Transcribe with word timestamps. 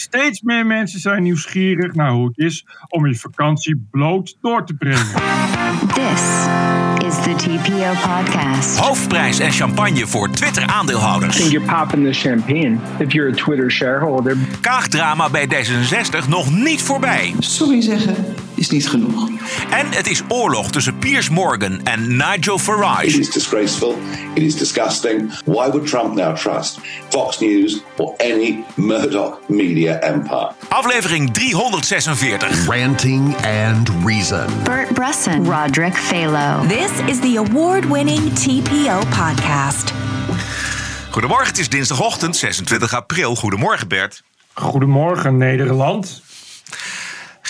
Steeds 0.00 0.40
meer 0.42 0.66
mensen 0.66 1.00
zijn 1.00 1.22
nieuwsgierig 1.22 1.94
naar 1.94 2.10
hoe 2.10 2.26
het 2.26 2.38
is 2.38 2.66
om 2.88 3.06
je 3.06 3.14
vakantie 3.14 3.86
bloot 3.90 4.36
door 4.40 4.66
te 4.66 4.74
brengen. 4.74 5.06
This 5.94 6.22
is 7.06 7.22
the 7.22 7.34
TPO 7.36 8.08
podcast. 8.08 8.78
Hoofdprijs 8.78 9.38
en 9.38 9.52
champagne 9.52 10.06
voor 10.06 10.30
Twitter-aandeelhouders. 10.30 11.36
think 11.36 11.50
you're 11.50 11.72
popping 11.72 12.12
the 12.12 12.28
champagne 12.28 12.78
if 12.98 13.12
you're 13.12 13.30
a 13.30 13.34
Twitter 13.34 13.70
shareholder. 13.70 14.36
Kaagdrama 14.60 15.30
bij 15.30 15.46
D66 15.46 16.28
nog 16.28 16.54
niet 16.54 16.82
voorbij. 16.82 17.34
Sorry 17.38 17.80
zeggen 17.80 18.14
is 18.60 18.70
niet 18.70 18.88
genoeg. 18.88 19.28
En 19.70 19.86
het 19.92 20.06
is 20.10 20.22
oorlog 20.28 20.70
tussen 20.70 20.98
Piers 20.98 21.28
Morgan 21.28 21.80
en 21.84 22.16
Nigel 22.16 22.54
It 22.54 22.60
Farage. 22.60 23.18
is 23.18 23.30
disgraceful. 23.30 23.98
It 24.34 24.42
is 24.42 24.56
disgusting. 24.56 25.32
Why 25.44 25.68
would 25.70 25.86
Trump 25.86 26.14
now 26.14 26.36
trust 26.36 26.78
Fox 27.08 27.38
News 27.38 27.82
or 27.96 28.14
any 28.16 28.64
Murdoch 28.74 29.38
media 29.48 29.98
empire? 29.98 30.50
Aflevering 30.68 31.30
346. 31.32 32.66
Ranting 32.66 33.34
and 33.36 33.88
Reason. 34.04 34.46
Bert 34.64 34.92
Bresson, 34.94 35.44
Roderick 35.44 35.94
Phalo. 35.96 36.68
This 36.68 36.90
is 37.06 37.20
the 37.20 37.36
award 37.36 37.84
winning 37.84 38.32
TPO 38.32 38.98
podcast. 39.08 39.92
Goedemorgen, 41.10 41.46
het 41.46 41.58
is 41.58 41.68
dinsdagochtend 41.68 42.36
26 42.36 42.94
april. 42.94 43.36
Goedemorgen 43.36 43.88
Bert. 43.88 44.22
Goedemorgen 44.54 45.36
Nederland. 45.36 46.22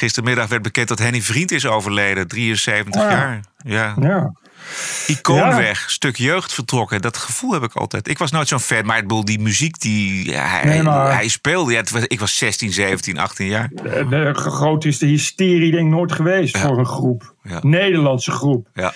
Gistermiddag 0.04 0.48
werd 0.48 0.62
bekend 0.62 0.88
dat 0.88 0.98
Henny 0.98 1.20
Vriend 1.22 1.50
is 1.50 1.66
overleden, 1.66 2.28
73 2.28 3.02
Ah. 3.02 3.10
jaar. 3.10 3.40
Ja. 3.64 3.94
Ja. 4.00 4.32
Icoon 5.06 5.36
Ja. 5.36 5.56
weg, 5.56 5.90
stuk 5.90 6.16
jeugd 6.16 6.52
vertrokken. 6.52 7.00
Dat 7.00 7.16
gevoel 7.16 7.52
heb 7.52 7.62
ik 7.62 7.74
altijd. 7.74 8.08
Ik 8.08 8.18
was 8.18 8.30
nooit 8.30 8.48
zo'n 8.48 8.60
fan, 8.60 8.86
maar 8.86 8.96
ik 8.96 9.02
bedoel, 9.02 9.24
die 9.24 9.38
muziek 9.40 9.80
die 9.80 10.32
hij, 10.34 10.64
Nee, 10.64 10.82
maar- 10.82 11.12
hij 11.14 11.28
speelde. 11.28 11.72
Ja, 11.72 11.78
het 11.78 11.90
was- 11.90 12.06
ik 12.06 12.20
was 12.20 12.36
16, 12.36 12.72
17, 12.72 13.18
18 13.18 13.46
jaar. 13.46 13.68
De, 13.72 14.06
de 14.08 14.30
grootste 14.34 15.06
hysterie 15.06 15.70
denk 15.70 15.86
ik 15.86 15.92
nooit 15.92 16.12
geweest 16.12 16.58
voor 16.58 16.78
een 16.78 16.86
groep. 16.86 17.34
Nederlandse 17.60 18.30
groep. 18.30 18.68
Ja. 18.74 18.92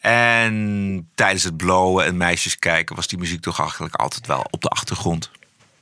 En 0.00 1.08
tijdens 1.14 1.42
het 1.44 1.56
blowen 1.56 2.04
en 2.04 2.16
meisjes 2.16 2.58
kijken 2.58 2.96
was 2.96 3.06
die 3.06 3.18
muziek 3.18 3.40
toch 3.40 3.60
eigenlijk 3.60 3.94
altijd 3.94 4.26
wel 4.26 4.46
op 4.50 4.62
de 4.62 4.68
achtergrond. 4.68 5.30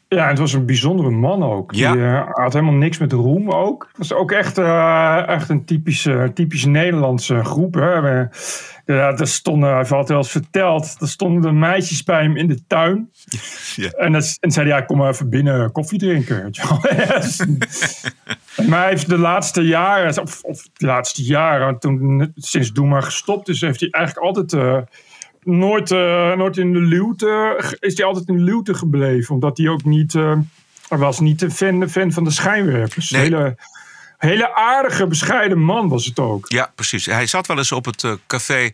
Ja, 0.08 0.22
en 0.22 0.28
het 0.28 0.38
was 0.38 0.52
een 0.52 0.66
bijzondere 0.66 1.10
man 1.10 1.42
ook. 1.42 1.72
Ja. 1.72 1.92
Die 1.92 2.02
eh, 2.02 2.28
had 2.30 2.52
helemaal 2.52 2.74
niks 2.74 2.98
met 2.98 3.12
roem 3.12 3.50
ook. 3.50 3.86
Het 3.88 3.98
was 3.98 4.12
ook 4.12 4.33
echt, 4.33 4.58
eh, 4.58 5.28
echt 5.28 5.48
een 5.48 5.64
typische, 5.64 6.30
typische 6.34 6.69
Nederlandse 6.69 7.44
groep. 7.44 7.74
Hè. 7.74 8.00
We, 8.00 8.28
ja, 8.86 9.16
er 9.16 9.27
stonden, 9.27 9.69
hij 9.69 9.78
altijd 9.78 10.08
wel 10.08 10.16
eens 10.16 10.30
verteld, 10.30 10.96
er 11.00 11.08
stonden 11.08 11.42
de 11.42 11.52
meisjes 11.52 12.02
bij 12.02 12.22
hem 12.22 12.36
in 12.36 12.48
de 12.48 12.66
tuin. 12.66 13.11
Ja. 13.77 13.88
En, 13.91 14.12
dat, 14.12 14.36
en 14.41 14.50
zei 14.50 14.69
hij, 14.69 14.78
ja, 14.78 14.84
kom 14.84 14.98
maar 14.98 15.11
even 15.11 15.30
binnen 15.30 15.72
koffie 15.72 15.98
drinken. 15.98 16.50
maar 18.66 18.80
hij 18.80 18.89
heeft 18.89 19.08
de 19.08 19.18
laatste 19.18 19.62
jaren, 19.62 20.22
of, 20.22 20.42
of 20.42 20.68
de 20.72 20.86
laatste 20.86 21.22
jaren, 21.22 21.78
toen 21.78 22.33
sinds 22.34 22.72
Doe 22.72 22.86
maar 22.86 23.02
gestopt 23.02 23.48
is, 23.48 23.61
heeft 23.61 23.80
hij 23.80 23.89
eigenlijk 23.91 24.27
altijd... 24.27 24.52
eh, 24.52 24.78
nooit, 25.44 25.90
eh, 25.90 26.32
nooit 26.32 26.56
in 26.56 26.72
de 26.72 26.78
luwte, 26.78 27.62
is 27.80 27.96
hij 27.96 28.06
altijd 28.06 28.28
in 28.28 28.36
de 28.36 28.42
luwte 28.42 28.74
gebleven. 28.74 29.34
Omdat 29.34 29.58
hij 29.58 29.68
ook 29.68 29.84
niet, 29.84 30.12
hij 30.12 30.98
was 30.98 31.20
niet 31.20 31.42
een 31.42 31.50
fan, 31.52 31.88
fan 31.90 32.12
van 32.12 32.24
de 32.24 32.30
schijnwerpers. 32.30 33.10
Nee. 33.10 33.22
Hele, 33.22 33.56
hele 34.18 34.54
aardige, 34.54 35.06
bescheiden 35.06 35.58
man 35.58 35.88
was 35.88 36.04
het 36.04 36.18
ook. 36.18 36.48
Ja, 36.52 36.72
precies. 36.74 37.06
Hij 37.06 37.26
zat 37.26 37.46
wel 37.46 37.56
eens 37.58 37.72
op 37.72 37.84
het 37.84 38.04
eh, 38.04 38.12
café 38.26 38.70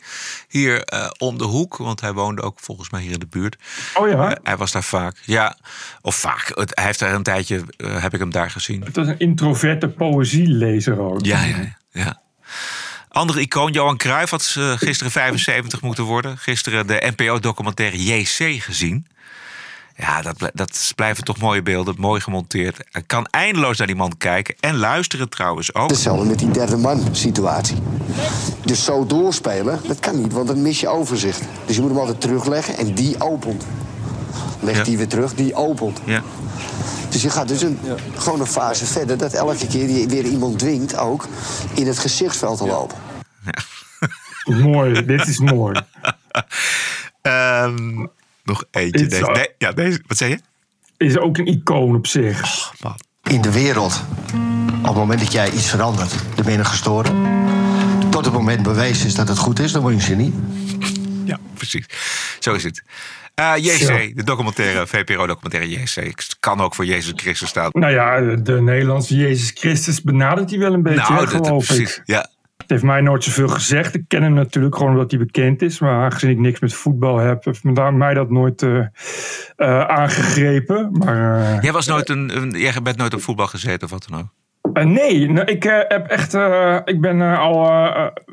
hier 0.49 0.85
om 1.19 1.39
de 1.39 1.45
hoek. 1.45 1.77
Want 1.77 2.01
hij 2.01 2.13
woonde 2.13 2.43
ook 2.43 2.59
volgens 2.61 2.91
mij 2.91 3.01
hier 3.01 3.13
in 3.13 3.19
de 3.19 3.27
buurt. 3.31 3.57
Oh 3.95 4.09
ja, 4.09 4.39
hij 4.43 4.57
was 4.57 4.73
daar 4.73 4.85
vaak. 4.85 5.17
Ja, 5.25 5.57
of 6.01 6.15
vaak. 6.17 6.53
Het- 6.55 6.73
hij 6.75 6.85
heeft 6.85 6.99
daar 6.99 7.15
een 7.15 7.23
tijdje, 7.23 7.65
heb 7.77 8.15
ik 8.15 8.21
hem 8.21 8.31
daar 8.31 8.51
gezien. 8.51 8.83
het 8.85 8.97
was 8.97 9.07
een 9.07 9.19
introverte 9.19 9.89
poëzielezer 9.89 11.01
ook. 11.01 11.25
Ja, 11.25 11.45
ja, 11.45 11.77
ja. 11.91 12.21
Andere 13.13 13.41
icoon, 13.41 13.73
Johan 13.73 13.97
Cruijff, 13.97 14.31
had 14.31 14.55
eh, 14.59 14.73
gisteren 14.73 15.13
75 15.13 15.81
moeten 15.83 16.05
worden. 16.05 16.39
Gisteren 16.39 16.87
de 16.87 17.13
NPO-documentaire 17.17 18.05
JC 18.05 18.63
gezien. 18.63 19.07
Ja, 19.97 20.23
dat, 20.23 20.51
dat 20.55 20.93
blijven 20.97 21.25
toch 21.25 21.39
mooie 21.39 21.63
beelden, 21.63 21.95
mooi 21.99 22.21
gemonteerd. 22.21 22.79
Ik 22.93 23.05
kan 23.07 23.27
eindeloos 23.31 23.79
naar 23.79 23.87
die 23.87 23.97
man 23.97 24.17
kijken 24.19 24.55
en 24.61 24.77
luisteren 24.77 25.29
trouwens 25.29 25.75
ook. 25.75 25.91
Hetzelfde 25.91 26.25
met 26.25 26.39
die 26.39 26.51
derde 26.51 26.77
man 26.77 27.09
situatie. 27.13 27.77
Dus 28.65 28.85
zo 28.85 29.07
doorspelen, 29.07 29.81
dat 29.87 30.01
kan 30.01 30.21
niet, 30.23 30.33
want 30.33 30.47
dan 30.47 30.63
mis 30.63 30.81
je 30.81 30.89
overzicht. 30.89 31.43
Dus 31.67 31.75
je 31.77 31.81
moet 31.81 31.91
hem 31.91 31.99
altijd 32.01 32.21
terugleggen 32.21 32.77
en 32.77 32.95
die 32.95 33.21
opent. 33.21 33.65
Legt 34.61 34.79
Ja. 34.79 34.85
die 34.85 34.97
weer 34.97 35.09
terug, 35.09 35.35
die 35.35 35.55
opent. 35.55 36.01
Ja. 36.05 36.23
Dus 37.09 37.23
je 37.23 37.31
gaat 37.31 37.49
dus 37.49 37.63
een, 37.63 37.79
gewoon 38.17 38.41
een 38.41 38.47
fase 38.47 38.87
verder 38.87 39.19
dat 39.19 39.33
elke 39.33 39.67
keer 39.67 39.89
je 39.89 40.07
weer 40.07 40.25
iemand 40.25 40.59
dwingt 40.59 40.97
ook 40.97 41.27
in 41.75 41.87
het 41.87 41.99
gezichtsveld 41.99 42.59
te 42.59 42.67
lopen. 42.67 42.97
Mooi, 44.63 45.05
dit 45.05 45.29
is 45.29 45.39
mooi. 45.39 45.81
Ehm, 47.23 48.07
nog 48.45 48.65
eentje. 48.71 49.07
Deze, 49.07 49.55
ja, 49.59 49.73
deze, 49.73 50.03
wat 50.07 50.17
zei 50.17 50.31
je? 50.31 50.41
Is 51.07 51.19
ook 51.19 51.39
een 51.39 51.47
icoon 51.47 51.97
op 51.97 52.07
zich. 52.07 52.73
Man. 52.81 52.99
In 53.23 53.41
de 53.41 53.53
wereld, 53.53 54.03
op 54.81 54.87
het 54.87 54.95
moment 54.95 55.21
dat 55.21 55.33
jij 55.33 55.51
iets 55.51 55.69
verandert, 55.69 56.15
dan 56.35 56.45
ben 56.45 56.53
je 56.53 56.65
gestoren. 56.65 57.39
Tot 58.11 58.25
het 58.25 58.35
moment 58.35 58.63
bewezen 58.63 59.07
is 59.07 59.15
dat 59.15 59.29
het 59.29 59.39
goed 59.39 59.59
is, 59.59 59.73
dan 59.73 59.83
word 59.83 59.95
je 59.95 60.01
genie. 60.01 60.35
Ja, 61.25 61.39
precies. 61.55 61.87
Zo 62.39 62.55
is 62.55 62.63
het. 62.63 62.83
Eh, 63.41 63.53
JC, 63.57 63.71
Zo. 63.71 64.15
de 64.15 64.25
documentaire, 64.25 64.87
VPRO-documentaire 64.87 65.71
JC. 65.71 65.95
Het 65.95 66.37
kan 66.41 66.61
ook 66.61 66.75
voor 66.75 66.85
Jezus 66.85 67.13
Christus 67.17 67.49
staan. 67.49 67.71
Nou 67.73 67.93
ja, 67.93 68.21
de 68.37 68.61
Nederlandse 68.61 69.17
Jezus 69.17 69.51
Christus 69.55 70.03
benadert 70.03 70.51
hij 70.51 70.59
wel 70.59 70.73
een 70.73 70.83
beetje, 70.83 71.01
hè, 71.01 71.09
nou, 71.09 71.27
dat, 71.31 71.47
geloof 71.47 71.67
precies. 71.67 71.97
ik. 71.97 72.03
Ja, 72.05 72.31
Het 72.57 72.71
heeft 72.71 72.83
mij 72.83 73.01
nooit 73.01 73.25
zoveel 73.25 73.49
gezegd. 73.49 73.95
Ik 73.95 74.05
ken 74.09 74.23
hem 74.23 74.35
natuurlijk 74.35 74.77
gewoon 74.77 74.93
omdat 74.93 75.11
hij 75.11 75.21
bekend 75.21 75.63
is. 75.63 75.79
Maar 75.79 76.05
aangezien 76.05 76.31
ik 76.31 76.39
niks 76.39 76.61
met 76.61 76.75
voetbal 76.75 77.19
heb, 77.19 77.45
heeft 77.45 77.65
mij 77.65 78.15
dat 78.15 78.31
nooit 78.31 78.63
eh, 78.63 78.79
eh, 79.57 79.81
aangegrepen. 79.81 80.91
Maar 80.93 81.63
Jij, 81.63 81.73
was 81.73 81.87
nooit 81.87 82.09
een, 82.09 82.37
een, 82.37 82.51
jij 82.51 82.83
bent 82.83 82.97
nooit 82.97 83.15
op 83.15 83.23
voetbal 83.23 83.47
gezeten 83.47 83.83
of 83.83 83.91
wat 83.91 84.07
dan 84.09 84.21
ook. 84.21 84.29
Eh, 84.73 84.85
nee, 84.85 85.31
nou, 85.31 85.47
ik 85.47 85.65
eh, 85.65 85.79
heb 85.89 86.07
echt. 86.07 86.35
eh, 86.35 86.79
ik 86.85 87.01
ben 87.01 87.39
al 87.39 87.71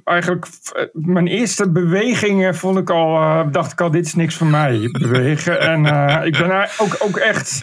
eigenlijk. 0.03 0.47
mijn 0.93 1.27
eerste 1.27 1.71
bewegingen 1.71 2.55
vond 2.55 2.77
ik 2.77 2.89
al. 2.89 3.51
dacht 3.51 3.71
ik 3.71 3.81
al, 3.81 3.91
dit 3.91 4.05
is 4.05 4.13
niks 4.13 4.35
voor 4.35 4.47
mij. 4.47 4.89
Bewegen. 4.91 5.59
en 5.71 5.85
ik 6.25 6.37
ben 6.37 6.47
daar 6.47 6.75
ook, 6.77 6.95
ook 6.99 7.17
echt. 7.17 7.61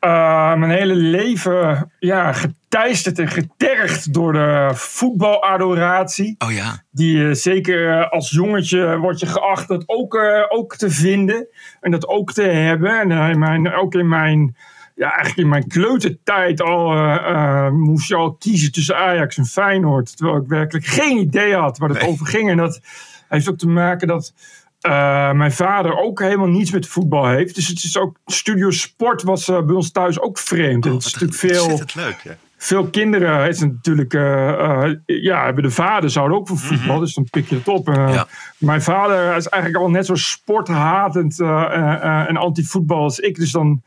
mijn 0.00 0.70
hele 0.70 0.94
leven 0.94 1.92
ja, 1.98 2.32
geteisterd 2.32 3.18
en 3.18 3.28
getergd 3.28 4.14
door 4.14 4.32
de 4.32 4.70
voetbaladoratie. 4.72 6.34
Oh 6.38 6.52
ja. 6.52 6.82
Die 6.90 7.34
zeker 7.34 8.08
als 8.08 8.30
jongetje 8.30 8.98
wordt 8.98 9.20
je 9.20 9.26
geacht 9.26 9.68
dat 9.68 9.82
ook, 9.86 10.18
ook 10.48 10.76
te 10.76 10.90
vinden. 10.90 11.46
En 11.80 11.90
dat 11.90 12.08
ook 12.08 12.32
te 12.32 12.42
hebben. 12.42 13.10
En 13.10 13.38
mijn, 13.38 13.74
ook 13.74 13.94
in 13.94 14.08
mijn, 14.08 14.56
ja, 14.96 15.10
eigenlijk 15.10 15.38
in 15.38 15.48
mijn 15.48 15.68
kleutertijd 15.68 16.62
al 16.62 16.92
eh, 16.92 17.14
eh, 17.14 17.72
moest 17.72 18.08
je 18.08 18.14
al 18.14 18.34
kiezen 18.34 18.72
tussen 18.72 18.96
Ajax 18.96 19.36
en 19.36 19.44
Feyenoord. 19.44 20.16
Terwijl 20.16 20.38
ik 20.38 20.48
werkelijk 20.48 20.86
geen 20.86 21.18
idee 21.18 21.54
had 21.54 21.78
waar 21.78 21.88
het 21.88 22.00
Nee. 22.00 22.08
over 22.08 22.26
ging. 22.26 22.50
En 22.50 22.56
dat 22.56 22.80
heeft 23.28 23.48
ook 23.48 23.58
te 23.58 23.68
maken 23.68 24.08
dat 24.08 24.32
eh, 24.80 25.32
mijn 25.32 25.52
vader 25.52 25.98
ook 25.98 26.20
helemaal 26.20 26.46
niets 26.46 26.70
met 26.70 26.86
voetbal 26.86 27.26
heeft. 27.26 27.54
Dus 27.54 27.68
het 27.68 27.84
is 27.84 27.98
ook, 27.98 28.16
Studio 28.26 28.70
Sport 28.70 29.22
was 29.22 29.46
bij 29.46 29.74
ons 29.74 29.90
thuis 29.90 30.20
ook 30.20 30.38
vreemd. 30.38 30.86
en 30.86 30.92
het 30.92 31.04
is 31.04 31.12
natuurlijk 31.12 31.38
veel 31.38 31.64
Ontzettend 31.64 31.94
leuk, 31.94 32.20
ja. 32.24 32.36
veel 32.56 32.86
kinderen 32.86 33.48
is 33.48 33.60
het 33.60 33.72
natuurlijk, 33.72 34.12
ja, 35.06 35.44
hebben 35.44 35.62
de 35.62 35.70
vader 35.70 36.10
zouden 36.10 36.38
ook 36.38 36.48
van 36.48 36.58
voetbal, 36.58 36.98
dus 36.98 37.14
dan 37.14 37.28
pik 37.30 37.48
je 37.48 37.54
het 37.54 37.68
op. 37.68 37.86
Ja. 37.86 38.26
Mijn 38.58 38.82
vader 38.82 39.36
is 39.36 39.48
eigenlijk 39.48 39.84
al 39.84 39.90
net 39.90 40.06
zo 40.06 40.14
sporthatend 40.14 41.40
en 41.40 42.36
anti-voetbal 42.36 43.02
als 43.02 43.18
ik, 43.18 43.36
dus 43.36 43.50
dan 43.50 43.82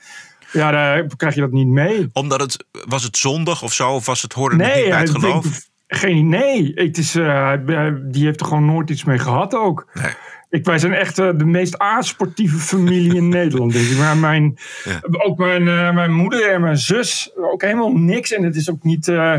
ja, 0.52 0.72
daar 0.72 1.06
krijg 1.18 1.36
je 1.36 1.42
dat 1.42 1.52
niet 1.52 1.68
mee. 1.68 2.10
Omdat 2.14 2.42
het, 2.42 2.66
was 2.88 3.04
het 3.04 3.18
zondag 3.18 3.64
of 3.64 3.74
zo? 3.74 3.90
Of 3.92 4.06
was 4.06 4.22
het, 4.22 4.36
niet 4.36 4.52
Nee, 4.54 4.90
bij 4.90 5.00
het 5.00 5.10
geloof? 5.10 5.44
denkt- 5.44 5.68
geen 5.88 6.30
nee. 6.30 6.72
Het 6.76 6.98
is, 6.98 7.16
eh, 7.16 7.54
die 8.02 8.26
heeft 8.26 8.40
er 8.40 8.46
gewoon 8.46 8.66
nooit 8.66 8.90
iets 8.90 9.04
mee 9.04 9.20
gehad 9.20 9.54
ook. 9.56 9.88
Nee. 9.94 10.12
Ik, 10.50 10.66
wij 10.66 10.78
zijn 10.78 10.94
echt 10.94 11.20
eh, 11.20 11.30
de 11.36 11.46
meest 11.46 11.78
asportieve 11.78 12.58
familie 12.58 13.16
in 13.16 13.30
Nederland, 13.40 13.74
denk 13.74 13.86
ik. 13.88 13.98
Maar 13.98 14.18
mijn, 14.18 14.58
Ja. 14.84 15.00
ook 15.10 15.38
mijn, 15.38 15.68
eh, 15.68 15.92
mijn 15.94 16.14
moeder 16.14 16.52
en 16.52 16.62
mijn 16.62 16.78
zus, 16.78 17.32
ook 17.36 17.62
helemaal 17.62 17.92
niks. 17.92 18.32
En 18.34 18.44
het 18.44 18.56
is 18.56 18.70
ook 18.70 18.84
niet... 18.84 19.08
eh, 19.08 19.34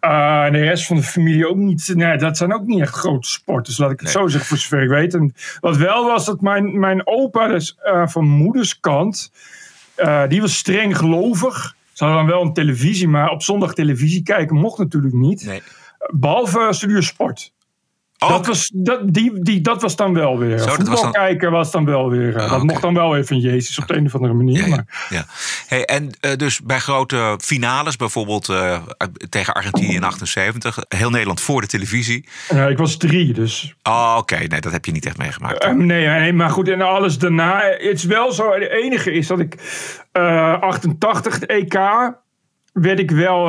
eh, 0.00 0.50
de 0.50 0.58
rest 0.58 0.86
van 0.86 0.96
de 0.96 1.02
familie 1.02 1.48
ook 1.48 1.56
niet. 1.56 1.92
Nee, 1.94 2.16
dat 2.16 2.36
zijn 2.36 2.54
ook 2.54 2.66
niet 2.66 2.80
echt 2.80 2.94
grote 2.94 3.28
sporters, 3.28 3.78
laat 3.78 3.90
ik 3.90 4.00
het 4.00 4.14
Nee. 4.14 4.22
zo 4.22 4.28
zeggen, 4.28 4.48
voor 4.48 4.58
zover 4.58 4.82
ik 4.82 4.88
weet. 4.88 5.14
En 5.14 5.34
wat 5.60 5.76
wel 5.76 6.04
was, 6.06 6.24
dat 6.26 6.40
mijn, 6.40 6.78
mijn 6.78 7.06
opa, 7.06 7.48
dus 7.48 7.76
eh, 7.82 8.06
van 8.06 8.24
moeders 8.28 8.80
kant, 8.80 9.32
eh, 10.02 10.28
die 10.28 10.40
was 10.40 10.56
streng 10.56 10.96
gelovig. 10.96 11.76
Ze 11.92 12.04
hadden 12.04 12.22
dan 12.26 12.34
wel 12.34 12.42
een 12.46 12.52
televisie, 12.52 13.08
maar 13.08 13.30
op 13.30 13.42
zondag 13.42 13.74
televisie 13.74 14.22
kijken 14.22 14.56
mocht 14.56 14.78
natuurlijk 14.78 15.14
niet. 15.14 15.44
Nee. 15.44 15.62
Behalve 16.10 16.68
Studio 16.70 17.00
Sport. 17.00 17.52
Oh, 18.22 18.28
Dat 18.28 18.46
was, 18.46 18.70
dat, 18.74 19.00
die, 19.14 19.42
die, 19.42 19.60
dat 19.60 19.82
was 19.82 19.96
dan 19.96 20.14
wel 20.14 20.38
weer. 20.38 20.58
Zo, 20.58 20.76
dat 20.76 20.88
was 20.88 21.00
dan- 21.00 21.12
kijken 21.12 21.50
was 21.50 21.70
dan 21.70 21.84
wel 21.84 22.10
weer. 22.10 22.40
Ah, 22.40 22.50
dat 22.50 22.62
mocht 22.62 22.82
dan 22.82 22.94
wel 22.94 23.16
even 23.16 23.38
Jezus 23.40 23.78
op 23.78 23.86
de 23.86 23.96
een 23.96 24.06
of 24.06 24.14
andere 24.14 24.32
manier. 24.32 24.58
Ja, 24.58 24.66
ja, 24.66 24.70
Maar, 24.74 25.06
ja. 25.10 25.24
Hey, 25.66 25.84
en 25.84 26.10
eh, 26.20 26.36
dus 26.36 26.60
bij 26.60 26.78
grote 26.78 27.38
finales, 27.42 27.96
bijvoorbeeld 27.96 28.48
eh, 28.48 28.82
tegen 29.28 29.54
Argentinië 29.54 29.94
in 29.94 30.04
78, 30.04 30.78
heel 30.88 31.10
Nederland 31.10 31.40
voor 31.40 31.60
de 31.60 31.66
televisie. 31.66 32.28
eh, 32.48 32.68
ik 32.68 32.78
was 32.78 32.96
drie, 32.96 33.32
dus 33.32 33.74
Oh, 33.82 34.14
oké, 34.18 34.36
nee, 34.36 34.60
dat 34.60 34.72
heb 34.72 34.84
je 34.84 34.92
niet 34.92 35.06
echt 35.06 35.18
meegemaakt. 35.18 35.64
Eh, 35.64 35.72
nee, 35.72 36.06
nee, 36.06 36.32
maar 36.32 36.50
goed, 36.50 36.68
en 36.68 36.80
alles 36.82 37.18
daarna. 37.18 37.60
Het 37.60 37.80
is 37.98 38.04
wel 38.04 38.32
zo, 38.32 38.52
het 38.52 38.68
enige 38.70 39.12
is 39.12 39.26
dat 39.26 39.38
ik 39.40 39.54
eh 40.12 40.60
88, 40.60 41.34
het 41.34 41.46
EK, 41.46 41.74
werd 42.72 42.98
ik 42.98 43.10
wel 43.10 43.44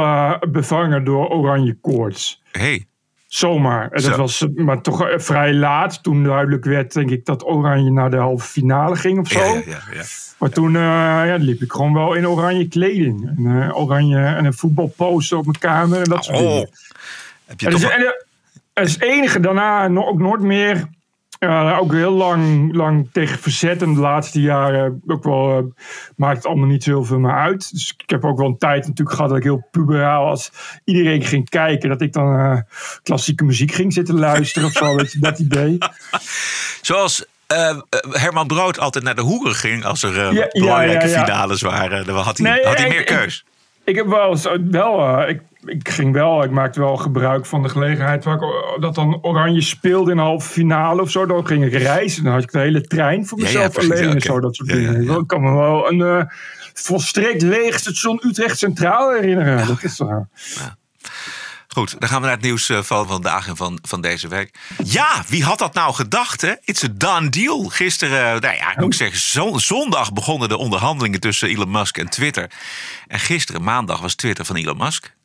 bevangen 0.51 1.03
door 1.03 1.27
oranje 1.29 1.77
koorts. 1.81 2.41
hey, 2.51 2.85
Zomaar. 3.33 3.91
En 3.91 4.01
dat 4.01 4.15
was 4.15 4.47
maar 4.55 4.81
toch 4.81 5.07
eh, 5.07 5.19
vrij 5.19 5.53
laat. 5.53 6.03
Toen 6.03 6.23
duidelijk 6.23 6.65
werd, 6.65 6.93
denk 6.93 7.09
ik, 7.09 7.25
dat 7.25 7.45
Oranje 7.45 7.91
naar 7.91 8.09
de 8.09 8.17
halve 8.17 8.47
finale 8.47 8.95
ging 8.95 9.19
of 9.19 9.27
zo. 9.27 9.39
ja, 9.39 9.53
ja, 9.53 9.81
ja. 9.93 10.03
Maar 10.37 10.49
toen 10.49 10.75
eh, 10.75 10.81
ja, 10.81 11.35
liep 11.35 11.61
ik 11.61 11.71
gewoon 11.71 11.93
wel 11.93 12.13
in 12.13 12.27
oranje 12.27 12.67
kleding. 12.67 13.27
En, 13.27 13.61
eh, 13.61 13.77
oranje 13.77 14.17
en 14.17 14.45
een 14.45 14.53
voetbalposter 14.53 15.37
op 15.37 15.45
mijn 15.45 15.59
kamer 15.59 15.97
en 15.97 16.09
dat 16.09 16.25
soort 16.25 16.37
Oh, 16.37 16.43
dingen. 16.43 16.69
heb 17.45 17.59
je 17.59 17.65
En 17.65 17.71
toch 17.71 17.81
dus, 17.81 17.89
en, 17.89 18.15
het 18.73 19.01
enige 19.01 19.39
daarna 19.39 19.87
ook 19.87 20.19
nooit 20.19 20.41
meer. 20.41 20.87
Eh, 21.43 21.77
ook 21.81 21.91
heel 21.91 22.11
lang, 22.11 22.73
lang 22.75 23.09
tegen 23.11 23.39
verzet. 23.39 23.81
En 23.81 23.93
de 23.93 23.99
laatste 23.99 24.41
jaren 24.41 25.01
ook 25.07 25.23
wel, 25.23 25.57
eh, 25.57 25.63
maakt 26.15 26.37
het 26.37 26.45
allemaal 26.45 26.67
niet 26.67 26.83
zoveel 26.83 27.19
meer 27.19 27.35
uit. 27.35 27.71
Dus 27.71 27.95
ik 27.97 28.09
heb 28.09 28.23
ook 28.25 28.37
wel 28.37 28.47
een 28.47 28.57
tijd 28.57 28.87
natuurlijk 28.87 29.15
gehad 29.15 29.29
dat 29.29 29.37
ik 29.39 29.43
heel 29.43 29.67
puberaal 29.71 30.27
als 30.27 30.51
iedereen 30.83 31.23
ging 31.23 31.49
kijken. 31.49 31.89
Dat 31.89 32.01
ik 32.01 32.13
dan 32.13 32.39
eh, 32.39 32.57
klassieke 33.03 33.43
muziek 33.43 33.71
ging 33.71 33.93
zitten 33.93 34.19
luisteren 34.19 34.67
of 34.67 34.73
zo. 34.73 34.95
Weet 34.95 35.11
je, 35.11 35.19
dat 35.19 35.39
idee. 35.39 35.77
Zoals 36.81 37.25
eh, 37.47 37.77
Herman 38.09 38.47
Brood 38.47 38.79
altijd 38.79 39.03
naar 39.03 39.15
de 39.15 39.21
hoeren 39.21 39.55
ging 39.55 39.85
als 39.85 40.03
er 40.03 40.15
Ja, 40.15 40.31
ja, 40.31 40.47
belangrijke 40.51 41.07
ja, 41.07 41.13
ja. 41.17 41.25
finales 41.25 41.61
waren. 41.61 42.05
Dan 42.05 42.15
had 42.17 42.37
hij, 42.37 42.49
Nee, 42.51 42.65
had 42.65 42.75
hij 42.77 42.85
ik- 42.85 42.91
meer 42.91 42.99
ik- 42.99 43.05
keus. 43.05 43.45
Ik 43.85 43.95
heb 43.95 44.07
wel, 44.07 44.37
wel 44.69 45.27
ik, 45.29 45.41
ik 45.65 45.89
ging 45.89 46.13
wel, 46.13 46.43
ik 46.43 46.51
maakte 46.51 46.79
wel 46.79 46.97
gebruik 46.97 47.45
van 47.45 47.63
de 47.63 47.69
gelegenheid 47.69 48.23
waar 48.23 48.35
ik, 48.35 48.41
eh, 48.41 48.81
dat 48.81 48.95
dan 48.95 49.19
Oranje 49.21 49.61
speelde 49.61 50.11
in 50.11 50.17
de 50.17 50.23
halve 50.23 50.49
finale 50.49 51.01
of 51.01 51.11
zo. 51.11 51.25
Dan 51.25 51.47
ging 51.47 51.65
ik 51.65 51.73
reizen. 51.73 52.23
Dan 52.23 52.33
had 52.33 52.43
ik 52.43 52.51
de 52.51 52.59
hele 52.59 52.81
trein 52.81 53.25
voor 53.27 53.37
Ja, 53.39 53.45
ja, 53.47 53.51
mezelf 53.53 53.73
precies, 53.73 53.91
alleen 53.91 54.07
ja, 54.07 54.13
en 54.13 54.21
zo, 54.21 54.39
dat 54.39 54.55
soort 54.55 54.69
Ja, 54.69 54.75
ja, 54.75 54.91
dingen. 54.91 55.03
ja. 55.13 55.17
Ik 55.19 55.27
kan 55.27 55.41
me 55.41 55.51
wel 55.51 55.91
een 55.91 56.01
eh, 56.01 56.25
volstrekt 56.73 57.41
leeg 57.41 57.79
station 57.79 58.19
Utrecht 58.23 58.57
Centraal 58.57 59.11
herinneren. 59.13 59.67
dat 59.67 59.83
is 59.83 59.95
toch. 59.95 60.09
Goed, 61.67 61.99
dan 61.99 62.09
gaan 62.09 62.19
we 62.21 62.25
naar 62.27 62.35
het 62.35 62.45
nieuws 62.45 62.69
eh, 62.69 62.81
van 62.81 63.07
vandaag 63.07 63.47
en 63.47 63.57
van, 63.57 63.79
van 63.81 64.01
deze 64.01 64.27
week. 64.27 64.57
Ja, 64.83 65.23
wie 65.27 65.43
had 65.43 65.59
dat 65.59 65.73
nou 65.73 65.93
gedacht, 65.93 66.41
hè? 66.41 66.53
It's 66.63 66.83
a 66.83 66.87
done 66.93 67.29
deal. 67.29 67.63
Gisteren, 67.63 68.41
nou 68.41 68.55
ja, 68.55 68.71
ik 68.71 68.77
moet 68.79 68.95
zeggen, 68.95 69.19
zo- 69.19 69.57
zondag 69.57 70.13
begonnen 70.13 70.49
de 70.49 70.57
onderhandelingen 70.57 71.19
tussen 71.19 71.49
Elon 71.49 71.71
Musk 71.71 71.97
en 71.97 72.09
Twitter. 72.09 72.51
En 73.07 73.19
gisteren, 73.19 73.63
maandag, 73.63 73.99
was 74.01 74.15
Twitter 74.15 74.45
van 74.45 74.55
Elon 74.55 74.77
Musk. 74.77 75.15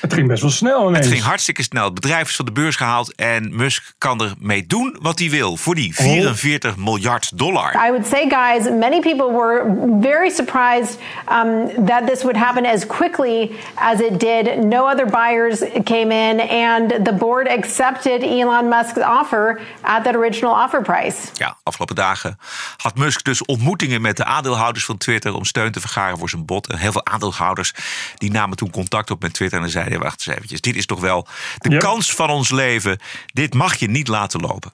Het 0.00 0.14
ging 0.14 0.28
best 0.28 0.42
wel 0.42 0.50
snel 0.50 0.88
ineens. 0.88 1.04
Het 1.04 1.14
ging 1.14 1.22
hartstikke 1.22 1.62
snel. 1.62 1.84
Het 1.84 1.94
bedrijf 1.94 2.28
is 2.28 2.36
van 2.36 2.44
de 2.44 2.52
beurs 2.52 2.76
gehaald 2.76 3.14
en 3.14 3.56
Musk 3.56 3.94
kan 3.98 4.22
ermee 4.22 4.66
doen 4.66 4.96
wat 5.00 5.18
hij 5.18 5.30
wil. 5.30 5.56
Voor 5.56 5.74
die 5.74 5.94
44 5.94 6.76
miljard 6.76 7.38
dollar. 7.38 7.86
I 7.86 7.90
would 7.90 8.06
say, 8.06 8.28
guys, 8.28 8.70
many 8.70 9.00
people 9.00 9.32
were 9.32 9.76
very 10.00 10.30
surprised 10.30 10.98
um, 11.32 11.86
that 11.86 12.06
this 12.06 12.22
would 12.22 12.36
happen 12.36 12.66
as 12.66 12.86
quickly 12.86 13.50
as 13.74 14.00
it 14.00 14.20
did. 14.20 14.64
No 14.64 14.86
other 14.86 15.06
buyers 15.06 15.62
came 15.84 16.30
in, 16.30 16.40
and 16.40 17.04
the 17.04 17.12
board 17.18 17.48
accepted 17.48 18.22
Elon 18.22 18.68
Musk's 18.68 19.02
offer 19.02 19.60
at 19.80 20.04
that 20.04 20.16
original 20.16 20.54
offer 20.64 20.82
price. 20.82 21.16
Ja, 21.34 21.56
afgelopen 21.62 21.96
dagen 21.96 22.38
had 22.76 22.96
Musk 22.96 23.24
dus 23.24 23.44
ontmoetingen 23.44 24.00
met 24.00 24.16
de 24.16 24.24
aandeelhouders 24.24 24.84
van 24.84 24.96
Twitter 24.96 25.34
om 25.34 25.44
steun 25.44 25.72
te 25.72 25.80
vergaren 25.80 26.18
voor 26.18 26.28
zijn 26.28 26.44
bod. 26.44 26.66
En 26.66 26.78
heel 26.78 26.92
veel 26.92 27.06
aandeelhouders 27.06 27.72
die 28.16 28.30
namen 28.30 28.56
toen 28.56 28.70
contact 28.70 29.10
op 29.10 29.22
met 29.22 29.32
Twitter 29.32 29.60
en 29.64 29.70
zeiden: 29.70 30.00
wacht 30.00 30.26
eens 30.26 30.36
eventjes, 30.36 30.60
dit 30.60 30.76
is 30.76 30.86
toch 30.86 31.00
wel 31.00 31.26
de 31.58 31.76
kans 31.76 32.14
van 32.14 32.30
ons 32.30 32.50
leven. 32.50 32.98
Dit 33.32 33.54
mag 33.54 33.74
je 33.74 33.88
niet 33.88 34.08
laten 34.08 34.40
lopen. 34.40 34.70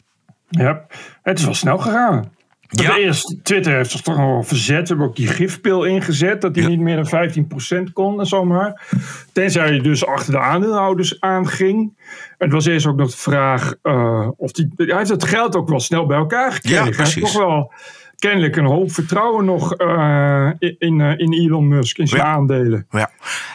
Ja, 0.48 0.86
het 1.22 1.38
is 1.38 1.44
wel 1.44 1.54
snel 1.54 1.78
gegaan. 1.78 2.32
Ja. 2.72 2.96
Eerst, 2.96 3.36
Twitter 3.42 3.74
heeft 3.74 3.90
zich 3.90 4.00
toch 4.00 4.16
nog 4.16 4.46
verzet. 4.46 4.86
Ze 4.86 4.92
hebben 4.92 5.06
ook 5.06 5.16
die 5.16 5.26
gifpil 5.26 5.84
ingezet. 5.84 6.40
Dat 6.40 6.54
die 6.54 6.62
Ja. 6.62 6.68
niet 6.68 6.78
meer 6.80 6.96
dan 6.96 7.06
15% 7.08 7.92
kon 7.92 8.20
en 8.20 8.26
zomaar. 8.26 8.82
Tenzij 9.32 9.72
je 9.72 9.82
dus 9.82 10.06
achter 10.06 10.32
de 10.32 10.38
aandeelhouders 10.40 11.20
aanging. 11.20 11.98
Het 12.38 12.52
was 12.52 12.66
eerst 12.66 12.86
ook 12.86 12.96
nog 12.96 13.10
de 13.10 13.16
vraag 13.16 13.74
eh, 13.82 14.28
of 14.36 14.52
die... 14.52 14.68
Hij 14.76 14.96
heeft 14.96 15.10
het 15.10 15.24
geld 15.24 15.56
ook 15.56 15.68
wel 15.68 15.80
snel 15.80 16.06
bij 16.06 16.16
elkaar 16.16 16.52
gekregen. 16.52 16.76
Ja, 16.78 16.84
Hij 16.84 16.92
heeft 16.96 17.12
precies. 17.12 17.32
toch 17.32 17.42
wel 17.42 17.72
kennelijk 18.20 18.56
een 18.56 18.64
hoop 18.64 18.92
vertrouwen 18.92 19.44
nog 19.44 19.74
eh, 19.74 20.50
in, 20.58 20.76
in, 20.78 21.00
eh, 21.00 21.18
in 21.18 21.32
Elon 21.32 21.68
Musk. 21.68 21.98
In 21.98 22.08
zijn 22.08 22.20
Ja. 22.22 22.26
aandelen. 22.26 22.86
Ja. 22.90 23.10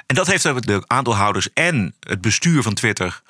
En 0.05 0.15
dat 0.15 0.27
heeft 0.27 0.43
de 0.67 0.83
aandeelhouders 0.87 1.53
en 1.53 1.95
het 1.99 2.21
bestuur 2.21 2.63
van 2.63 2.73
Twitter 2.73 3.21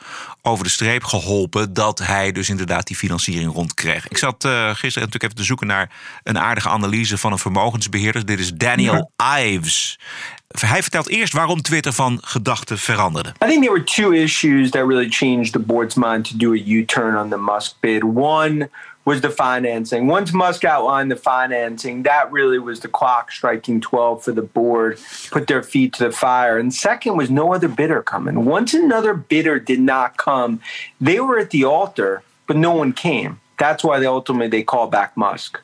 over 0.42 0.64
de 0.64 0.70
streep 0.70 1.04
geholpen. 1.04 1.74
Dat 1.74 2.00
hij 2.00 2.32
dus 2.32 2.50
inderdaad 2.50 2.88
die 2.88 2.96
financiering 2.96 3.54
rondkreeg. 3.54 4.08
Ik 4.08 4.18
zat 4.18 4.46
eh, 4.46 4.52
gisteren 4.68 4.94
natuurlijk 4.94 5.24
even 5.24 5.36
te 5.36 5.44
zoeken 5.44 5.68
naar 5.68 5.92
een 6.24 6.40
aardige 6.40 6.70
analyse 6.70 7.18
van 7.18 7.32
een 7.32 7.38
vermogensbeheerder. 7.38 8.26
Dit 8.26 8.40
is 8.40 8.54
Daniel 8.54 9.12
Ives. 9.40 10.00
Hij 10.60 10.82
vertelt 10.82 11.10
eerst 11.10 11.34
waarom 11.34 11.62
Twitter 11.62 11.94
van 11.94 12.20
gedachten 12.24 12.78
veranderde. 12.78 13.30
I 13.30 13.48
think 13.48 13.64
there 13.64 13.74
were 13.74 13.84
two 13.84 14.12
issues 14.12 14.70
that 14.70 14.88
really 14.88 15.10
changed 15.10 15.52
the 15.52 15.60
board's 15.60 15.96
mind 15.96 16.30
to 16.30 16.38
do 16.38 16.52
a 16.52 16.62
U 16.66 16.86
turn 16.86 17.18
on 17.18 17.30
the 17.30 17.38
Musk 17.38 17.76
bid. 17.80 18.04
One 18.04 18.70
was 19.06 19.22
the 19.22 19.30
financing. 19.30 20.08
Once 20.08 20.34
Musk 20.34 20.66
outlined 20.66 21.12
the 21.12 21.16
financing, 21.16 22.04
that 22.04 22.32
really 22.32 22.58
was 22.58 22.80
the 22.80 22.88
clock 22.88 23.32
striking 23.32 23.80
12 23.80 24.24
for 24.24 24.32
the 24.32 24.42
board, 24.42 25.00
put 25.30 25.46
their 25.48 25.62
feet 25.62 25.94
to 25.94 26.06
the 26.06 26.12
fire. 26.12 26.58
And 26.58 26.74
second 26.74 27.16
was 27.16 27.30
no 27.30 27.54
other 27.54 27.68
bidder 27.68 28.02
coming. 28.02 28.46
Once 28.46 28.74
another 28.74 29.14
bidder 29.14 29.60
did 29.60 29.80
not 29.80 30.18
come, 30.18 30.60
they 31.00 31.20
were 31.20 31.38
at 31.38 31.52
the 31.52 31.64
altar, 31.64 32.24
but 32.48 32.58
no 32.58 32.74
one 32.74 32.94
came. 32.94 33.40
That's 33.60 33.84
why 33.84 34.00
they 34.00 34.08
ultimately 34.08 34.48
they 34.48 34.64
called 34.64 34.92
back 34.92 35.16
Musk. 35.16 35.62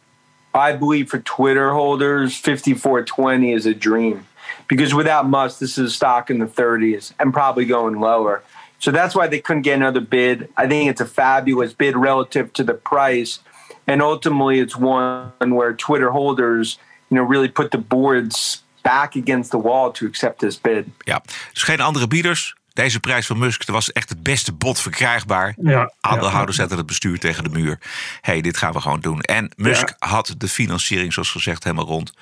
I 0.54 0.74
believe 0.74 1.10
for 1.10 1.20
Twitter 1.20 1.74
holders, 1.74 2.38
5420 2.38 3.54
is 3.54 3.66
a 3.66 3.74
dream 3.74 4.28
because 4.68 4.94
without 4.94 5.28
Musk, 5.28 5.60
this 5.60 5.78
is 5.78 5.92
a 5.92 5.94
stock 5.94 6.30
in 6.30 6.40
the 6.40 6.46
30s 6.46 7.14
and 7.20 7.34
probably 7.34 7.66
going 7.66 8.00
lower. 8.00 8.44
So 8.81 8.92
that's 8.92 9.13
why 9.13 9.28
they 9.28 9.39
couldn't 9.39 9.62
get 9.62 9.75
another 9.75 10.01
bid. 10.01 10.50
I 10.57 10.68
think 10.68 10.89
it's 10.89 11.01
a 11.01 11.06
fabulous 11.06 11.75
bid 11.75 11.95
relative 11.95 12.51
to 12.54 12.63
the 12.63 12.74
price. 12.74 13.39
And 13.86 14.01
ultimately, 14.01 14.60
it's 14.60 14.75
one 14.75 15.31
where 15.39 15.75
Twitter 15.75 16.10
holders, 16.10 16.80
you 17.07 17.18
know, 17.18 17.30
really 17.30 17.50
put 17.50 17.69
the 17.69 17.78
boards 17.78 18.63
back 18.81 19.16
against 19.16 19.51
the 19.51 19.60
wall 19.60 19.92
to 19.92 20.06
accept 20.07 20.39
this 20.39 20.62
bid. 20.62 20.86
Ja, 21.00 21.22
dus 21.54 21.63
geen 21.63 21.81
andere 21.81 22.07
bieders. 22.07 22.56
Deze 22.74 23.00
prijs 23.00 23.25
van 23.25 23.39
Musk 23.39 23.65
dat 23.65 23.75
was 23.75 23.91
echt 23.91 24.10
het 24.10 24.24
beste 24.24 24.51
bod 24.51 24.79
verkrijgbaar. 24.79 25.56
Ja, 25.62 25.94
Aandeelhouders 26.00 26.58
zetten 26.58 26.77
het 26.77 26.86
bestuur 26.86 27.20
tegen 27.20 27.44
de 27.44 27.50
muur. 27.50 27.79
hey, 28.22 28.41
dit 28.41 28.58
gaan 28.58 28.74
we 28.74 28.82
gewoon 28.82 29.00
doen. 29.00 29.22
En 29.22 29.51
Musk 29.56 29.96
had 30.00 30.36
de 30.38 30.48
financiering, 30.48 31.13
zoals 31.13 31.32
gezegd, 31.32 31.63
helemaal 31.63 31.86
rond. 31.86 32.13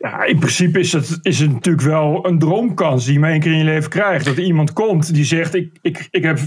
Ja, 0.00 0.24
in 0.24 0.38
principe 0.38 0.78
is 0.78 0.92
het, 0.92 1.18
is 1.22 1.38
het 1.38 1.52
natuurlijk 1.52 1.84
wel 1.84 2.26
een 2.26 2.38
droomkans 2.38 3.04
die 3.04 3.12
je 3.12 3.18
maar 3.18 3.30
één 3.30 3.40
keer 3.40 3.52
in 3.52 3.58
je 3.58 3.64
leven 3.64 3.90
krijgt. 3.90 4.24
Dat 4.24 4.36
er 4.36 4.42
iemand 4.42 4.72
komt 4.72 5.14
die 5.14 5.24
zegt: 5.24 5.54
Ik, 5.54 5.78
ik, 5.82 6.08
ik 6.10 6.22
heb 6.22 6.38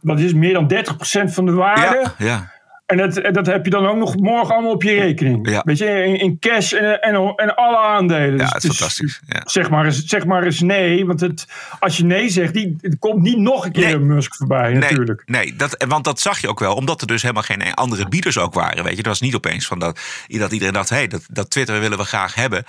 wat 0.00 0.20
is 0.20 0.34
meer 0.34 0.52
dan 0.52 0.72
30% 0.72 1.32
van 1.32 1.46
de 1.46 1.52
waarde. 1.52 2.12
Ja, 2.18 2.26
ja. 2.26 2.52
En 2.90 2.96
dat, 2.96 3.34
dat 3.34 3.46
heb 3.46 3.64
je 3.64 3.70
dan 3.70 3.86
ook 3.86 3.96
nog 3.96 4.16
morgen 4.16 4.54
allemaal 4.54 4.72
op 4.72 4.82
je 4.82 4.94
rekening. 4.94 5.50
Ja. 5.50 5.62
Weet 5.64 5.78
je, 5.78 6.04
in, 6.04 6.18
in 6.18 6.38
cash 6.38 6.72
en, 6.72 7.00
en, 7.00 7.32
en 7.36 7.56
alle 7.56 7.78
aandelen. 7.78 8.38
Ja, 8.38 8.44
Dus 8.44 8.52
het 8.52 8.64
is 8.64 8.76
fantastisch. 8.76 9.20
Ja. 9.26 9.40
Zeg, 9.44 9.70
maar 9.70 9.84
eens, 9.84 10.04
zeg 10.04 10.24
maar 10.26 10.42
eens 10.42 10.60
nee, 10.60 11.06
want 11.06 11.20
het, 11.20 11.46
als 11.78 11.96
je 11.96 12.04
nee 12.04 12.28
zegt, 12.28 12.54
die, 12.54 12.76
het 12.80 12.98
komt 12.98 13.22
niet 13.22 13.38
nog 13.38 13.64
een 13.64 13.72
keer 13.72 13.84
Nee. 13.84 13.94
een 13.94 14.06
Musk 14.06 14.34
voorbij 14.34 14.72
natuurlijk. 14.72 15.22
Nee, 15.26 15.56
dat, 15.56 15.84
want 15.88 16.04
dat 16.04 16.20
zag 16.20 16.40
je 16.40 16.48
ook 16.48 16.58
wel. 16.58 16.74
Omdat 16.74 17.00
er 17.00 17.06
dus 17.06 17.22
helemaal 17.22 17.42
geen 17.42 17.74
andere 17.74 18.08
bieders 18.08 18.38
ook 18.38 18.54
waren. 18.54 18.82
Weet 18.82 18.92
je. 18.92 18.98
Het 18.98 19.06
was 19.06 19.20
niet 19.20 19.34
opeens 19.34 19.66
van 19.66 19.78
dat, 19.78 20.00
dat 20.28 20.52
iedereen 20.52 20.74
dacht... 20.74 20.88
Hey, 20.88 21.06
dat, 21.06 21.22
dat 21.30 21.50
Twitter 21.50 21.80
willen 21.80 21.98
we 21.98 22.04
graag 22.04 22.34
hebben. 22.34 22.64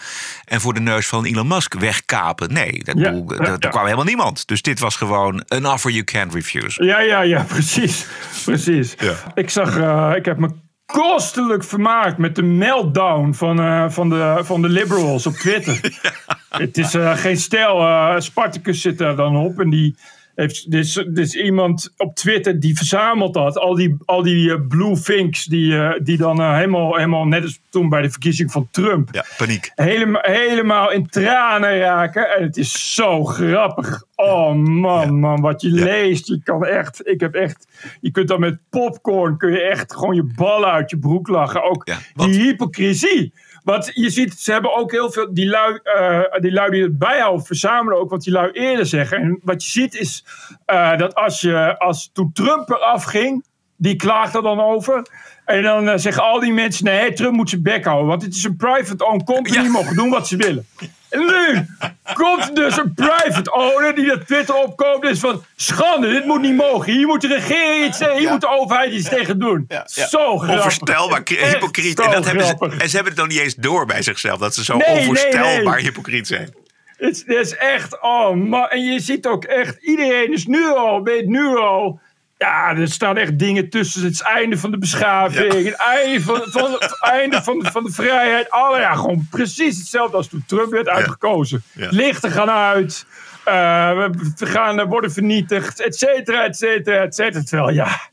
En 0.46 0.62
voor 0.62 0.74
de 0.74 0.80
neus 0.80 1.08
van 1.08 1.26
Elon 1.26 1.48
Musk 1.48 1.74
wegkapen. 1.74 2.54
Nee, 2.54 2.84
dat, 2.84 3.00
Ja, 3.00 3.58
kwam 3.70 3.84
helemaal 3.84 4.06
niemand. 4.06 4.48
Dus 4.48 4.62
dit 4.62 4.80
was 4.80 4.96
gewoon 4.96 5.44
an 5.48 5.66
offer 5.68 5.92
you 5.92 6.04
can't 6.04 6.34
refuse. 6.34 6.84
Ja, 6.84 7.00
ja, 7.00 7.22
ja, 7.22 7.44
precies. 7.54 8.06
precies. 8.46 8.96
Ik 9.34 9.50
zag, 9.50 9.78
eh, 10.12 10.18
ik 10.18 10.26
heb 10.26 10.38
me 10.38 10.50
kostelijk 10.86 11.64
vermaakt 11.64 12.18
met 12.18 12.36
de 12.36 12.42
meltdown 12.42 13.34
van, 13.34 13.60
eh, 13.60 13.90
van, 13.90 14.10
de, 14.10 14.40
van 14.42 14.62
de 14.62 14.70
liberals 14.70 15.26
op 15.26 15.34
Twitter. 15.34 15.80
Het 16.50 16.78
is 16.78 16.94
eh, 16.94 17.18
geen 17.18 17.38
stijl. 17.38 18.22
Spartacus 18.22 18.82
zit 18.82 18.98
daar 18.98 19.16
dan 19.16 19.36
op 19.38 19.60
en 19.60 19.70
die, 19.70 19.96
heeft 20.42 20.72
dus, 20.72 21.06
dus 21.08 21.36
iemand 21.36 21.94
op 21.98 22.16
Twitter 22.16 22.60
die 22.60 22.76
verzamelt 22.76 23.34
dat. 23.34 23.58
Al 23.58 23.76
die, 23.76 23.98
al 24.06 24.24
die 24.24 24.52
eh, 24.52 24.60
blue 24.68 24.98
finks 24.98 25.46
die, 25.46 25.78
eh, 25.78 26.00
die 26.04 26.18
dan 26.18 26.42
eh, 26.42 26.56
helemaal, 26.56 26.96
helemaal, 26.96 27.26
net 27.26 27.44
als 27.44 27.60
toen 27.70 27.90
bij 27.90 28.02
de 28.02 28.10
verkiezing 28.10 28.52
van 28.52 28.68
Trump. 28.72 29.10
Ja, 29.12 29.26
paniek. 29.38 29.72
Helemaal, 29.76 30.22
helemaal 30.22 30.92
in 30.92 31.08
tranen 31.08 31.80
raken. 31.80 32.30
En 32.30 32.44
het 32.44 32.58
is 32.58 32.96
zo 32.96 33.24
grappig. 33.24 34.04
Oh 34.16 34.54
man, 34.54 35.20
man, 35.20 35.42
wat 35.42 35.62
je 35.62 35.70
leest. 35.70 36.28
Je 36.28 36.42
kan 36.44 36.66
echt, 36.66 37.08
ik 37.08 37.20
heb 37.20 37.34
echt, 37.34 37.68
je 38.02 38.12
kunt 38.12 38.28
dan 38.28 38.40
met 38.40 38.60
popcorn, 38.70 39.38
kun 39.38 39.52
je 39.52 39.62
echt 39.62 39.94
gewoon 39.94 40.16
je 40.16 40.32
ballen 40.36 40.72
uit 40.72 40.90
je 40.90 40.98
broek 40.98 41.28
lachen. 41.28 41.64
Ook 41.64 41.86
die 42.14 42.42
hypocrisie. 42.42 43.34
Want 43.64 43.92
je 43.94 44.10
ziet, 44.10 44.34
ze 44.34 44.52
hebben 44.52 44.76
ook 44.76 44.92
heel 44.92 45.12
veel, 45.12 45.34
die 45.34 45.48
lui, 45.48 45.80
eh, 45.84 46.22
die 46.40 46.52
lui 46.52 46.72
die 46.72 46.84
het 46.84 46.98
bijhouden, 46.98 47.46
verzamelen 47.46 48.00
ook 48.00 48.10
wat 48.10 48.24
die 48.24 48.34
lui 48.34 48.52
eerder 48.52 48.86
zeggen. 48.86 49.18
En 49.18 49.40
wat 49.44 49.64
je 49.64 49.70
ziet 49.70 49.96
is 49.96 50.26
eh, 50.66 50.98
dat 50.98 51.16
als 51.16 51.42
je, 51.42 51.80
als 51.80 52.10
toen 52.14 52.32
Trump 52.34 52.70
eraf 52.70 53.04
ging, 53.04 53.46
die 53.78 53.96
klaagt 53.96 54.36
er 54.36 54.42
dan 54.42 54.60
over. 54.60 55.08
En 55.46 55.64
dan 55.64 55.90
eh, 55.90 55.98
zeggen 55.98 56.24
al 56.24 56.40
die 56.40 56.54
mensen, 56.54 56.86
nee, 56.86 57.14
Trump 57.14 57.36
moet 57.36 57.50
zijn 57.50 57.64
bek 57.64 57.86
houden. 57.86 58.08
Want 58.08 58.22
het 58.22 58.36
is 58.36 58.44
een 58.44 58.56
private-owned 58.56 59.24
company, 59.24 59.62
die 59.62 59.70
mogen 59.70 59.96
doen 59.96 60.10
wat 60.10 60.28
ze 60.28 60.36
willen. 60.36 60.66
Nu 61.12 61.66
komt 62.14 62.56
dus 62.56 62.78
een 62.78 62.94
private 62.94 63.54
owner 63.54 63.96
die 63.96 64.06
dat 64.06 64.28
Twitter 64.28 64.56
opkoopt. 64.56 65.06
is 65.06 65.20
van 65.20 65.44
schande, 65.56 66.10
dit 66.10 66.26
moet 66.26 66.42
niet 66.42 66.56
mogen. 66.56 66.94
Hier 66.94 67.08
moet 67.08 67.22
de 67.22 67.28
regering 67.28 67.86
iets 67.86 67.98
zeggen, 67.98 68.18
hier 68.20 68.30
moet 68.30 68.42
de 68.42 68.50
overheid 68.50 68.94
iets 68.94 69.10
tegen 69.10 69.40
doen. 69.40 69.68
Zo 69.86 70.38
grappig. 70.38 70.50
Onvoorstelbaar 70.56 71.22
hypocriet. 71.26 72.00
En, 72.00 72.12
dat 72.12 72.26
hebben 72.26 72.46
ze, 72.46 72.56
en 72.60 72.90
ze 72.90 72.96
hebben 72.96 73.14
het 73.14 73.22
nog 73.22 73.28
niet 73.28 73.40
eens 73.40 73.56
door 73.56 73.86
bij 73.86 74.02
zichzelf. 74.02 74.40
Dat 74.40 74.56
ze 74.56 74.64
zo 74.64 74.78
Nee, 74.78 74.98
onvoorstelbaar 74.98 75.76
nee. 75.76 75.84
hypocriet 75.84 76.28
zijn. 76.28 76.54
Het 76.98 77.16
is, 77.16 77.24
het 77.26 77.38
is 77.46 77.56
echt, 77.56 78.02
oh 78.02 78.36
man. 78.36 78.70
En 78.70 78.84
je 78.84 79.00
ziet 79.00 79.26
ook 79.26 79.44
echt, 79.44 79.78
iedereen 79.82 80.34
is 80.34 80.46
nu 80.46 80.66
al, 80.66 81.04
weet 81.04 81.26
nu 81.26 81.58
al. 81.58 82.00
Ja, 82.42 82.76
er 82.76 82.88
staan 82.88 83.18
echt 83.18 83.40
dingen 83.40 83.70
tussen. 83.70 84.02
Het 84.04 84.12
is 84.12 84.20
het 84.20 84.28
einde 84.28 84.58
van 84.58 84.72
de 84.72 84.78
beschaving. 84.78 85.66
Het 85.66 85.76
einde 85.76 86.22
van, 86.22 86.42
van, 86.46 86.72
het 86.72 86.98
einde 87.00 87.44
van, 87.44 87.60
de, 87.60 87.72
van 87.72 87.84
de 87.84 87.92
vrijheid. 87.92 88.50
Alle, 88.50 88.80
ja, 88.80 88.96
gewoon 88.96 89.28
precies 89.30 89.78
hetzelfde 89.78 90.18
als 90.18 90.28
toen 90.28 90.44
Trump 90.48 90.72
werd 90.72 90.88
uitgekozen. 90.88 91.64
Ja. 91.74 91.88
Lichten 91.92 92.32
gaan 92.32 92.50
uit. 92.50 93.06
eh, 93.46 94.10
we 94.38 94.46
gaan 94.46 94.80
eh, 94.80 94.88
worden 94.88 95.12
vernietigd. 95.12 95.80
Et 95.82 95.96
cetera, 95.96 96.46
et 96.46 96.58
cetera, 96.58 97.02
et 97.02 97.16
cetera. 97.16 97.44
Terwijl, 97.44 97.70
ja... 97.74 98.10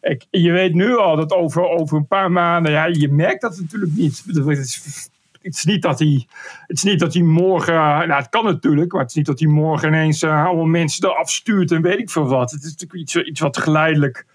Ik, 0.00 0.26
je 0.30 0.50
weet 0.50 0.74
nu 0.74 0.96
al 0.96 1.16
dat 1.16 1.32
over, 1.32 1.68
over 1.68 1.96
een 1.96 2.06
paar 2.06 2.32
maanden... 2.32 2.72
Ja, 2.72 2.84
je 2.84 3.08
merkt 3.08 3.40
dat 3.40 3.58
natuurlijk 3.60 3.92
niet. 3.94 4.22
Het 4.26 4.58
is, 4.58 5.08
het 5.44 5.54
is 5.54 5.64
niet 5.64 5.82
dat 5.82 5.98
hij, 5.98 6.26
het 6.66 6.76
is 6.76 6.82
niet 6.82 7.00
dat 7.00 7.14
hij 7.14 7.22
morgen, 7.22 7.74
nou 7.74 8.12
het 8.12 8.28
kan 8.28 8.44
natuurlijk, 8.44 8.92
maar 8.92 9.00
het 9.00 9.10
is 9.10 9.16
niet 9.16 9.26
dat 9.26 9.38
hij 9.38 9.48
morgen 9.48 9.88
ineens 9.88 10.22
eh, 10.22 10.44
allemaal 10.44 10.64
mensen 10.64 11.08
eraf 11.08 11.30
stuurt 11.30 11.70
en 11.70 11.82
weet 11.82 11.98
ik 11.98 12.10
veel 12.10 12.28
wat. 12.28 12.50
Het 12.50 12.62
is 12.62 12.70
natuurlijk 12.70 13.00
iets, 13.00 13.16
iets 13.16 13.40
wat 13.40 13.56
geleidelijk, 13.56 14.26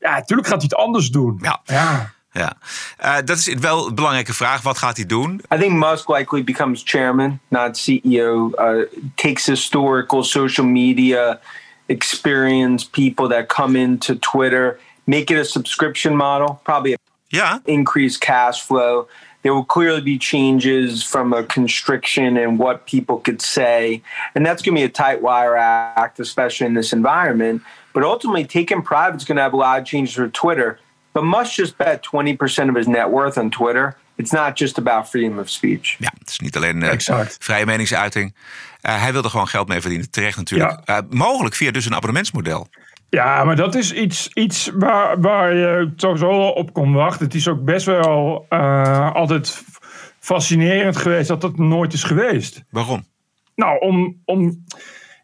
ja 0.00 0.14
natuurlijk 0.14 0.48
gaat 0.48 0.62
hij 0.62 0.68
het 0.70 0.78
anders 0.78 1.10
doen. 1.10 1.38
Ja. 1.42 1.60
ja. 1.64 2.16
Ja. 2.32 2.56
Eh, 2.96 3.16
dat 3.24 3.36
is 3.36 3.54
wel 3.54 3.86
een 3.86 3.94
belangrijke 3.94 4.34
vraag. 4.34 4.62
Wat 4.62 4.78
gaat 4.78 4.96
hij 4.96 5.06
doen? 5.06 5.42
I 5.54 5.58
think 5.58 5.72
Musk 5.72 6.08
likely 6.08 6.44
becomes 6.44 6.82
chairman, 6.84 7.38
not 7.48 7.78
CEO. 7.78 8.50
Uh, 8.56 8.84
takes 9.14 9.46
historical 9.46 10.24
social 10.24 10.66
media 10.66 11.40
experience, 11.86 12.90
people 12.90 13.28
that 13.28 13.46
come 13.46 13.78
into 13.78 14.18
Twitter, 14.18 14.78
make 15.04 15.34
it 15.34 15.38
a 15.38 15.44
subscription 15.44 16.16
model, 16.16 16.60
probably 16.62 16.96
yeah. 17.28 17.58
increase 17.64 18.18
cash 18.18 18.60
flow. 18.60 19.08
There 19.42 19.54
will 19.54 19.64
clearly 19.64 20.00
be 20.00 20.18
changes 20.18 21.02
from 21.02 21.32
a 21.32 21.44
constriction 21.44 22.36
in 22.36 22.58
what 22.58 22.86
people 22.86 23.18
could 23.18 23.40
say. 23.40 24.02
And 24.34 24.44
that's 24.44 24.62
going 24.62 24.74
to 24.74 24.80
be 24.80 24.84
a 24.84 24.88
tight 24.88 25.22
wire 25.22 25.56
act, 25.56 26.18
especially 26.18 26.66
in 26.66 26.74
this 26.74 26.92
environment. 26.92 27.62
But 27.92 28.02
ultimately, 28.02 28.44
taking 28.44 28.82
private 28.82 29.16
is 29.16 29.24
going 29.24 29.36
to 29.36 29.42
have 29.42 29.54
a 29.54 29.56
lot 29.56 29.80
of 29.80 29.86
changes 29.86 30.14
for 30.14 30.28
Twitter. 30.28 30.78
But 31.12 31.24
Musk 31.24 31.54
just 31.54 31.78
bet 31.78 32.02
20% 32.02 32.68
of 32.68 32.74
his 32.74 32.86
net 32.88 33.10
worth 33.10 33.38
on 33.38 33.50
Twitter. 33.50 33.96
It's 34.16 34.32
not 34.32 34.56
just 34.56 34.78
about 34.78 35.08
freedom 35.08 35.38
of 35.38 35.48
speech. 35.48 35.96
Ja, 35.98 36.12
het 36.18 36.28
is 36.28 36.38
niet 36.38 36.56
alleen 36.56 36.82
eh, 36.82 37.26
vrije 37.38 37.66
meningsuiting. 37.66 38.34
Eh, 38.80 39.00
hij 39.00 39.12
wilde 39.12 39.28
gewoon 39.28 39.48
geld 39.48 39.68
mee 39.68 39.80
verdienen. 39.80 40.10
Terecht 40.10 40.36
natuurlijk. 40.36 40.80
Eh, 40.84 40.98
mogelijk 41.10 41.54
via 41.54 41.70
dus 41.70 41.86
een 41.86 41.94
abonnementsmodel. 41.94 42.68
Ja, 43.10 43.44
maar 43.44 43.56
dat 43.56 43.74
is 43.74 43.92
iets, 43.92 44.28
iets 44.34 44.70
waar, 44.74 45.20
waar 45.20 45.54
je 45.54 45.92
sowieso 45.96 46.28
wel 46.28 46.50
op 46.50 46.72
kon 46.72 46.92
wachten. 46.92 47.26
Het 47.26 47.34
is 47.34 47.48
ook 47.48 47.64
best 47.64 47.86
wel 47.86 48.46
eh, 48.48 49.14
altijd 49.14 49.64
fascinerend 50.18 50.96
geweest 50.96 51.28
dat 51.28 51.40
dat 51.40 51.58
nooit 51.58 51.92
is 51.92 52.02
geweest. 52.02 52.64
Waarom? 52.70 53.04
Nou, 53.54 53.80
om, 53.80 54.22
om, 54.24 54.64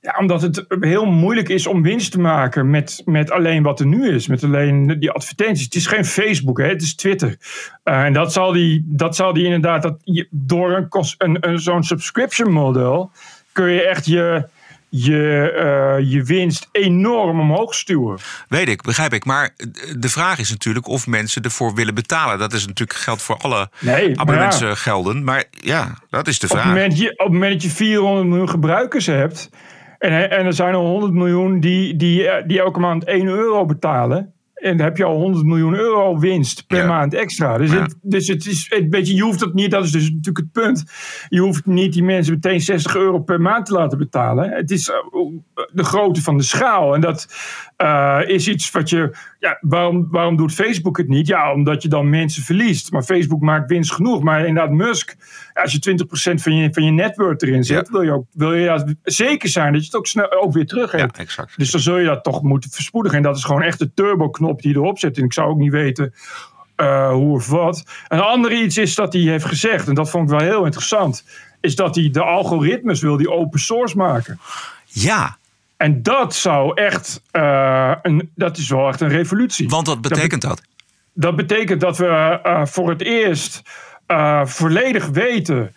ja, 0.00 0.16
omdat 0.18 0.42
het 0.42 0.64
heel 0.80 1.06
moeilijk 1.06 1.48
is 1.48 1.66
om 1.66 1.82
winst 1.82 2.12
te 2.12 2.20
maken 2.20 2.70
met, 2.70 3.02
met 3.04 3.30
alleen 3.30 3.62
wat 3.62 3.80
er 3.80 3.86
nu 3.86 4.08
is. 4.08 4.26
Met 4.26 4.44
alleen 4.44 4.98
die 4.98 5.10
advertenties. 5.10 5.64
Het 5.64 5.74
is 5.74 5.86
geen 5.86 6.04
Facebook, 6.04 6.58
hè, 6.58 6.68
het 6.68 6.82
is 6.82 6.94
Twitter. 6.94 7.36
Eh, 7.82 8.04
en 8.04 8.12
dat 8.12 8.32
zal 8.32 8.52
die, 8.52 8.84
dat 8.86 9.16
zal 9.16 9.32
die 9.32 9.44
inderdaad, 9.44 9.82
dat 9.82 10.00
je, 10.04 10.28
door 10.30 10.88
een, 11.18 11.48
een, 11.48 11.58
zo'n 11.58 11.82
subscription 11.82 12.52
model 12.52 13.10
kun 13.52 13.70
je 13.70 13.82
echt 13.82 14.06
je, 14.06 14.48
je, 14.96 15.50
eh, 15.50 16.12
je 16.12 16.22
winst 16.22 16.68
enorm 16.72 17.40
omhoog 17.40 17.74
stuwen. 17.74 18.18
Weet 18.48 18.68
ik, 18.68 18.82
begrijp 18.82 19.12
ik. 19.12 19.24
Maar 19.24 19.50
de 19.98 20.08
vraag 20.08 20.38
is 20.38 20.50
natuurlijk 20.50 20.88
of 20.88 21.06
mensen 21.06 21.42
ervoor 21.42 21.74
willen 21.74 21.94
betalen. 21.94 22.38
Dat 22.38 22.52
is 22.52 22.66
natuurlijk 22.66 22.98
geld 22.98 23.22
voor 23.22 23.36
alle 23.36 23.70
Nee, 23.80 24.08
maar 24.08 24.18
abonnementsgelden. 24.18 25.24
Maar 25.24 25.44
ja, 25.50 25.98
dat 26.10 26.26
is 26.26 26.38
de 26.38 26.46
Op 26.46 26.52
het, 26.52 26.60
vraag. 26.60 26.74
moment, 26.74 26.98
je, 26.98 27.10
op 27.10 27.18
het 27.18 27.32
moment 27.32 27.52
dat 27.52 27.62
je 27.62 27.70
400 27.70 28.26
miljoen 28.26 28.48
gebruikers 28.48 29.06
hebt. 29.06 29.50
En, 29.98 30.30
en 30.30 30.46
er 30.46 30.52
zijn 30.52 30.74
er 30.74 30.80
100 30.80 31.12
miljoen 31.12 31.60
die, 31.60 31.96
die, 31.96 32.28
eh, 32.28 32.46
die 32.46 32.60
elke 32.60 32.80
maand 32.80 33.04
1 33.04 33.26
euro 33.26 33.66
betalen. 33.66 34.33
En 34.64 34.76
dan 34.76 34.86
heb 34.86 34.96
je 34.96 35.04
al 35.04 35.16
100 35.16 35.44
miljoen 35.44 35.74
euro 35.74 36.18
winst 36.18 36.66
per 36.66 36.86
maand 36.86 37.14
extra. 37.14 37.58
Dus, 37.58 37.70
het, 37.70 37.98
dus 38.02 38.28
het 38.28 38.46
is 38.46 38.72
een 38.74 38.90
beetje, 38.90 39.14
je 39.14 39.22
hoeft 39.22 39.38
dat 39.38 39.54
niet, 39.54 39.70
dat 39.70 39.84
is 39.84 39.90
dus 39.90 40.02
natuurlijk 40.02 40.38
het 40.38 40.52
punt. 40.52 40.84
Je 41.28 41.40
hoeft 41.40 41.66
niet 41.66 41.92
die 41.92 42.02
mensen 42.02 42.32
meteen 42.32 42.60
60 42.60 42.96
euro 42.96 43.18
per 43.18 43.40
maand 43.40 43.66
te 43.66 43.72
laten 43.72 43.98
betalen. 43.98 44.50
Het 44.50 44.70
is 44.70 44.90
eh, 44.90 44.96
de 45.72 45.84
grootte 45.84 46.22
van 46.22 46.36
de 46.36 46.42
schaal. 46.42 46.94
En 46.94 47.00
dat 47.00 47.28
eh, 47.76 48.20
is 48.26 48.48
iets 48.48 48.70
wat 48.70 48.90
je. 48.90 49.16
Ja, 49.38 49.58
waarom, 49.60 50.08
waarom 50.10 50.36
doet 50.36 50.54
Facebook 50.54 50.96
het 50.96 51.08
niet? 51.08 51.26
Ja, 51.26 51.52
omdat 51.52 51.82
je 51.82 51.88
dan 51.88 52.10
mensen 52.10 52.42
verliest. 52.42 52.92
Maar 52.92 53.02
Facebook 53.02 53.40
maakt 53.40 53.70
winst 53.70 53.92
genoeg. 53.92 54.22
Maar 54.22 54.46
inderdaad, 54.46 54.72
Musk, 54.72 55.16
als 55.54 55.72
je 55.72 55.96
20% 56.38 56.42
van 56.42 56.56
je, 56.56 56.72
van 56.72 56.84
je 56.84 56.90
network 56.90 57.42
erin 57.42 57.64
zet, 57.64 57.88
wil 57.90 58.02
je 58.02 58.12
ook 58.12 58.26
wil 58.32 58.54
je 58.54 58.62
ja, 58.62 58.84
zeker 59.02 59.48
zijn 59.48 59.72
dat 59.72 59.80
je 59.80 59.86
het 59.86 59.96
ook 59.96 60.06
snel 60.06 60.42
ook 60.42 60.52
weer 60.52 60.66
terug 60.66 60.92
hebt. 60.92 61.16
Ja, 61.16 61.22
exact. 61.22 61.56
Dus 61.56 61.70
dan 61.70 61.80
zul 61.80 61.98
je 61.98 62.06
dat 62.06 62.24
toch 62.24 62.42
moeten 62.42 62.70
verspoedigen. 62.70 63.16
En 63.16 63.24
dat 63.24 63.36
is 63.36 63.44
gewoon 63.44 63.62
echt 63.62 63.78
de 63.78 63.92
turbo-knop 63.94 64.53
die 64.60 64.72
je 64.72 64.78
erop 64.78 64.98
zet. 64.98 65.18
En 65.18 65.24
ik 65.24 65.32
zou 65.32 65.50
ook 65.50 65.58
niet 65.58 65.72
weten 65.72 66.14
eh, 66.76 67.10
hoe 67.10 67.34
of 67.34 67.48
wat. 67.48 67.84
Een 68.08 68.20
ander 68.20 68.52
iets 68.52 68.76
is 68.76 68.94
dat 68.94 69.12
hij 69.12 69.22
heeft 69.22 69.44
gezegd, 69.44 69.88
en 69.88 69.94
dat 69.94 70.10
vond 70.10 70.30
ik 70.30 70.38
wel 70.38 70.48
heel 70.48 70.64
interessant, 70.64 71.24
is 71.60 71.76
dat 71.76 71.94
hij 71.94 72.10
de 72.10 72.22
algoritmes 72.22 73.00
wil 73.00 73.16
die 73.16 73.30
open 73.30 73.60
source 73.60 73.96
maken. 73.96 74.40
Ja. 74.84 75.36
En 75.76 76.02
dat 76.02 76.34
zou 76.34 76.74
echt, 76.74 77.22
eh, 77.30 77.92
een, 78.02 78.30
dat 78.34 78.56
is 78.56 78.68
wel 78.68 78.88
echt 78.88 79.00
een 79.00 79.08
revolutie. 79.08 79.68
Want 79.68 79.86
wat 79.86 80.00
betekent 80.00 80.42
dat? 80.42 80.62
Dat 81.12 81.36
betekent 81.36 81.80
dat 81.80 81.98
we 81.98 82.06
eh, 82.42 82.66
voor 82.66 82.90
het 82.90 83.02
eerst 83.02 83.62
volledig 84.44 85.06
weten 85.06 85.74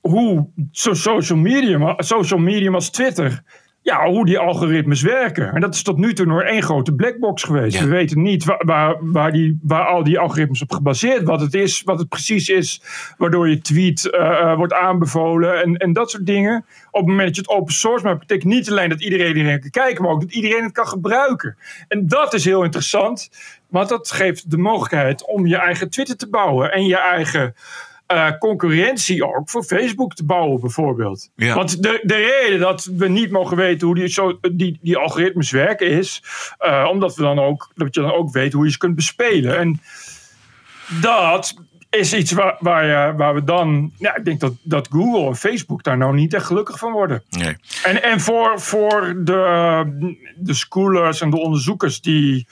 hoe 0.00 0.48
social 0.70 1.38
medium, 1.38 1.94
social 1.96 2.40
medium 2.40 2.74
als 2.74 2.90
Twitter, 2.90 3.42
ja, 3.88 4.08
hoe 4.08 4.26
die 4.26 4.38
algoritmes 4.38 5.02
werken. 5.02 5.52
En 5.54 5.60
dat 5.60 5.74
is 5.74 5.82
tot 5.82 5.96
nu 5.96 6.14
toe 6.14 6.26
nog 6.26 6.42
één 6.42 6.62
grote 6.62 6.94
blackbox 6.94 7.42
geweest. 7.42 7.80
We 7.80 7.86
weten 7.86 8.22
niet 8.22 8.44
waar, 8.44 8.62
waar, 8.64 8.96
waar, 9.00 9.32
die, 9.32 9.58
waar 9.62 9.86
al 9.86 10.04
die 10.04 10.18
algoritmes 10.18 10.62
op 10.62 10.72
gebaseerd, 10.72 11.22
wat 11.22 11.40
het 11.40 11.54
is, 11.54 11.82
wat 11.82 11.98
het 11.98 12.08
precies 12.08 12.48
is, 12.48 12.82
waardoor 13.18 13.48
je 13.48 13.60
tweet 13.60 14.10
eh, 14.10 14.40
eh, 14.40 14.56
wordt 14.56 14.72
aanbevolen 14.72 15.62
en, 15.62 15.76
en 15.76 15.92
dat 15.92 16.10
soort 16.10 16.26
dingen. 16.26 16.64
Op 16.90 17.00
het 17.00 17.08
moment 17.08 17.26
dat 17.26 17.36
je 17.36 17.42
het 17.42 17.60
open 17.60 17.74
source 17.74 18.04
maakt, 18.04 18.18
betekent 18.18 18.52
niet 18.52 18.70
alleen 18.70 18.88
dat 18.88 19.02
iedereen 19.02 19.36
erin 19.36 19.60
kan 19.60 19.70
kijken, 19.70 20.02
maar 20.02 20.12
ook 20.12 20.20
dat 20.20 20.32
iedereen 20.32 20.62
het 20.62 20.72
kan 20.72 20.88
gebruiken. 20.88 21.56
En 21.88 22.06
dat 22.06 22.34
is 22.34 22.44
heel 22.44 22.64
interessant, 22.64 23.30
want 23.68 23.88
dat 23.88 24.10
geeft 24.10 24.50
de 24.50 24.58
mogelijkheid 24.58 25.26
om 25.26 25.46
je 25.46 25.56
eigen 25.56 25.90
Twitter 25.90 26.16
te 26.16 26.28
bouwen 26.28 26.72
en 26.72 26.86
je 26.86 26.98
eigen 26.98 27.54
eh, 28.08 28.30
concurrentie 28.38 29.26
ook 29.36 29.50
voor 29.50 29.64
Facebook 29.64 30.14
te 30.14 30.24
bouwen, 30.24 30.60
bijvoorbeeld. 30.60 31.30
Ja. 31.36 31.54
Want 31.54 31.82
de, 31.82 32.00
de 32.02 32.14
reden 32.40 32.60
dat 32.60 32.84
we 32.84 33.08
niet 33.08 33.30
mogen 33.30 33.56
weten 33.56 33.86
hoe 33.86 33.96
die, 33.96 34.08
zo, 34.08 34.38
die, 34.52 34.78
die 34.82 34.96
algoritmes 34.96 35.50
werken 35.50 35.86
is, 35.90 36.22
eh, 36.58 36.86
omdat 36.90 37.16
we 37.16 37.22
dan 37.22 37.38
ook, 37.38 37.70
dat 37.74 37.94
je 37.94 38.00
dan 38.00 38.12
ook 38.12 38.32
weet 38.32 38.52
hoe 38.52 38.64
je 38.64 38.70
ze 38.70 38.78
kunt 38.78 38.94
bespelen. 38.94 39.58
En 39.58 39.80
dat 41.00 41.54
is 41.90 42.14
iets 42.14 42.32
waar, 42.32 42.56
waar, 42.58 42.84
je- 42.86 43.16
waar 43.16 43.34
we 43.34 43.44
dan, 43.44 43.92
ja, 43.98 44.16
ik 44.16 44.24
denk 44.24 44.40
dat, 44.40 44.52
dat 44.62 44.88
Google 44.90 45.26
en 45.26 45.36
Facebook 45.36 45.82
daar 45.82 45.96
nou 45.98 46.14
niet 46.14 46.34
echt 46.34 46.46
gelukkig 46.46 46.78
van 46.78 46.92
worden. 46.92 47.22
Nee. 47.30 47.56
En, 47.84 48.02
en 48.02 48.20
voor, 48.20 48.60
voor 48.60 49.14
de, 49.24 50.22
de 50.36 50.54
schoolers 50.54 51.20
en 51.20 51.30
de 51.30 51.38
onderzoekers 51.38 52.00
die 52.00 52.46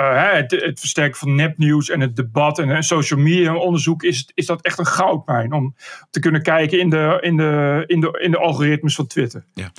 eh, 0.00 0.32
het, 0.32 0.50
het 0.50 0.80
versterken 0.80 1.18
van 1.18 1.34
nepnieuws 1.34 1.88
en 1.88 2.00
het 2.00 2.16
debat 2.16 2.58
en, 2.58 2.70
en 2.70 2.82
social 2.82 3.20
media 3.20 3.54
onderzoek 3.54 4.02
is, 4.02 4.30
is 4.34 4.46
dat 4.46 4.62
echt 4.62 4.78
een 4.78 4.86
goudmijn 4.86 5.52
om 5.52 5.74
te 6.10 6.20
kunnen 6.20 6.42
kijken 6.42 6.78
in 6.78 6.90
de, 6.90 7.18
in 7.20 7.36
de, 7.36 7.84
in 7.86 8.00
de, 8.00 8.18
in 8.22 8.30
de 8.30 8.38
algoritmes 8.38 8.94
van 8.94 9.06
Twitter. 9.06 9.44
Ja. 9.54 9.72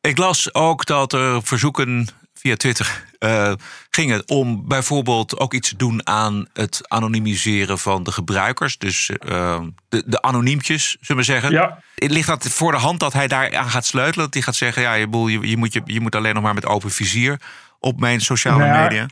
Ik 0.00 0.18
las 0.18 0.54
ook 0.54 0.86
dat 0.86 1.12
er 1.12 1.42
verzoeken 1.42 2.08
via 2.34 2.56
Twitter 2.56 3.04
uh, 3.18 3.52
gingen 3.90 4.22
om 4.28 4.68
bijvoorbeeld 4.68 5.38
ook 5.38 5.54
iets 5.54 5.68
te 5.68 5.76
doen 5.76 6.06
aan 6.06 6.46
het 6.52 6.88
anonimiseren 6.88 7.78
van 7.78 8.02
de 8.02 8.12
gebruikers. 8.12 8.78
Dus 8.78 9.10
uh, 9.28 9.60
de, 9.88 10.02
de 10.06 10.22
anoniempjes, 10.22 10.96
zullen 11.00 11.22
we 11.22 11.32
zeggen. 11.32 11.50
Ja. 11.50 11.82
Ligt 11.94 12.28
dat 12.28 12.48
voor 12.48 12.72
de 12.72 12.78
hand 12.78 13.00
dat 13.00 13.12
hij 13.12 13.28
daar 13.28 13.56
aan 13.56 13.70
gaat 13.70 13.86
sleutelen? 13.86 14.24
Dat 14.24 14.34
hij 14.34 14.42
gaat 14.42 14.56
zeggen, 14.56 14.82
ja, 14.82 14.94
je, 14.94 15.08
je, 15.10 15.48
je, 15.48 15.56
moet, 15.56 15.72
je, 15.72 15.80
je 15.84 16.00
moet 16.00 16.14
alleen 16.14 16.34
nog 16.34 16.42
maar 16.42 16.54
met 16.54 16.66
open 16.66 16.90
vizier 16.90 17.40
op 17.78 18.00
mijn 18.00 18.20
sociale 18.20 18.58
Nou 18.58 18.72
ja, 18.72 18.82
media? 18.82 19.06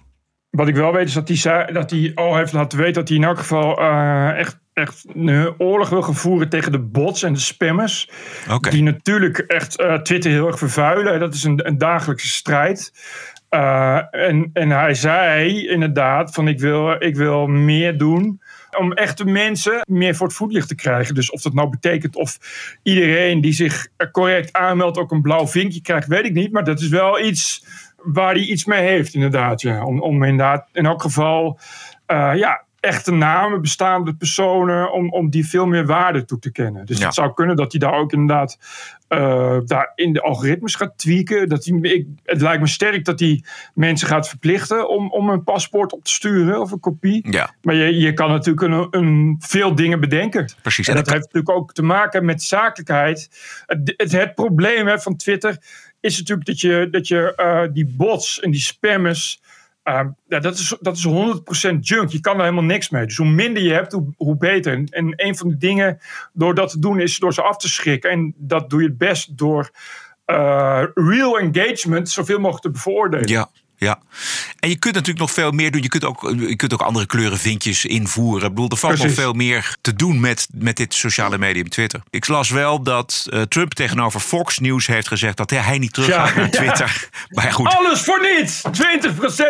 Wat 0.57 0.69
ik 0.69 0.75
wel 0.75 0.93
weet 0.93 1.07
is 1.07 1.15
dat 1.15 1.29
hij, 1.29 1.37
zei, 1.37 1.73
dat 1.73 1.91
hij 1.91 2.13
al 2.15 2.37
heeft 2.37 2.53
laten 2.53 2.79
weten 2.79 2.95
dat 2.95 3.09
hij 3.09 3.17
in 3.17 3.25
elk 3.25 3.39
geval 3.39 3.79
eh, 3.79 4.39
echt, 4.39 4.59
echt 4.73 5.05
een 5.15 5.55
oorlog 5.59 5.89
wil 5.89 6.03
gaan 6.03 6.15
voeren 6.15 6.49
tegen 6.49 6.73
de 6.73 6.79
bots 6.79 7.23
en 7.23 7.33
de 7.33 7.39
spammers. 7.39 8.11
Die 8.71 8.83
natuurlijk 8.83 9.39
echt 9.39 9.79
eh, 9.79 9.95
Twitter 9.95 10.31
heel 10.31 10.47
erg 10.47 10.59
vervuilen. 10.59 11.21
Dat 11.21 11.35
is 11.35 11.45
een, 11.45 11.67
een 11.67 11.79
dagelijkse 11.79 12.29
strijd. 12.29 12.93
Uh, 13.51 14.01
en, 14.11 14.51
en 14.53 14.71
hij 14.71 14.95
zei 14.95 15.69
inderdaad 15.69 16.35
van 16.35 16.49
ik 16.49 16.61
wil, 16.61 16.97
ik 16.99 17.17
wil 17.17 17.47
meer 17.47 17.99
doen 17.99 18.41
om 18.79 18.93
echte 18.93 19.25
mensen 19.25 19.85
meer 19.89 20.15
voor 20.15 20.27
het 20.27 20.37
voetlicht 20.37 20.69
te 20.69 20.75
krijgen. 20.75 21.15
Dus 21.15 21.31
of 21.31 21.41
dat 21.41 21.55
nou 21.55 21.69
betekent 21.69 22.17
of 22.17 22.39
iedereen 22.83 23.41
die 23.41 23.53
zich 23.53 23.89
correct 24.13 24.53
aanmeldt 24.53 24.99
ook 24.99 25.11
een 25.11 25.23
blauw 25.23 25.47
vinkje 25.47 25.81
krijgt, 25.81 26.09
weet 26.09 26.25
ik 26.25 26.33
niet. 26.33 26.53
Maar 26.53 26.65
dat 26.65 26.81
is 26.81 26.89
wel 26.89 27.21
iets 27.21 27.65
waar 28.07 28.35
hij 28.35 28.43
iets 28.43 28.65
mee 28.65 28.83
heeft 28.83 29.15
inderdaad. 29.15 29.61
Ja. 29.61 29.85
Om, 29.85 30.01
om 30.01 30.23
inderdaad 30.23 30.69
in 30.73 30.87
elk 30.87 31.03
geval 31.03 31.59
uh, 32.07 32.33
ja, 32.35 32.65
echte 32.81 33.13
namen, 33.13 33.61
bestaande 33.61 34.15
personen, 34.15 34.93
om, 34.93 35.11
om 35.11 35.31
die 35.31 35.49
veel 35.49 35.67
meer 35.67 35.87
waarde 35.87 36.25
toe 36.25 36.39
te 36.39 36.53
kennen. 36.53 36.87
Dus 36.87 36.99
Ja. 36.99 37.05
het 37.05 37.15
zou 37.15 37.35
kunnen 37.35 37.57
dat 37.57 37.73
hij 37.73 37.81
daar 37.81 37.99
ook 37.99 38.13
inderdaad 38.13 38.59
eh, 39.09 39.59
daar 39.65 39.93
in 39.95 40.13
de 40.13 40.21
algoritmes 40.23 40.75
gaat 40.75 40.99
tweaken. 40.99 41.49
Dat 41.49 41.65
hij, 41.65 41.79
ik, 41.81 42.07
het 42.25 42.41
lijkt 42.41 42.61
me 42.61 42.67
sterk 42.67 43.05
dat 43.05 43.21
hij 43.21 43.45
mensen 43.75 44.09
gaat 44.09 44.29
verplichten 44.29 44.89
om, 44.89 45.11
om 45.11 45.29
een 45.31 45.45
paspoort 45.45 45.93
op 45.93 46.05
te 46.05 46.11
sturen 46.11 46.61
of 46.61 46.71
een 46.73 46.81
kopie. 46.81 47.33
Ja. 47.33 47.55
Maar 47.63 47.75
je, 47.75 47.97
je 47.99 48.13
kan 48.13 48.31
natuurlijk 48.31 48.67
een, 48.73 48.87
een, 48.91 49.37
veel 49.39 49.75
dingen 49.75 50.01
bedenken. 50.01 50.53
Precies. 50.63 50.87
En 50.87 50.93
En 50.93 50.99
dat 50.99 51.05
dat 51.05 51.15
heeft 51.15 51.33
natuurlijk 51.33 51.59
ook 51.63 51.73
te 51.73 51.83
maken 51.83 52.25
met 52.25 52.43
zakelijkheid. 52.43 53.31
Het, 53.67 53.95
het, 53.97 54.13
het 54.13 54.35
probleem 54.35 54.87
hè, 54.87 54.99
van 54.99 55.17
Twitter 55.17 55.59
is 56.07 56.19
natuurlijk 56.19 56.47
dat 56.47 56.61
je, 56.61 56.89
dat 56.91 57.09
je 57.09 57.35
eh, 57.35 57.63
die 57.73 57.87
bots 57.97 58.41
en 58.41 58.51
die 58.51 58.61
spammers. 58.61 59.41
eh, 59.83 60.01
ja, 60.29 60.39
dat, 60.39 60.55
is, 60.55 60.77
dat 60.81 60.97
is 60.97 61.07
100% 61.07 61.79
junk. 61.81 62.11
Je 62.11 62.21
kan 62.21 62.35
er 62.35 62.41
helemaal 62.43 62.65
niks 62.65 62.91
mee. 62.91 63.07
Dus 63.07 63.17
hoe 63.17 63.27
minder 63.29 63.63
je 63.63 63.73
hebt, 63.73 63.93
hoe, 63.93 64.15
hoe 64.17 64.37
beter. 64.37 64.73
En, 64.73 64.87
en 64.87 65.13
een 65.17 65.37
van 65.37 65.49
de 65.49 65.57
dingen 65.57 65.99
door 66.33 66.55
dat 66.55 66.71
te 66.71 66.79
doen 66.79 67.01
is 67.01 67.19
door 67.19 67.35
ze 67.35 67.43
af 67.43 67.57
te 67.57 67.69
schrikken. 67.69 68.11
En 68.11 68.35
dat 68.37 68.71
doe 68.71 68.83
je 68.83 68.89
het 68.89 68.99
best 68.99 69.39
door 69.39 69.71
eh, 70.25 70.85
real 70.95 71.39
engagement 71.39 72.09
zoveel 72.09 72.39
mogelijk 72.39 72.63
te 72.65 72.71
bevoordelen. 72.71 73.29
Ja, 73.29 73.51
ja. 73.77 73.99
En 74.59 74.69
je 74.69 74.79
kunt 74.79 74.95
natuurlijk 74.95 75.21
nog 75.21 75.33
veel 75.33 75.51
meer 75.51 75.71
doen. 75.71 75.83
Je 75.83 75.89
kunt 75.89 76.05
ook, 76.05 76.35
je 76.39 76.57
kunt 76.57 76.73
ook 76.73 76.81
andere 76.81 77.07
kleuren 77.07 77.39
vinkjes 77.39 77.85
invoeren. 77.85 78.49
Ik 78.49 78.55
bedoel, 78.55 78.71
er 78.71 78.77
valt 78.77 79.03
nog 79.03 79.13
veel 79.13 79.33
meer 79.33 79.77
te 79.81 79.95
doen 79.95 80.21
met, 80.21 80.49
met 80.55 80.77
dit 80.77 80.95
sociale 80.95 81.39
medium 81.39 81.69
Twitter. 81.69 82.03
Ik 82.11 82.29
las 82.29 82.51
wel 82.51 82.83
dat 82.83 83.27
eh, 83.31 83.43
Trump 83.43 83.75
tegenover 83.75 84.21
Fox 84.21 84.59
News 84.59 84.87
heeft 84.87 85.09
gezegd 85.09 85.37
dat 85.37 85.51
hij 85.51 85.79
niet 85.79 85.93
terug 85.93 86.15
gaat 86.15 86.29
Ja, 86.29 86.35
naar 86.35 86.45
ja. 86.45 86.51
Twitter. 86.51 87.09
Maar 87.29 87.53
goed. 87.53 87.67
Alles 87.67 88.01
voor 88.03 88.21
niets! 88.21 88.63
20% 88.63 88.71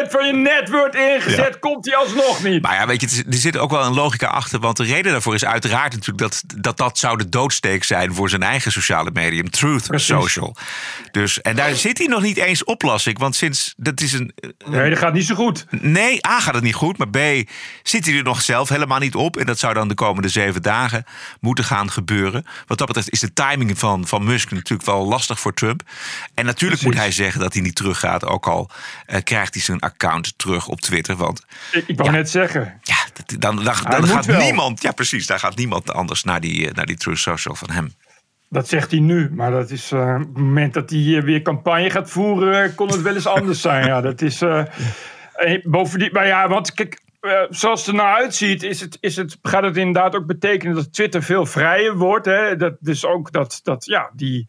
van 0.08 0.26
je 0.26 0.32
net 0.32 0.70
wordt 0.70 0.94
ingezet, 0.94 1.58
komt 1.58 1.84
die 1.84 1.96
alsnog 1.96 2.42
niet. 2.42 2.62
Maar 2.62 2.74
ja, 2.74 2.86
weet 2.86 3.00
je, 3.00 3.24
er 3.30 3.36
zit 3.36 3.56
ook 3.56 3.70
wel 3.70 3.84
een 3.84 3.94
logica 3.94 4.26
achter. 4.26 4.60
Want 4.60 4.76
de 4.76 4.84
reden 4.84 5.12
daarvoor 5.12 5.34
is 5.34 5.44
uiteraard 5.44 5.92
natuurlijk 5.92 6.18
dat 6.18 6.42
dat, 6.56 6.76
dat 6.76 6.98
zou 6.98 7.18
de 7.18 7.28
doodsteek 7.28 7.84
zijn 7.84 8.14
voor 8.14 8.28
zijn 8.28 8.42
eigen 8.42 8.72
sociale 8.72 9.10
medium, 9.12 9.50
Truth 9.50 9.86
Precies. 9.86 10.06
Social. 10.06 10.56
Dus, 11.10 11.40
en 11.40 11.56
daar 11.56 11.74
zit 11.74 11.98
hij 11.98 12.06
nog 12.06 12.22
niet 12.22 12.36
eens 12.36 12.64
op, 12.64 12.82
las 12.82 13.06
ik. 13.06 13.18
Want 13.18 13.36
sinds 13.36 13.74
dat 13.76 14.00
is 14.00 14.12
een. 14.18 14.32
Nee, 14.66 14.90
dat 14.90 14.98
gaat 14.98 15.12
niet 15.12 15.26
zo 15.26 15.34
goed. 15.34 15.66
Nee, 15.70 16.26
A 16.26 16.40
gaat 16.40 16.54
het 16.54 16.62
niet 16.62 16.74
goed, 16.74 16.98
maar 16.98 17.08
B 17.08 17.18
zit 17.82 18.06
hij 18.06 18.16
er 18.16 18.22
nog 18.22 18.42
zelf 18.42 18.68
helemaal 18.68 18.98
niet 18.98 19.14
op. 19.14 19.36
En 19.36 19.46
dat 19.46 19.58
zou 19.58 19.74
dan 19.74 19.88
de 19.88 19.94
komende 19.94 20.28
zeven 20.28 20.62
dagen 20.62 21.04
moeten 21.40 21.64
gaan 21.64 21.90
gebeuren. 21.90 22.44
Wat 22.66 22.78
dat 22.78 22.86
betreft 22.86 23.10
is 23.10 23.20
de 23.20 23.32
timing 23.32 23.78
van, 23.78 24.06
van 24.06 24.24
Musk 24.24 24.50
natuurlijk 24.50 24.84
wel 24.88 25.06
lastig 25.06 25.40
voor 25.40 25.54
Trump. 25.54 25.82
En 26.34 26.44
natuurlijk 26.44 26.82
moet 26.82 26.94
hij 26.96 27.10
zeggen 27.10 27.40
dat 27.40 27.52
hij 27.52 27.62
niet 27.62 27.74
teruggaat. 27.74 28.24
Ook 28.24 28.46
al 28.46 28.70
eh, 29.06 29.22
krijgt 29.22 29.54
hij 29.54 29.62
zijn 29.62 29.80
account 29.80 30.32
terug 30.38 30.68
op 30.68 30.80
Twitter. 30.80 31.16
Want 31.16 31.44
Ik, 31.72 31.88
ik 31.88 31.96
wou 31.98 32.10
net 32.10 32.30
zeggen. 32.30 32.78
ja, 32.82 32.96
dat- 33.12 33.40
dan, 33.40 33.64
dan, 33.64 33.74
gaat 33.74 34.24
wel. 34.26 34.40
niemand. 34.40 34.82
Ja, 34.82 34.92
precies. 34.92 35.26
Daar 35.26 35.38
gaat 35.38 35.56
niemand 35.56 35.92
anders 35.92 36.22
naar 36.24 36.40
die, 36.40 36.68
eh, 36.68 36.74
naar 36.74 36.86
die 36.86 36.96
Truth 36.96 37.18
Social 37.18 37.54
van 37.54 37.70
hem. 37.70 37.94
Dat 38.48 38.68
zegt 38.68 38.90
hij 38.90 39.00
nu, 39.00 39.30
maar 39.32 39.50
dat 39.50 39.70
is 39.70 39.92
eh, 39.92 40.14
op 40.14 40.34
het 40.34 40.36
moment 40.36 40.74
dat 40.74 40.90
hij 40.90 41.16
eh, 41.16 41.22
weer 41.22 41.42
campagne 41.42 41.90
gaat 41.90 42.10
voeren, 42.10 42.74
kon 42.74 42.88
het 42.88 43.02
wel 43.02 43.14
eens 43.14 43.26
anders 43.26 43.60
zijn. 43.60 43.86
Ja, 43.86 44.00
dat 44.00 44.22
is 44.22 44.42
eh, 44.42 44.64
eh, 45.32 45.64
bovendien, 45.64 46.10
maar 46.12 46.26
ja, 46.26 46.48
want 46.48 46.74
kijk, 46.74 47.00
eh, 47.26 47.42
zoals 47.48 47.80
het 47.80 47.88
er 47.88 47.94
nou 47.94 48.16
uitziet, 48.16 48.62
is 48.62 48.80
het, 48.80 48.98
is 49.00 49.16
het, 49.16 49.38
gaat 49.42 49.62
het 49.62 49.76
inderdaad 49.76 50.14
ook 50.14 50.26
betekenen 50.26 50.74
dat 50.74 50.92
Twitter 50.92 51.22
veel 51.22 51.46
vrijer 51.46 51.96
wordt. 51.96 52.26
Hè? 52.26 52.56
Dat, 52.56 52.76
dus 52.80 53.04
ook 53.04 53.32
dat, 53.32 53.60
dat 53.62 53.84
ja, 53.84 54.10
die 54.14 54.48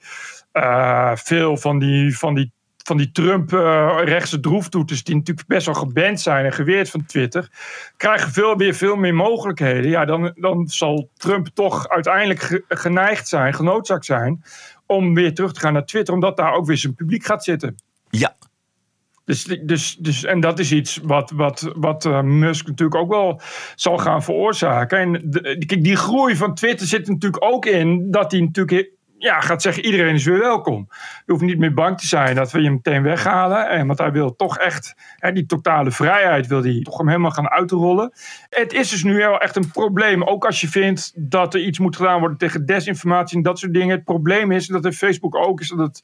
eh, 0.51 1.11
veel 1.15 1.57
van 1.57 1.79
die, 1.79 2.17
van 2.17 2.33
die 2.33 2.51
van 2.87 2.97
die 2.97 3.11
Trump-rechtse 3.11 4.39
droeftoeters, 4.39 5.03
die 5.03 5.15
natuurlijk 5.15 5.47
best 5.47 5.65
wel 5.65 5.75
geband 5.75 6.21
zijn 6.21 6.45
en 6.45 6.53
geweerd 6.53 6.89
van 6.89 7.05
Twitter, 7.05 7.49
krijgen 7.97 8.31
veel, 8.31 8.55
weer 8.57 8.73
veel 8.73 8.95
meer 8.95 9.13
mogelijkheden. 9.15 9.89
Ja, 9.89 10.05
dan, 10.05 10.31
dan 10.35 10.67
zal 10.67 11.09
Trump 11.17 11.47
toch 11.53 11.89
uiteindelijk 11.89 12.39
ge- 12.39 12.63
geneigd 12.67 13.27
zijn, 13.27 13.53
genoodzaakt 13.53 14.05
zijn, 14.05 14.43
om 14.85 15.13
weer 15.13 15.33
terug 15.33 15.53
te 15.53 15.59
gaan 15.59 15.73
naar 15.73 15.85
Twitter, 15.85 16.13
omdat 16.13 16.37
daar 16.37 16.53
ook 16.53 16.65
weer 16.65 16.77
zijn 16.77 16.95
publiek 16.95 17.25
gaat 17.25 17.43
zitten. 17.43 17.75
Ja, 18.09 18.35
Dus, 19.25 19.43
dus, 19.43 19.95
dus, 19.95 20.23
en 20.23 20.39
dat 20.39 20.59
is 20.59 20.71
iets 20.71 20.99
wat, 21.03 21.31
wat, 21.31 21.71
wat 21.75 22.05
eh, 22.05 22.21
Musk 22.21 22.67
natuurlijk 22.67 23.01
ook 23.01 23.09
wel 23.09 23.41
zal 23.75 23.97
gaan 23.97 24.23
veroorzaken. 24.23 24.99
En 24.99 25.11
de, 25.25 25.63
kijk, 25.65 25.83
die 25.83 25.95
groei 25.95 26.35
van 26.35 26.53
Twitter 26.55 26.87
zit 26.87 27.07
er 27.07 27.13
natuurlijk 27.13 27.43
ook 27.43 27.65
in 27.65 28.11
dat 28.11 28.31
hij 28.31 28.41
natuurlijk 28.41 28.95
ja, 29.17 29.39
gaat 29.39 29.61
zeggen: 29.61 29.85
iedereen 29.85 30.13
is 30.13 30.23
weer 30.23 30.39
welkom. 30.39 30.87
Je 31.25 31.31
hoeft 31.31 31.43
niet 31.43 31.57
meer 31.57 31.73
bang 31.73 31.97
te 31.97 32.07
zijn 32.07 32.35
dat 32.35 32.51
we 32.51 32.61
je 32.61 32.71
meteen 32.71 33.03
weghalen. 33.03 33.69
En, 33.69 33.87
want 33.87 33.99
hij 33.99 34.11
wil 34.11 34.35
toch 34.35 34.57
echt 34.57 34.93
hè, 35.15 35.31
die 35.31 35.45
totale 35.45 35.91
vrijheid 35.91 36.47
wil 36.47 36.63
hij 36.63 36.79
toch 36.81 36.97
hem 36.97 37.07
helemaal 37.07 37.31
gaan 37.31 37.49
uitrollen. 37.49 38.11
Het 38.49 38.73
is 38.73 38.89
dus 38.89 39.03
nu 39.03 39.15
wel 39.15 39.39
echt 39.39 39.55
een 39.55 39.71
probleem. 39.71 40.23
Ook 40.23 40.45
als 40.45 40.61
je 40.61 40.67
vindt 40.67 41.13
dat 41.15 41.53
er 41.53 41.59
iets 41.59 41.79
moet 41.79 41.95
gedaan 41.95 42.19
worden 42.19 42.37
tegen 42.37 42.65
desinformatie 42.65 43.37
en 43.37 43.43
dat 43.43 43.59
soort 43.59 43.73
dingen. 43.73 43.95
Het 43.95 44.03
probleem 44.03 44.51
is, 44.51 44.67
dat 44.67 44.83
heeft 44.83 44.97
Facebook 44.97 45.35
ook, 45.35 45.59
is 45.59 45.69
dat 45.69 45.79
het 45.79 46.01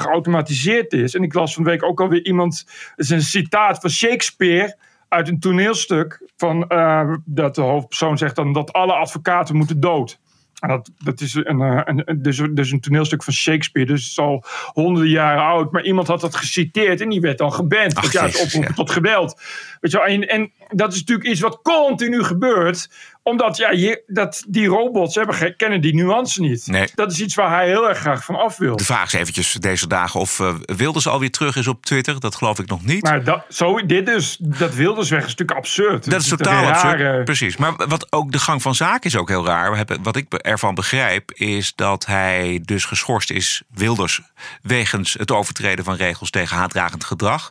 geautomatiseerd 0.00 0.92
is. 0.92 1.14
En 1.14 1.22
ik 1.22 1.34
las 1.34 1.54
van 1.54 1.64
de 1.64 1.70
week 1.70 1.82
ook 1.82 2.00
alweer 2.00 2.24
iemand, 2.24 2.66
is 2.96 3.10
een 3.10 3.22
citaat 3.22 3.78
van 3.80 3.90
Shakespeare 3.90 4.76
uit 5.08 5.28
een 5.28 5.40
toneelstuk. 5.40 6.22
Van, 6.36 6.68
eh, 6.68 7.14
dat 7.24 7.54
de 7.54 7.60
hoofdpersoon 7.60 8.18
zegt 8.18 8.36
dan 8.36 8.52
dat 8.52 8.72
alle 8.72 8.92
advocaten 8.92 9.56
moeten 9.56 9.80
dood. 9.80 10.18
Dat, 10.54 10.90
dat 11.04 11.20
is 11.20 11.34
een, 11.34 11.60
eh, 11.60 11.80
een, 11.84 12.02
een- 12.04 12.22
dus, 12.22 12.42
dus 12.50 12.70
een 12.70 12.80
toneelstuk 12.80 13.22
van 13.22 13.32
Shakespeare. 13.32 13.92
Dus 13.92 14.00
het 14.02 14.10
is 14.10 14.18
al 14.18 14.44
honderden 14.72 15.10
jaren 15.12 15.42
oud. 15.42 15.72
Maar 15.72 15.84
iemand 15.84 16.06
had 16.08 16.20
dat 16.20 16.36
geciteerd 16.36 17.00
en 17.00 17.08
die 17.08 17.20
werd 17.20 17.38
dan 17.38 17.52
geband. 17.52 17.94
Ach, 17.94 18.00
Want 18.02 18.12
ja, 18.12 18.22
het 18.22 18.32
Jezus, 18.32 18.44
oproepen 18.46 18.68
ja. 18.68 18.74
tot 18.74 18.90
geweld. 18.90 19.40
Weet 19.80 19.90
je 19.92 19.98
wel, 19.98 20.06
en, 20.06 20.28
en 20.28 20.52
dat 20.70 20.92
is 20.92 20.98
natuurlijk 20.98 21.28
iets 21.28 21.40
wat 21.40 21.60
continu 21.62 22.22
gebeurt. 22.24 22.90
Omdat 23.24 23.56
ja, 23.56 23.70
je, 23.70 24.02
dat, 24.06 24.44
die 24.48 24.66
robots 24.66 25.14
hebben, 25.14 25.56
kennen 25.56 25.80
die 25.80 25.94
nuance 25.94 26.40
niet. 26.40 26.66
Nee. 26.66 26.88
Dat 26.94 27.12
is 27.12 27.20
iets 27.20 27.34
waar 27.34 27.50
hij 27.50 27.66
heel 27.66 27.88
erg 27.88 27.98
graag 27.98 28.24
van 28.24 28.34
af 28.36 28.56
wil. 28.56 28.76
de 28.76 28.84
vraag 28.84 29.06
is 29.06 29.20
eventjes 29.20 29.52
deze 29.52 29.86
dagen 29.88 30.20
of 30.20 30.40
eh, 30.40 30.54
Wilders 30.64 31.06
alweer 31.06 31.30
terug 31.30 31.56
is 31.56 31.66
op 31.66 31.84
Twitter. 31.84 32.20
Dat 32.20 32.34
geloof 32.34 32.58
ik 32.58 32.66
nog 32.66 32.84
niet. 32.84 33.02
Maar 33.02 33.24
dat, 33.24 33.44
zo, 33.48 33.86
dit 33.86 34.06
dus, 34.06 34.36
dat 34.40 34.74
Wilders 34.74 35.10
weg 35.10 35.20
is 35.22 35.28
natuurlijk 35.28 35.58
absurd. 35.58 36.10
Dat 36.10 36.20
is 36.20 36.28
totaal 36.28 36.66
absurd. 36.66 37.00
rare- 37.00 37.22
Precies. 37.22 37.56
Maar 37.56 37.72
wat 37.76 38.12
ook 38.12 38.32
de 38.32 38.38
gang 38.38 38.62
van 38.62 38.74
zaken 38.74 39.10
is 39.10 39.16
ook 39.16 39.28
heel 39.28 39.46
raar. 39.46 39.84
Wat 40.02 40.16
ik 40.16 40.32
ervan 40.34 40.74
begrijp 40.74 41.32
is 41.32 41.72
dat 41.74 42.06
hij 42.06 42.60
dus 42.64 42.84
geschorst 42.84 43.30
is, 43.30 43.62
Wilders, 43.74 44.20
wegens 44.62 45.12
het 45.12 45.30
overtreden 45.30 45.84
van 45.84 45.94
regels 45.94 46.30
tegen 46.30 46.56
haatdragend 46.56 47.04
gedrag. 47.04 47.50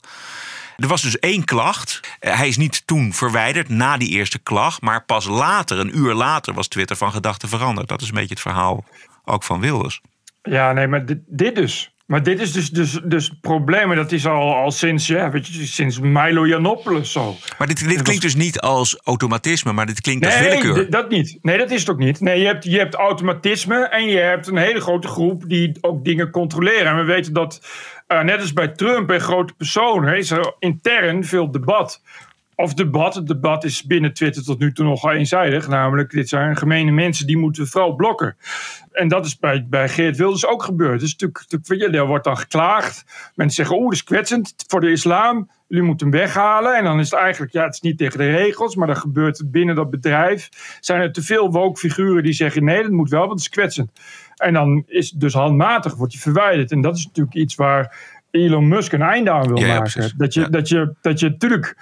Er 0.78 0.88
was 0.88 1.02
dus 1.02 1.20
één 1.20 1.44
klacht. 1.44 2.00
Eh, 2.20 2.38
Hij 2.38 2.48
is 2.48 2.58
niet 2.58 2.88
toen 2.88 3.14
verwijderd 3.14 3.70
na 3.70 3.98
die 3.98 4.10
eerste 4.10 4.40
klacht. 4.40 4.82
Maar 4.82 5.04
pas 5.06 5.26
later, 5.26 5.80
een 5.80 5.98
uur 5.98 6.14
later, 6.14 6.54
was 6.54 6.68
Twitter 6.68 6.96
van 6.96 7.12
gedachten 7.12 7.50
veranderd. 7.50 7.88
Dat 7.88 8.02
is 8.02 8.08
een 8.08 8.14
beetje 8.14 8.30
het 8.30 8.40
verhaal 8.40 8.86
ook 9.26 9.44
van 9.44 9.60
Wilders. 9.60 10.02
Ja, 10.42 10.72
nee, 10.74 10.88
maar 10.88 11.06
dit, 11.06 11.20
dit 11.28 11.56
dus. 11.56 11.93
Maar 12.06 12.24
dit 12.24 12.40
is 12.40 12.52
dus, 12.52 12.70
dus, 12.70 13.00
dus 13.04 13.28
het 13.30 13.42
probleem. 13.42 13.90
En 13.92 13.96
dat 13.98 14.12
is 14.12 14.26
al, 14.28 14.56
al 14.56 14.72
sinds, 14.72 15.08
ja, 15.08 15.30
weet 15.32 15.48
je, 15.48 15.66
sinds 15.66 16.00
Milo 16.00 16.46
Yiannopoulos 16.48 17.12
zo. 17.12 17.36
Maar 17.58 17.68
dit, 17.68 17.88
dit 17.90 18.02
klinkt 18.02 18.22
dus 18.22 18.36
niet 18.36 18.60
als 18.60 19.00
automatisme, 19.04 19.72
maar 19.74 19.86
dit 19.86 20.02
klinkt 20.02 20.26
als 20.26 20.40
Nee, 20.40 20.50
willekeur. 20.50 20.88
d- 20.88 20.92
dat 20.92 21.10
niet. 21.10 21.38
Nee, 21.42 21.58
dat 21.58 21.72
is 21.72 21.80
het 21.80 21.90
ook 21.90 21.98
niet. 21.98 22.20
Nee, 22.20 22.40
je 22.40 22.46
hebt, 22.46 22.64
je 22.64 22.78
hebt 22.78 22.94
automatisme 22.96 23.76
en 23.88 24.06
je 24.06 24.18
hebt 24.18 24.48
een 24.48 24.58
hele 24.58 24.80
grote 24.82 25.08
groep 25.08 25.44
die 25.50 25.78
ook 25.82 26.04
dingen 26.06 26.30
controleren. 26.32 26.86
En 26.86 26.96
we 26.98 27.04
weten 27.04 27.34
dat, 27.34 27.62
eh, 28.08 28.22
net 28.22 28.40
als 28.40 28.54
bij 28.54 28.68
Trump 28.68 29.12
en 29.12 29.22
grote 29.22 29.54
personen, 29.54 30.18
is 30.18 30.32
er 30.32 30.56
intern 30.60 31.24
veel 31.26 31.52
debat 31.52 32.02
of 32.64 32.74
debat. 32.74 33.16
Het 33.16 33.28
debat 33.28 33.64
is 33.64 33.84
binnen 33.84 34.14
Twitter 34.14 34.44
tot 34.44 34.60
nu 34.60 34.74
toe 34.74 34.86
nogal 34.86 35.12
eenzijdig. 35.12 35.68
Namelijk, 35.68 36.12
dit 36.12 36.30
zijn 36.30 36.58
gemene 36.58 36.92
mensen 36.92 37.28
die 37.28 37.38
moeten 37.38 37.68
vooral 37.68 37.96
blokken. 37.96 38.38
En 38.92 39.08
dat 39.08 39.26
is 39.26 39.38
bij, 39.38 39.66
bij 39.70 39.90
Geert 39.90 40.18
Wilders 40.18 40.46
ook 40.46 40.64
gebeurd. 40.64 41.00
Dus 41.00 41.12
natuurlijk, 41.12 41.46
natuurlijk, 41.50 41.96
er 41.96 42.08
wordt 42.08 42.24
dan 42.24 42.38
geklaagd. 42.38 43.04
Mensen 43.36 43.56
zeggen, 43.56 43.76
oeh, 43.76 43.84
dat 43.86 43.94
is 43.94 44.04
kwetsend 44.04 44.54
voor 44.68 44.82
de 44.82 44.92
islam. 44.92 45.50
Jullie 45.68 45.86
moeten 45.88 46.10
hem 46.10 46.20
weghalen. 46.20 46.78
En 46.78 46.84
dan 46.84 47.00
is 47.00 47.12
het 47.12 47.20
eigenlijk, 47.20 47.54
ja, 47.54 47.64
het 47.64 47.74
is 47.74 47.82
niet 47.82 47.98
tegen 47.98 48.18
de 48.18 48.32
regels. 48.32 48.76
Maar 48.76 48.88
dan 48.88 48.98
gebeurt 48.98 49.38
het 49.38 49.52
binnen 49.52 49.76
dat 49.76 49.90
bedrijf. 49.90 50.50
Zijn 50.80 51.02
er 51.02 51.12
te 51.12 51.24
veel 51.24 51.52
woke 51.52 51.80
figuren 51.80 52.24
die 52.24 52.34
zeggen, 52.34 52.64
nee, 52.64 52.82
dat 52.82 52.92
moet 52.92 53.10
wel, 53.10 53.20
want 53.20 53.32
het 53.32 53.40
is 53.40 53.50
kwetsend. 53.50 53.92
En 54.36 54.54
dan 54.54 54.84
is 54.88 55.10
het 55.12 55.20
dus 55.20 55.34
handmatig, 55.34 55.96
wordt 55.96 56.14
je 56.14 56.20
verwijderd. 56.20 56.72
En 56.72 56.82
dat 56.82 56.98
is 56.98 57.06
natuurlijk 57.06 57.36
iets 57.36 57.56
waar 57.56 57.98
Elon 58.32 58.68
Musk 58.68 58.92
een 58.92 59.02
einde 59.02 59.32
aan 59.32 59.48
wil 59.48 59.58
Ja, 59.58 59.68
maken. 59.80 60.12
dat, 60.18 60.34
je, 60.34 60.40
Ja. 60.42 60.48
dat, 60.48 60.70
je, 60.70 60.94
dat 61.02 61.20
je 61.20 61.30
natuurlijk 61.30 61.78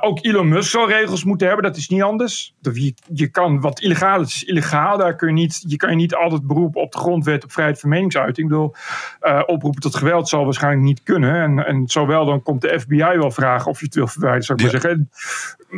ook 0.00 0.24
Elon 0.24 0.48
Musk 0.48 0.70
zal 0.70 0.88
regels 0.88 1.24
moeten 1.24 1.46
hebben. 1.46 1.64
Dat 1.64 1.76
is 1.76 1.88
niet 1.88 2.02
anders. 2.02 2.54
Je, 2.60 2.94
je 3.12 3.28
kan, 3.28 3.60
wat 3.60 3.80
illegaal 3.80 4.20
is, 4.20 4.34
is 4.34 4.44
illegaal. 4.44 4.98
Daar 4.98 5.16
kun 5.16 5.28
je, 5.28 5.34
niet, 5.34 5.64
je 5.66 5.76
kan 5.76 5.90
je 5.90 5.96
niet 5.96 6.14
altijd 6.14 6.46
beroepen 6.46 6.80
op 6.80 6.92
de 6.92 6.98
grondwet 6.98 7.44
op 7.44 7.52
vrijheid 7.52 7.80
van 7.80 7.88
meningsuiting. 7.88 8.46
Ik 8.46 8.52
bedoel, 8.52 8.74
eh, 9.20 9.42
oproepen 9.46 9.80
tot 9.80 9.96
geweld 9.96 10.28
zal 10.28 10.44
waarschijnlijk 10.44 10.84
niet 10.84 11.02
kunnen. 11.02 11.42
En, 11.42 11.66
en 11.66 11.88
zowel 11.88 12.24
dan 12.24 12.42
komt 12.42 12.60
de 12.60 12.80
FBI 12.80 12.96
wel 12.96 13.30
vragen 13.30 13.70
of 13.70 13.78
je 13.78 13.84
het 13.84 13.94
wil 13.94 14.06
verwijderen, 14.06 14.44
zou 14.44 14.58
ik 14.58 14.72
maar 14.72 14.80
zeggen. 14.80 15.10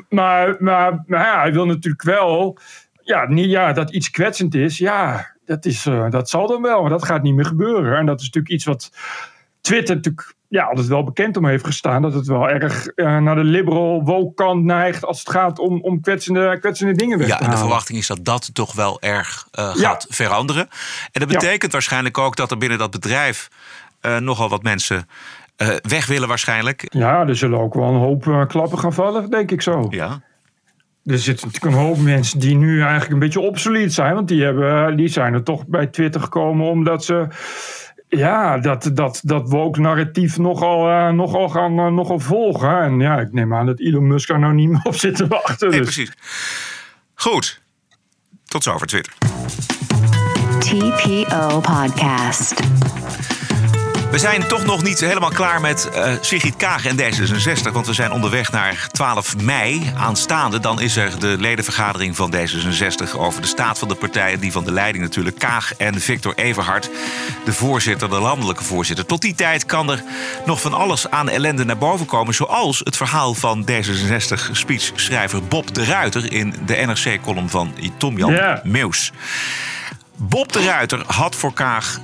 Maar, 0.09 0.57
maar, 0.59 1.03
maar 1.07 1.25
ja, 1.25 1.41
hij 1.41 1.53
wil 1.53 1.67
natuurlijk 1.67 2.03
wel 2.03 2.59
ja, 3.03 3.29
niet, 3.29 3.51
ja, 3.51 3.73
dat 3.73 3.91
iets 3.91 4.11
kwetsend 4.11 4.55
is. 4.55 4.79
Ja, 4.79 5.35
dat, 5.45 5.65
is, 5.65 5.87
eh, 5.87 6.11
dat 6.11 6.29
zal 6.29 6.47
dan 6.47 6.63
wel. 6.63 6.81
Maar 6.81 6.91
dat 6.91 7.05
gaat 7.05 7.23
niet 7.23 7.35
meer 7.35 7.47
gebeuren. 7.47 7.99
En 7.99 8.07
dat 8.07 8.21
is 8.21 8.27
natuurlijk 8.27 8.55
iets 8.55 8.65
wat 8.65 8.93
Twitter 9.61 9.95
natuurlijk 9.95 10.35
ja, 10.49 10.65
altijd 10.65 10.87
wel 10.87 11.05
bekend 11.05 11.37
om 11.37 11.47
heeft 11.47 11.65
gestaan. 11.67 12.03
Dat 12.03 12.15
het 12.15 12.27
wel 12.27 12.49
erg 12.49 12.87
eh, 12.87 13.19
naar 13.19 13.35
de 13.35 13.45
liberal 13.45 14.03
woke 14.05 14.35
kant 14.35 14.65
neigt 14.65 15.05
als 15.05 15.19
het 15.19 15.31
gaat 15.31 15.59
om, 15.59 15.81
om 15.83 16.01
kwetsende, 16.01 16.59
kwetsende 16.61 16.93
dingen 16.93 17.19
weg 17.19 17.29
Ja, 17.29 17.41
en 17.41 17.51
de 17.51 17.57
verwachting 17.57 17.99
is 17.99 18.07
dat 18.07 18.25
dat 18.25 18.55
toch 18.55 18.73
wel 18.73 19.01
erg 19.01 19.47
eh, 19.51 19.71
Ja. 19.75 19.81
gaat 19.89 20.07
veranderen. 20.09 20.69
En 21.13 21.21
dat 21.21 21.31
Ja. 21.31 21.39
betekent 21.39 21.73
waarschijnlijk 21.73 22.19
ook 22.19 22.37
dat 22.37 22.51
er 22.51 22.59
binnen 22.59 22.79
dat 22.79 22.91
bedrijf 22.91 23.49
eh, 24.01 24.17
nogal 24.17 24.49
wat 24.49 24.63
mensen 24.63 25.09
weg 25.83 26.07
willen 26.07 26.29
waarschijnlijk. 26.29 26.85
Ja, 26.89 27.27
er 27.27 27.37
zullen 27.37 27.59
ook 27.59 27.75
wel 27.75 27.89
een 27.89 28.01
hoop 28.01 28.47
klappen 28.49 28.79
gaan 28.79 28.93
vallen, 28.93 29.31
denk 29.31 29.51
ik 29.51 29.63
zo. 29.63 29.87
Ja. 29.91 30.21
Er 31.05 31.19
zitten 31.19 31.47
natuurlijk 31.47 31.75
een 31.75 31.81
hoop 31.83 31.99
mensen 31.99 32.41
die 32.41 32.57
nu 32.57 32.81
eigenlijk 32.81 33.13
een 33.13 33.19
beetje 33.19 33.41
obsolet 33.41 33.93
zijn. 33.93 34.15
Want 34.15 34.29
die, 34.29 34.43
hebben, 34.43 34.97
die 34.97 35.09
zijn 35.09 35.35
er 35.35 35.43
toch 35.43 35.67
bij 35.67 35.87
Twitter 35.87 36.21
gekomen 36.21 36.67
omdat 36.67 37.05
ze... 37.05 37.27
Ja, 38.17 38.59
dat, 38.59 38.91
dat, 38.95 39.21
dat 39.25 39.49
woke 39.49 39.81
narratief 39.81 40.39
nogal, 40.39 40.89
eh, 40.89 41.11
nogal 41.11 41.49
gaan 41.49 41.79
eh, 41.79 41.87
nogal 41.87 42.19
volgen. 42.19 42.81
En 42.81 43.01
ja, 43.01 43.19
ik 43.21 43.33
neem 43.33 43.55
aan 43.55 43.67
dat 43.67 43.81
Elon 43.81 44.07
Musk 44.07 44.29
er 44.29 44.39
nou 44.39 44.55
niet 44.55 44.69
meer 44.69 44.81
op 44.83 44.95
zit 44.95 45.17
te 45.17 45.27
wachten. 45.27 45.71
Nee, 45.71 45.81
dus. 45.81 45.95
precies. 45.95 46.13
Goed. 47.15 47.63
Tot 48.45 48.63
zover 48.63 48.87
Twitter. 48.87 49.13
TPO 50.59 51.61
Podcast. 51.61 52.55
We 54.17 54.23
zijn 54.23 54.49
toch 54.49 54.65
nog 54.65 54.83
niet 54.83 55.01
helemaal 55.01 55.31
klaar 55.31 55.61
met 55.61 55.89
eh 55.89 56.13
Sigrid 56.21 56.57
Kaag 56.57 56.87
en 56.87 56.97
D66. 56.97 57.73
Want 57.73 57.87
we 57.87 57.93
zijn 57.93 58.13
onderweg 58.13 58.53
naar 58.53 58.89
12 58.93 59.37
mei 59.37 59.93
aanstaande. 59.97 60.61
Dan 60.61 60.81
is 60.81 60.97
er 60.97 61.19
de 61.19 61.37
ledenvergadering 61.39 62.17
van 62.17 62.35
D66 62.35 63.17
over 63.17 63.41
de 63.41 63.47
staat 63.47 63.79
van 63.79 63.89
de 63.89 63.95
partijen. 63.95 64.41
Die 64.41 64.53
van 64.53 64.65
de 64.65 64.73
leiding 64.73 65.05
natuurlijk. 65.05 65.39
Kaag 65.39 65.75
en 65.77 66.01
Victor 66.01 66.35
Everhard, 66.35 66.91
de 67.45 67.53
voorzitter, 67.53 68.09
de 68.09 68.21
landelijke 68.21 68.65
voorzitter. 68.65 69.07
Tot 69.07 69.21
die 69.21 69.35
tijd 69.35 69.67
kan 69.67 69.91
er 69.91 70.03
nog 70.47 70.61
van 70.61 70.75
alles 70.75 71.11
aan 71.11 71.29
ellende 71.29 71.65
naar 71.65 71.79
boven 71.79 72.07
komen. 72.07 72.35
Zoals 72.35 72.79
het 72.79 72.97
verhaal 72.97 73.35
van 73.35 73.69
D66-speechschrijver 73.71 75.43
Bob 75.49 75.75
de 75.75 75.85
Ruiter... 75.85 76.33
in 76.33 76.55
de 76.67 76.75
NRC-column 76.75 77.49
van 77.49 77.75
Tom-Jan 77.99 78.33
Ja. 78.33 78.61
Meus. 78.65 79.13
Bob 80.17 80.53
de 80.53 80.65
Ruiter 80.65 81.03
had 81.07 81.37
voor 81.37 81.53
Kaag 81.53 81.99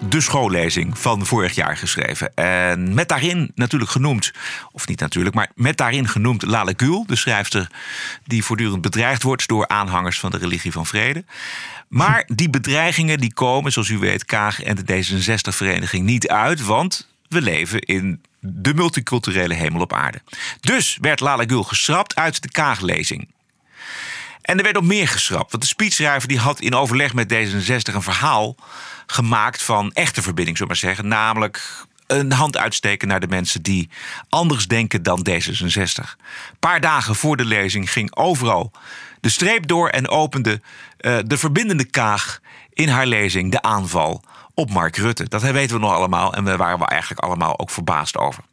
de 0.00 0.20
schoollezing 0.20 0.98
van 0.98 1.26
vorig 1.26 1.54
jaar 1.54 1.76
geschreven. 1.76 2.34
En 2.34 2.94
met 2.94 3.08
daarin 3.08 3.50
natuurlijk 3.54 3.90
genoemd, 3.90 4.32
of 4.72 4.88
niet 4.88 5.00
natuurlijk, 5.00 5.34
maar 5.34 5.50
met 5.54 5.76
daarin 5.76 6.08
genoemd 6.08 6.42
Lale 6.42 6.74
Gül, 6.76 7.04
de 7.06 7.16
schrijfster 7.16 7.70
die 8.24 8.44
voortdurend 8.44 8.82
bedreigd 8.82 9.22
wordt 9.22 9.48
door 9.48 9.68
aanhangers 9.68 10.20
van 10.20 10.30
de 10.30 10.38
religie 10.38 10.72
van 10.72 10.86
vrede. 10.86 11.24
Maar 11.88 12.28
die 12.34 12.50
bedreigingen 12.50 13.18
die 13.18 13.34
komen, 13.34 13.72
zoals 13.72 13.88
u 13.88 13.98
weet, 13.98 14.24
Kaag 14.24 14.62
en 14.62 14.76
de 14.76 15.04
D66-vereniging 15.04 16.02
niet 16.02 16.28
uit, 16.28 16.64
want 16.64 17.08
we 17.28 17.42
leven 17.42 17.80
in 17.80 18.22
de 18.40 18.74
multiculturele 18.74 19.54
hemel 19.54 19.80
op 19.80 19.92
aarde. 19.92 20.20
Dus 20.60 20.98
werd 21.00 21.20
Lale 21.20 21.44
Gül 21.48 21.62
geschrapt 21.62 22.14
uit 22.14 22.42
de 22.42 22.50
Kaaglezing. 22.50 23.28
En 24.48 24.56
er 24.56 24.62
werd 24.62 24.76
ook 24.76 24.82
meer 24.82 25.08
geschrapt. 25.08 25.50
Want 25.50 25.62
de 25.62 25.68
speechschrijver 25.68 26.28
die 26.28 26.38
had 26.38 26.60
in 26.60 26.74
overleg 26.74 27.14
met 27.14 27.32
D66 27.32 27.94
een 27.94 28.02
verhaal 28.02 28.56
gemaakt 29.06 29.62
van 29.62 29.92
echte 29.92 30.22
verbinding, 30.22 30.56
zullen 30.56 30.72
maar 30.72 30.82
zeggen. 30.82 31.08
Namelijk 31.08 31.86
een 32.06 32.32
hand 32.32 32.56
uitsteken 32.56 33.08
naar 33.08 33.20
de 33.20 33.28
mensen 33.28 33.62
die 33.62 33.88
anders 34.28 34.66
denken 34.66 35.02
dan 35.02 35.26
D66. 35.30 35.94
Een 35.94 36.58
paar 36.58 36.80
dagen 36.80 37.14
voor 37.14 37.36
de 37.36 37.44
lezing 37.44 37.92
ging 37.92 38.16
overal 38.16 38.72
de 39.20 39.28
streep 39.28 39.66
door 39.66 39.88
en 39.88 40.08
opende 40.08 40.60
eh, 40.98 41.18
de 41.24 41.38
verbindende 41.38 41.84
kaag 41.84 42.40
in 42.72 42.88
haar 42.88 43.06
lezing 43.06 43.50
de 43.50 43.62
aanval 43.62 44.22
op 44.54 44.70
Mark 44.70 44.96
Rutte. 44.96 45.28
Dat 45.28 45.42
weten 45.42 45.76
we 45.76 45.82
nog 45.82 45.92
allemaal 45.92 46.34
en 46.34 46.44
daar 46.44 46.56
waren 46.56 46.78
we 46.78 46.86
eigenlijk 46.86 47.20
allemaal 47.20 47.58
ook 47.58 47.70
verbaasd 47.70 48.16
over. 48.16 48.44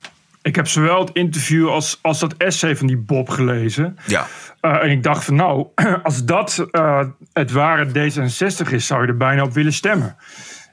Ik 0.45 0.55
heb 0.55 0.67
zowel 0.67 0.99
het 0.99 1.09
interview 1.13 1.69
als, 1.69 1.99
als 2.01 2.19
dat 2.19 2.33
essay 2.37 2.75
van 2.75 2.87
die 2.87 2.97
Bob 2.97 3.29
gelezen. 3.29 3.97
Ja. 4.05 4.27
Eh, 4.61 4.83
en 4.83 4.89
ik 4.89 5.03
dacht 5.03 5.23
van 5.23 5.35
nou, 5.35 5.67
als 6.03 6.25
dat 6.25 6.65
eh, 6.71 7.05
het 7.33 7.51
ware 7.51 7.87
D66 7.87 8.71
is, 8.71 8.87
zou 8.87 9.01
je 9.01 9.07
er 9.07 9.17
bijna 9.17 9.43
op 9.43 9.53
willen 9.53 9.73
stemmen. 9.73 10.15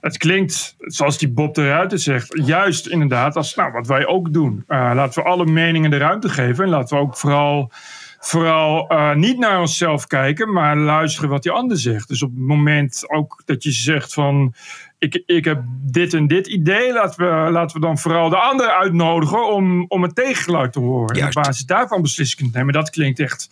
Het 0.01 0.17
klinkt, 0.17 0.77
zoals 0.79 1.19
die 1.19 1.29
Bob 1.29 1.55
de 1.55 1.69
Ruiter 1.69 1.99
zegt, 1.99 2.41
juist 2.45 2.87
inderdaad 2.87 3.37
als 3.37 3.55
nou, 3.55 3.73
wat 3.73 3.87
wij 3.87 4.07
ook 4.07 4.33
doen. 4.33 4.65
Eh, 4.67 4.91
laten 4.95 5.23
we 5.23 5.29
alle 5.29 5.47
meningen 5.47 5.91
de 5.91 5.97
ruimte 5.99 6.29
geven. 6.29 6.65
En 6.65 6.71
laten 6.71 6.97
we 6.97 7.03
ook 7.03 7.17
vooral, 7.17 7.71
vooral 8.19 8.93
niet 9.15 9.39
naar 9.39 9.61
onszelf 9.61 10.07
kijken, 10.07 10.53
maar 10.53 10.77
luisteren 10.77 11.31
wat 11.31 11.43
die 11.43 11.53
ander 11.53 11.79
zegt. 11.79 12.09
Dus 12.09 12.23
op 12.23 12.31
het 12.31 12.47
moment 12.47 13.05
ook 13.11 13.43
dat 13.45 13.63
je 13.63 13.71
zegt 13.71 14.15
van... 14.15 14.55
Ik, 15.03 15.23
ik 15.27 15.45
heb 15.45 15.63
dit 15.81 16.15
en 16.15 16.27
dit 16.27 16.47
idee. 16.47 16.93
Laten 16.93 17.45
we, 17.45 17.51
laten 17.51 17.81
we 17.81 17.87
dan 17.87 17.99
vooral 17.99 18.29
de 18.29 18.37
ander 18.37 18.67
uitnodigen 18.67 19.53
om, 19.53 19.85
om 19.89 20.03
het 20.03 20.15
tegengeluid 20.15 20.73
te 20.73 20.79
horen. 20.79 21.17
En 21.17 21.27
op 21.27 21.33
basis 21.33 21.65
daarvan 21.65 22.03
beslissingen 22.03 22.53
te 22.53 22.59
nemen. 22.59 22.73
Dat 22.73 22.91
klinkt, 22.91 23.21
echt, 23.21 23.49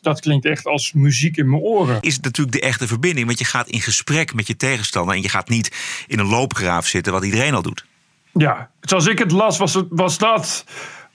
dat 0.00 0.20
klinkt 0.20 0.44
echt 0.44 0.66
als 0.66 0.92
muziek 0.92 1.36
in 1.36 1.50
mijn 1.50 1.62
oren. 1.62 2.00
is 2.00 2.14
het 2.14 2.24
natuurlijk 2.24 2.56
de 2.56 2.66
echte 2.66 2.86
verbinding. 2.86 3.26
Want 3.26 3.38
je 3.38 3.44
gaat 3.44 3.68
in 3.68 3.80
gesprek 3.80 4.34
met 4.34 4.46
je 4.46 4.56
tegenstander. 4.56 5.14
En 5.14 5.22
je 5.22 5.28
gaat 5.28 5.48
niet 5.48 6.04
in 6.06 6.18
een 6.18 6.26
loopgraaf 6.26 6.86
zitten, 6.86 7.12
wat 7.12 7.24
iedereen 7.24 7.54
al 7.54 7.62
doet. 7.62 7.84
Ja, 8.32 8.70
zoals 8.80 9.06
ik 9.06 9.18
het 9.18 9.32
las, 9.32 9.58
was, 9.58 9.74
het, 9.74 9.86
was 9.90 10.18
dat 10.18 10.64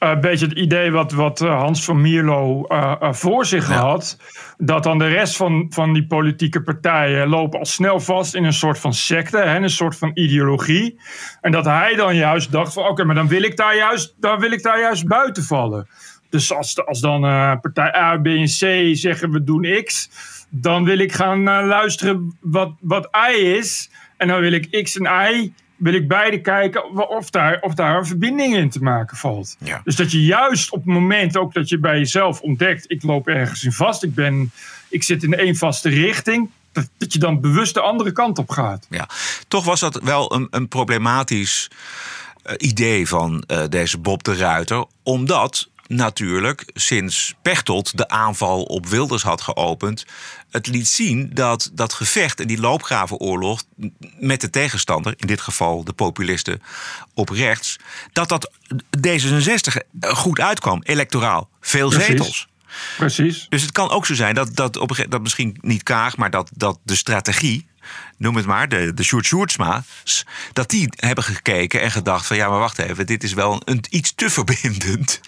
een 0.10 0.22
beetje 0.22 0.46
het 0.46 0.58
idee 0.58 0.92
wat, 0.92 1.12
wat 1.12 1.42
eh, 1.42 1.60
Hans 1.60 1.84
van 1.84 2.02
Mierlo 2.02 2.66
eh, 2.66 2.96
eh, 3.00 3.14
voor 3.14 3.46
zich 3.46 3.68
had. 3.68 4.18
Dat 4.58 4.84
dan 4.84 4.98
de 4.98 5.08
rest 5.08 5.36
van, 5.36 5.66
van 5.70 5.94
die 5.94 6.08
politieke 6.08 6.62
partijen 6.62 7.28
lopen 7.28 7.60
al 7.60 7.66
snel 7.66 8.00
vast 8.00 8.36
in 8.36 8.44
een 8.44 8.54
soort 8.54 8.80
van 8.80 8.94
secte, 8.94 9.38
hè, 9.38 9.56
een 9.56 9.70
soort 9.70 9.98
van 9.98 10.12
ideologie. 10.14 11.00
En 11.42 11.52
dat 11.52 11.66
hij 11.66 11.96
dan 11.96 12.16
juist 12.16 12.52
dacht 12.52 12.74
van 12.74 12.88
oké, 12.88 13.04
maar 13.04 13.16
dan 13.16 13.28
wil 13.28 13.44
ik 13.44 13.58
daar 13.58 13.76
juist, 13.76 14.16
dan 14.20 14.40
wil 14.40 14.52
ik 14.52 14.64
daar 14.64 14.80
juist 14.80 15.08
buiten 15.08 15.44
vallen. 15.44 15.88
Dus 16.32 16.54
als, 16.54 16.86
als 16.86 17.00
dan 17.00 17.26
eh, 17.26 17.54
partij 17.62 17.96
A, 17.96 18.18
B 18.18 18.26
en 18.26 18.46
C 18.46 18.96
zeggen 18.96 19.32
we 19.32 19.44
doen 19.44 19.84
X, 19.84 20.10
dan 20.50 20.84
wil 20.84 20.98
ik 20.98 21.12
gaan 21.12 21.48
eh, 21.48 21.66
luisteren 21.66 22.38
wat, 22.42 22.72
wat 22.80 23.10
Y 23.32 23.36
is. 23.36 23.90
En 24.18 24.28
dan 24.28 24.40
wil 24.40 24.52
ik 24.52 24.84
X 24.84 24.98
en 24.98 25.34
Y, 25.34 25.54
wil 25.82 25.94
ik 25.94 26.08
beide 26.08 26.42
kijken 26.42 27.10
of 27.10 27.30
daar, 27.30 27.58
of 27.62 27.74
daar 27.74 27.98
een 27.98 28.06
verbinding 28.06 28.56
in 28.56 28.70
te 28.70 28.80
maken 28.80 29.18
valt. 29.18 29.56
Ja. 29.60 29.82
Dus 29.84 29.96
dat 29.96 30.12
je 30.12 30.26
juist 30.26 30.72
op 30.72 30.78
het 30.78 30.94
moment 30.94 31.38
ook 31.38 31.54
dat 31.54 31.70
je 31.70 31.78
bij 31.78 31.98
jezelf 31.98 32.42
ontdekt, 32.42 32.92
ik 32.92 33.04
loop 33.04 33.28
ergens 33.28 33.64
in 33.64 33.72
vast, 33.72 34.04
ik, 34.04 34.16
ben, 34.16 34.52
ik 34.90 35.04
zit 35.04 35.24
in 35.24 35.34
één 35.34 35.56
vaste 35.56 35.90
richting, 35.90 36.50
dat, 36.72 36.90
dat 36.98 37.14
je 37.14 37.20
dan 37.20 37.42
bewust 37.42 37.74
de 37.74 37.82
andere 37.82 38.12
kant 38.12 38.38
op 38.38 38.50
gaat. 38.50 38.88
Ja. 38.90 39.10
Toch 39.48 39.66
was 39.66 39.80
dat 39.80 40.02
wel 40.04 40.34
een, 40.34 40.48
een 40.50 40.68
problematisch 40.68 41.68
eh, 42.44 42.54
idee 42.58 43.08
van 43.08 43.44
eh, 43.48 43.64
deze 43.70 43.98
Bob 43.98 44.24
de 44.24 44.36
Ruiter. 44.36 44.86
Omdat 45.04 45.70
natuurlijk 45.96 46.66
sinds 46.74 47.34
Pechtold 47.42 47.98
de 47.98 48.08
aanval 48.08 48.64
op 48.64 48.88
Wilders 48.88 49.24
had 49.24 49.42
geopend... 49.42 50.06
het 50.50 50.68
liet 50.68 50.88
zien 50.88 51.30
dat 51.34 51.72
dat 51.74 51.94
gevecht 51.94 52.40
en 52.40 52.48
die 52.48 52.60
loopgravenoorlog 52.60 53.64
met 54.20 54.42
de 54.42 54.50
tegenstander... 54.50 55.14
in 55.18 55.28
dit 55.28 55.42
geval 55.42 55.84
de 55.84 55.94
populisten 55.94 56.62
op 57.14 57.30
rechts... 57.30 57.78
dat 58.14 58.30
dat 58.30 58.52
D66 59.08 59.98
goed 60.00 60.40
uitkwam, 60.40 60.82
electoraal. 60.84 61.50
Veel 61.60 61.90
Precies. 61.90 62.08
zetels. 62.08 62.48
Precies. 62.98 63.46
Dus 63.50 63.62
het 63.62 63.72
kan 63.72 63.90
ook 63.90 64.06
zo 64.06 64.14
zijn 64.14 64.36
dat, 64.36 64.56
dat, 64.56 64.78
op 64.78 65.06
dat 65.10 65.22
misschien 65.22 65.58
niet 65.62 65.84
Kaag, 65.84 66.18
maar 66.18 66.30
dat, 66.30 66.52
dat 66.56 66.80
de 66.84 66.96
strategie 66.96 67.70
noem 68.22 68.36
het 68.36 68.46
maar, 68.46 68.70
de, 68.70 68.94
de 68.94 69.04
Sjoerd 69.04 69.26
Sjoerdsma's, 69.26 70.26
dat 70.54 70.70
die 70.70 70.88
hebben 70.96 71.24
gekeken 71.24 71.82
en 71.82 71.92
gedacht 71.92 72.28
van 72.28 72.38
ja, 72.38 72.50
maar 72.50 72.60
wacht 72.60 72.80
even, 72.80 73.06
dit 73.06 73.24
is 73.24 73.34
wel 73.34 73.62
een, 73.66 73.84
iets 73.90 74.16
te 74.16 74.30
verbindend. 74.30 75.22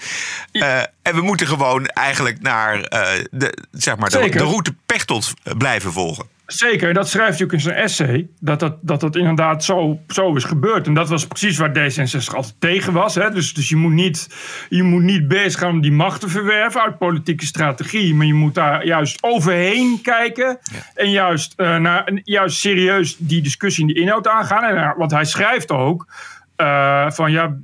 Uh, 0.52 0.78
en 0.80 1.16
we 1.16 1.22
moeten 1.22 1.48
gewoon 1.48 1.86
eigenlijk 1.86 2.42
naar 2.42 2.78
uh, 2.78 3.26
de, 3.32 3.58
zeg 3.72 3.98
maar, 3.98 4.10
de, 4.10 4.30
de, 4.30 4.38
route 4.38 4.76
Pechtold 4.86 5.34
blijven 5.58 5.92
volgen. 5.92 6.26
Zeker, 6.46 6.94
dat 6.94 7.10
schrijft 7.10 7.44
ook 7.44 7.54
in 7.54 7.60
zijn 7.60 7.76
essay. 7.76 8.28
Dat 8.40 8.60
dat, 8.60 8.78
dat, 8.82 9.00
dat 9.00 9.16
inderdaad 9.16 9.64
zo, 9.64 10.00
zo 10.08 10.36
is 10.36 10.44
gebeurd. 10.44 10.88
En 10.88 10.94
dat 10.94 11.10
was 11.10 11.28
precies 11.28 11.58
waar 11.58 11.70
D66 11.70 12.36
altijd 12.36 12.56
tegen 12.60 12.94
was. 12.94 13.16
Hè? 13.16 13.30
Dus, 13.30 13.54
dus 13.54 13.70
je, 13.70 13.76
moet 13.76 13.92
niet, 13.92 14.30
je 14.70 14.84
moet 14.84 15.02
niet 15.02 15.28
bezig 15.28 15.60
gaan 15.60 15.70
om 15.70 15.82
die 15.82 15.92
macht 15.92 16.22
te 16.22 16.30
verwerven 16.30 16.82
uit 16.82 16.98
politieke 16.98 17.46
strategie. 17.46 18.16
Maar 18.16 18.26
je 18.26 18.34
moet 18.34 18.54
daar 18.54 18.86
juist 18.86 19.18
overheen 19.22 20.00
kijken. 20.02 20.60
En 20.96 21.12
juist, 21.12 21.54
uh, 21.58 21.78
naar, 21.78 22.22
juist 22.24 22.60
serieus 22.84 23.18
die 23.18 23.42
discussie 23.42 23.88
in 23.88 23.94
de 23.94 24.00
inhoud 24.00 24.28
aangaan. 24.28 24.64
En, 24.64 24.98
want 24.98 25.12
hij 25.12 25.26
schrijft 25.26 25.72
ook 25.72 26.08
uh, 26.58 27.12
van 27.12 27.32
ja 27.32 27.58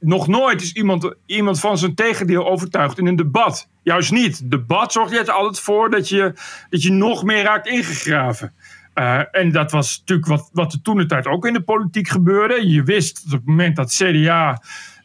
nog 0.00 0.28
nooit 0.28 0.62
is 0.62 0.72
iemand, 0.72 1.14
iemand 1.26 1.60
van 1.60 1.78
zijn 1.78 1.94
tegendeel 1.94 2.48
overtuigd 2.48 2.98
in 2.98 3.06
een 3.06 3.16
debat. 3.16 3.68
Juist 3.82 4.10
niet. 4.10 4.50
Debat 4.50 4.92
zorgt 4.92 5.12
er 5.12 5.30
altijd 5.30 5.64
voor 5.64 5.90
dat 5.90 6.08
je, 6.08 6.32
dat 6.70 6.82
je 6.82 6.92
nog 6.92 7.24
meer 7.24 7.42
raakt 7.42 7.66
ingegraven. 7.66 8.52
Uh, 8.94 9.22
en 9.30 9.52
dat 9.52 9.70
was 9.70 9.98
natuurlijk 9.98 10.28
wat, 10.28 10.50
wat 10.52 10.72
er 10.72 10.82
toen 10.82 10.96
de 10.96 11.06
tijd 11.06 11.26
ook 11.26 11.46
in 11.46 11.52
de 11.52 11.62
politiek 11.62 12.08
gebeurde. 12.08 12.68
Je 12.68 12.82
wist 12.82 13.22
op 13.24 13.30
het 13.30 13.46
moment 13.46 13.76
dat 13.76 13.92
CDA 13.92 14.62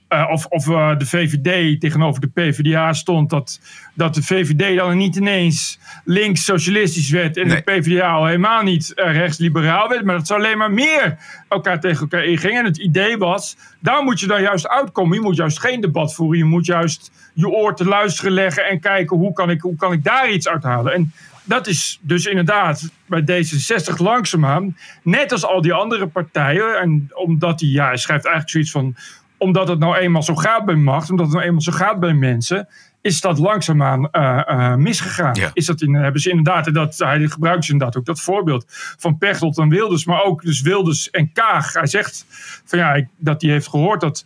uh, 0.09 0.29
of, 0.31 0.45
of 0.45 0.67
uh, 0.67 0.97
de 0.97 1.05
VVD 1.05 1.79
tegenover 1.81 2.21
de 2.21 2.27
PvdA 2.27 2.93
stond, 2.93 3.29
dat, 3.29 3.59
dat 3.93 4.15
de 4.15 4.23
VVD 4.23 4.77
dan 4.77 4.97
niet 4.97 5.15
ineens 5.15 5.79
links-socialistisch 6.03 7.09
werd 7.09 7.37
en 7.37 7.47
nee. 7.47 7.55
de 7.55 7.61
PvdA 7.61 8.11
al 8.11 8.25
helemaal 8.25 8.63
niet 8.63 8.91
uh, 8.95 9.11
rechts-liberaal 9.11 9.89
werd, 9.89 10.05
maar 10.05 10.15
dat 10.15 10.27
ze 10.27 10.33
alleen 10.33 10.57
maar 10.57 10.71
meer 10.71 11.17
elkaar 11.49 11.79
tegen 11.79 11.99
elkaar 11.99 12.25
ingingen. 12.25 12.59
En 12.59 12.65
het 12.65 12.77
idee 12.77 13.17
was, 13.17 13.57
daar 13.79 14.03
moet 14.03 14.19
je 14.19 14.27
dan 14.27 14.41
juist 14.41 14.67
uitkomen. 14.67 15.17
Je 15.17 15.23
moet 15.23 15.35
juist 15.35 15.59
geen 15.59 15.81
debat 15.81 16.13
voeren, 16.13 16.37
je 16.37 16.45
moet 16.45 16.65
juist 16.65 17.11
je 17.33 17.49
oor 17.49 17.75
te 17.75 17.85
luisteren 17.85 18.31
leggen 18.31 18.65
en 18.65 18.79
kijken 18.79 19.17
hoe 19.17 19.33
kan 19.33 19.49
ik, 19.49 19.61
hoe 19.61 19.75
kan 19.75 19.91
ik 19.91 20.03
daar 20.03 20.29
iets 20.29 20.47
uithalen. 20.47 20.93
En 20.93 21.11
dat 21.43 21.67
is 21.67 21.99
dus 22.01 22.25
inderdaad 22.25 22.89
bij 23.05 23.21
D66 23.21 23.95
langzaamaan, 23.97 24.77
net 25.01 25.31
als 25.31 25.45
al 25.45 25.61
die 25.61 25.73
andere 25.73 26.07
partijen, 26.07 26.79
en 26.79 27.11
omdat 27.13 27.59
hij, 27.59 27.69
ja, 27.69 27.85
hij 27.85 27.97
schrijft 27.97 28.25
eigenlijk 28.25 28.49
zoiets 28.49 28.71
van 28.71 28.95
omdat 29.37 29.67
het 29.67 29.79
nou 29.79 29.95
eenmaal 29.95 30.23
zo 30.23 30.35
gaat 30.35 30.65
bij 30.65 30.75
macht, 30.75 31.09
omdat 31.09 31.25
het 31.25 31.35
nou 31.35 31.45
eenmaal 31.45 31.61
zo 31.61 31.71
gaat 31.71 31.99
bij 31.99 32.13
mensen, 32.13 32.67
is 33.01 33.21
dat 33.21 33.37
langzaamaan 33.37 34.09
uh, 34.11 34.41
uh, 34.47 34.75
misgegaan. 34.75 35.35
Ja. 35.35 35.49
Is 35.53 35.65
dat 35.65 35.81
in, 35.81 35.93
hebben 35.93 36.21
ze 36.21 36.29
inderdaad, 36.29 36.73
dat, 36.73 36.97
hij 36.97 37.27
gebruikt 37.27 37.65
ze 37.65 37.71
inderdaad 37.71 37.97
ook 37.97 38.05
dat 38.05 38.21
voorbeeld 38.21 38.65
van 38.97 39.17
Pechtold 39.17 39.57
en 39.57 39.69
Wilders, 39.69 40.05
maar 40.05 40.23
ook 40.23 40.41
dus 40.41 40.61
Wilders 40.61 41.09
en 41.09 41.31
Kaag. 41.31 41.73
Hij 41.73 41.87
zegt 41.87 42.25
van 42.65 42.79
ja, 42.79 43.05
dat 43.17 43.41
hij 43.41 43.51
heeft 43.51 43.67
gehoord 43.67 44.01
dat 44.01 44.23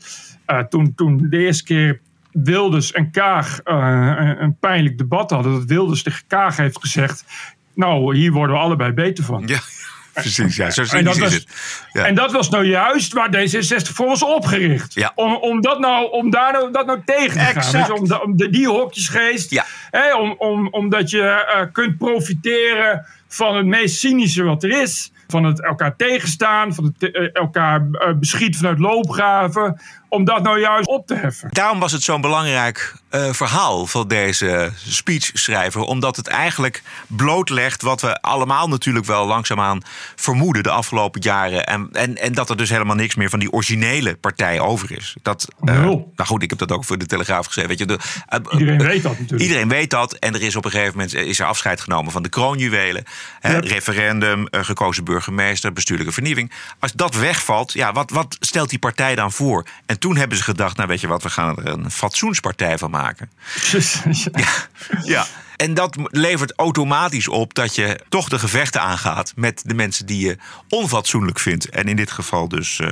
uh, 0.47 0.59
toen, 0.59 0.95
toen 0.95 1.27
de 1.29 1.37
eerste 1.37 1.63
keer 1.63 1.99
Wilders 2.31 2.91
en 2.91 3.11
Kaag 3.11 3.59
een, 3.63 4.43
een 4.43 4.57
pijnlijk 4.59 4.97
debat 4.97 5.29
hadden, 5.29 5.51
dat 5.51 5.65
Wilders 5.65 6.03
tegen 6.03 6.23
Kaag 6.27 6.57
heeft 6.57 6.79
gezegd, 6.79 7.25
nou, 7.73 8.15
hier 8.15 8.31
worden 8.31 8.55
we 8.55 8.61
allebei 8.61 8.91
beter 8.91 9.23
van. 9.23 9.43
Ja. 9.45 9.59
Precies, 10.13 10.55
ja. 10.55 10.69
Zo 10.69 10.83
en, 10.97 11.03
dat 11.03 11.15
is 11.15 11.21
was, 11.21 11.33
het. 11.33 11.45
Ja. 11.91 12.05
en 12.05 12.15
dat 12.15 12.31
was 12.31 12.49
nou 12.49 12.65
juist 12.65 13.13
waar 13.13 13.29
D66 13.35 13.91
voor 13.93 14.07
was 14.07 14.23
opgericht. 14.23 14.93
Ja. 14.93 15.11
Om, 15.15 15.35
om, 15.35 15.61
dat 15.61 15.79
nou, 15.79 16.11
om 16.11 16.29
daar 16.29 16.51
nou, 16.53 16.71
dat 16.71 16.85
nou 16.85 17.01
tegen 17.05 17.53
te 17.53 17.59
gaan. 17.59 17.81
Dus 17.81 17.99
om, 17.99 18.07
de, 18.07 18.23
om 18.23 18.37
de, 18.37 18.49
die 18.49 18.67
hokjesgeest. 18.67 19.51
Ja. 19.51 19.65
Hè, 19.89 20.15
om, 20.15 20.35
om, 20.37 20.67
omdat 20.67 21.09
je 21.09 21.55
uh, 21.55 21.71
kunt 21.71 21.97
profiteren 21.97 23.05
van 23.27 23.55
het 23.55 23.65
meest 23.65 23.99
cynische 23.99 24.43
wat 24.43 24.63
er 24.63 24.81
is. 24.81 25.11
Van 25.27 25.43
het 25.43 25.63
elkaar 25.63 25.95
tegenstaan, 25.95 26.73
van 26.73 26.83
het 26.83 27.15
uh, 27.15 27.29
elkaar 27.33 27.87
uh, 27.91 28.13
beschieten 28.19 28.59
vanuit 28.59 28.79
loopgraven. 28.79 29.81
Om 30.13 30.25
dat 30.25 30.43
nou 30.43 30.59
juist 30.59 30.87
op 30.87 31.07
te 31.07 31.15
heffen. 31.15 31.49
Daarom 31.51 31.79
was 31.79 31.91
het 31.91 32.03
zo'n 32.03 32.21
belangrijk 32.21 32.93
uh, 33.11 33.33
verhaal 33.33 33.85
van 33.85 34.07
deze 34.07 34.71
speechschrijver. 34.87 35.81
Omdat 35.81 36.15
het 36.15 36.27
eigenlijk 36.27 36.83
blootlegt 37.07 37.81
wat 37.81 38.01
we 38.01 38.21
allemaal 38.21 38.67
natuurlijk 38.67 39.05
wel 39.05 39.25
langzaamaan 39.25 39.81
vermoeden 40.15 40.63
de 40.63 40.69
afgelopen 40.69 41.21
jaren. 41.21 41.65
En, 41.65 41.89
en, 41.91 42.17
en 42.17 42.33
dat 42.33 42.49
er 42.49 42.57
dus 42.57 42.69
helemaal 42.69 42.95
niks 42.95 43.15
meer 43.15 43.29
van 43.29 43.39
die 43.39 43.51
originele 43.51 44.15
partij 44.15 44.59
over 44.59 44.97
is. 44.97 45.15
Dat, 45.21 45.47
uh, 45.63 45.79
nou 45.79 46.05
goed, 46.15 46.43
ik 46.43 46.49
heb 46.49 46.59
dat 46.59 46.71
ook 46.71 46.85
voor 46.85 46.97
de 46.97 47.05
Telegraaf 47.05 47.45
geschreven. 47.45 47.69
Weet 47.69 47.79
je, 47.79 47.85
de, 47.85 47.99
uh, 48.53 48.59
iedereen 48.59 48.87
weet 48.87 49.03
dat 49.03 49.11
natuurlijk. 49.11 49.41
Iedereen 49.41 49.69
weet 49.69 49.89
dat. 49.89 50.13
En 50.13 50.33
er 50.33 50.41
is 50.41 50.55
op 50.55 50.65
een 50.65 50.71
gegeven 50.71 50.93
moment 50.93 51.13
is 51.13 51.39
er 51.39 51.45
afscheid 51.45 51.81
genomen 51.81 52.11
van 52.11 52.23
de 52.23 52.29
kroonjuwelen. 52.29 53.03
Yep. 53.41 53.63
Referendum, 53.63 54.47
gekozen 54.51 55.03
burgemeester, 55.03 55.73
bestuurlijke 55.73 56.13
vernieuwing. 56.13 56.51
Als 56.79 56.91
dat 56.91 57.15
wegvalt, 57.15 57.73
ja, 57.73 57.91
wat, 57.91 58.09
wat 58.09 58.37
stelt 58.39 58.69
die 58.69 58.79
partij 58.79 59.15
dan 59.15 59.31
voor? 59.31 59.65
En 59.85 59.99
toen 60.01 60.17
hebben 60.17 60.37
ze 60.37 60.43
gedacht, 60.43 60.77
nou 60.77 60.87
weet 60.87 61.01
je 61.01 61.07
wat, 61.07 61.23
we 61.23 61.29
gaan 61.29 61.57
er 61.57 61.67
een 61.67 61.91
fatsoenspartij 61.91 62.77
van 62.77 62.91
maken. 62.91 63.31
ja, 64.31 64.67
ja. 65.03 65.25
En 65.61 65.73
dat 65.73 65.97
levert 66.03 66.53
automatisch 66.55 67.27
op 67.27 67.53
dat 67.53 67.75
je 67.75 67.99
toch 68.09 68.29
de 68.29 68.39
gevechten 68.39 68.81
aangaat 68.81 69.33
met 69.35 69.63
de 69.65 69.73
mensen 69.73 70.05
die 70.05 70.27
je 70.27 70.37
onfatsoenlijk 70.69 71.39
vindt. 71.39 71.69
En 71.69 71.87
in 71.87 71.95
dit 71.95 72.11
geval 72.11 72.47
dus 72.47 72.79
uh, 72.79 72.87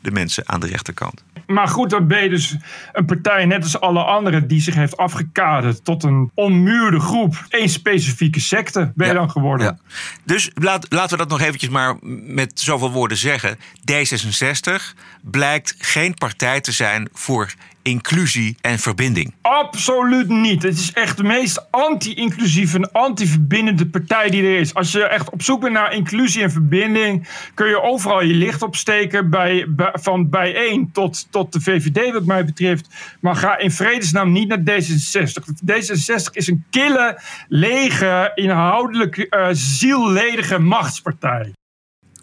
de 0.00 0.10
mensen 0.10 0.48
aan 0.48 0.60
de 0.60 0.66
rechterkant. 0.66 1.24
Maar 1.46 1.68
goed, 1.68 1.90
dan 1.90 2.06
ben 2.06 2.22
je 2.22 2.28
dus 2.28 2.56
een 2.92 3.04
partij, 3.04 3.44
net 3.44 3.62
als 3.62 3.80
alle 3.80 4.02
anderen, 4.02 4.48
die 4.48 4.60
zich 4.60 4.74
heeft 4.74 4.96
afgekaderd 4.96 5.84
tot 5.84 6.02
een 6.02 6.30
onmuurde 6.34 7.00
groep. 7.00 7.44
Eén 7.48 7.68
specifieke 7.68 8.40
secte 8.40 8.92
ben 8.94 9.06
je 9.06 9.12
ja, 9.12 9.18
dan 9.18 9.30
geworden. 9.30 9.66
Ja. 9.66 9.78
Dus 10.24 10.50
laat, 10.54 10.86
laten 10.88 11.10
we 11.10 11.16
dat 11.16 11.28
nog 11.28 11.40
eventjes 11.40 11.70
maar 11.70 11.96
met 12.26 12.60
zoveel 12.60 12.90
woorden 12.90 13.16
zeggen. 13.16 13.58
D66 13.92 14.98
blijkt 15.22 15.74
geen 15.78 16.14
partij 16.14 16.60
te 16.60 16.72
zijn 16.72 17.08
voor 17.12 17.54
inclusie 17.88 18.56
en 18.60 18.78
verbinding. 18.78 19.34
Absoluut 19.42 20.28
niet. 20.28 20.62
Het 20.62 20.78
is 20.78 20.92
echt 20.92 21.16
de 21.16 21.22
meest 21.22 21.66
anti-inclusieve 21.70 22.76
en 22.76 22.92
anti-verbindende 22.92 23.86
partij 23.86 24.30
die 24.30 24.42
er 24.42 24.58
is. 24.58 24.74
Als 24.74 24.92
je 24.92 25.04
echt 25.04 25.30
op 25.30 25.42
zoek 25.42 25.60
bent 25.60 25.72
naar 25.72 25.92
inclusie 25.92 26.42
en 26.42 26.50
verbinding, 26.50 27.28
kun 27.54 27.68
je 27.68 27.82
overal 27.82 28.22
je 28.22 28.34
licht 28.34 28.62
opsteken. 28.62 29.30
Bij, 29.30 29.64
bij, 29.68 29.90
van 29.92 30.28
bijeen 30.28 30.90
tot, 30.92 31.26
tot 31.30 31.52
de 31.52 31.60
VVD, 31.60 32.12
wat 32.12 32.24
mij 32.24 32.44
betreft. 32.44 32.88
Maar 33.20 33.36
ga 33.36 33.58
in 33.58 33.70
vredesnaam 33.70 34.32
niet 34.32 34.48
naar 34.48 34.58
D66. 34.58 35.42
D66 35.72 36.32
is 36.32 36.46
een 36.46 36.64
kille, 36.70 37.20
lege, 37.48 38.32
inhoudelijk 38.34 39.16
uh, 39.16 39.48
zielledige 39.52 40.58
machtspartij. 40.58 41.52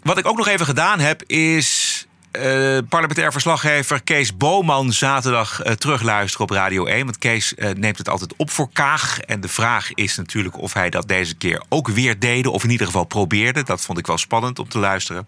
Wat 0.02 0.18
ik 0.18 0.26
ook 0.26 0.36
nog 0.36 0.48
even 0.48 0.66
gedaan 0.66 1.00
heb, 1.00 1.22
is 1.22 1.95
uh, 2.36 2.78
parlementair 2.88 3.32
verslaggever 3.32 4.02
Kees 4.02 4.36
Boman 4.36 4.92
zaterdag 4.92 5.66
uh, 5.66 5.72
terugluisteren 5.72 6.46
op 6.46 6.52
Radio 6.52 6.84
1. 6.84 7.04
Want 7.04 7.18
Kees 7.18 7.52
uh, 7.56 7.70
neemt 7.70 7.98
het 7.98 8.08
altijd 8.08 8.34
op 8.36 8.50
voor 8.50 8.68
Kaag. 8.72 9.20
En 9.20 9.40
de 9.40 9.48
vraag 9.48 9.92
is 9.94 10.16
natuurlijk 10.16 10.58
of 10.58 10.72
hij 10.72 10.90
dat 10.90 11.08
deze 11.08 11.34
keer 11.34 11.62
ook 11.68 11.88
weer 11.88 12.18
deed. 12.18 12.46
Of 12.46 12.64
in 12.64 12.70
ieder 12.70 12.86
geval 12.86 13.04
probeerde. 13.04 13.62
Dat 13.62 13.80
vond 13.80 13.98
ik 13.98 14.06
wel 14.06 14.18
spannend 14.18 14.58
om 14.58 14.68
te 14.68 14.78
luisteren. 14.78 15.26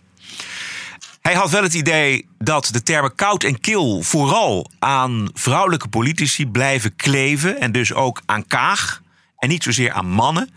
Hij 1.21 1.35
had 1.35 1.51
wel 1.51 1.63
het 1.63 1.75
idee 1.75 2.29
dat 2.39 2.69
de 2.73 2.83
termen 2.83 3.15
koud 3.15 3.45
en 3.45 3.61
kil 3.61 4.03
vooral 4.03 4.71
aan 4.79 5.31
vrouwelijke 5.35 5.89
politici 5.89 6.47
blijven 6.47 6.97
kleven. 6.97 7.61
En 7.61 7.73
dus 7.73 7.93
ook 7.93 8.23
aan 8.27 8.47
Kaag. 8.47 9.03
En 9.37 9.49
niet 9.49 9.63
zozeer 9.63 9.93
aan 9.93 10.07
mannen. 10.07 10.51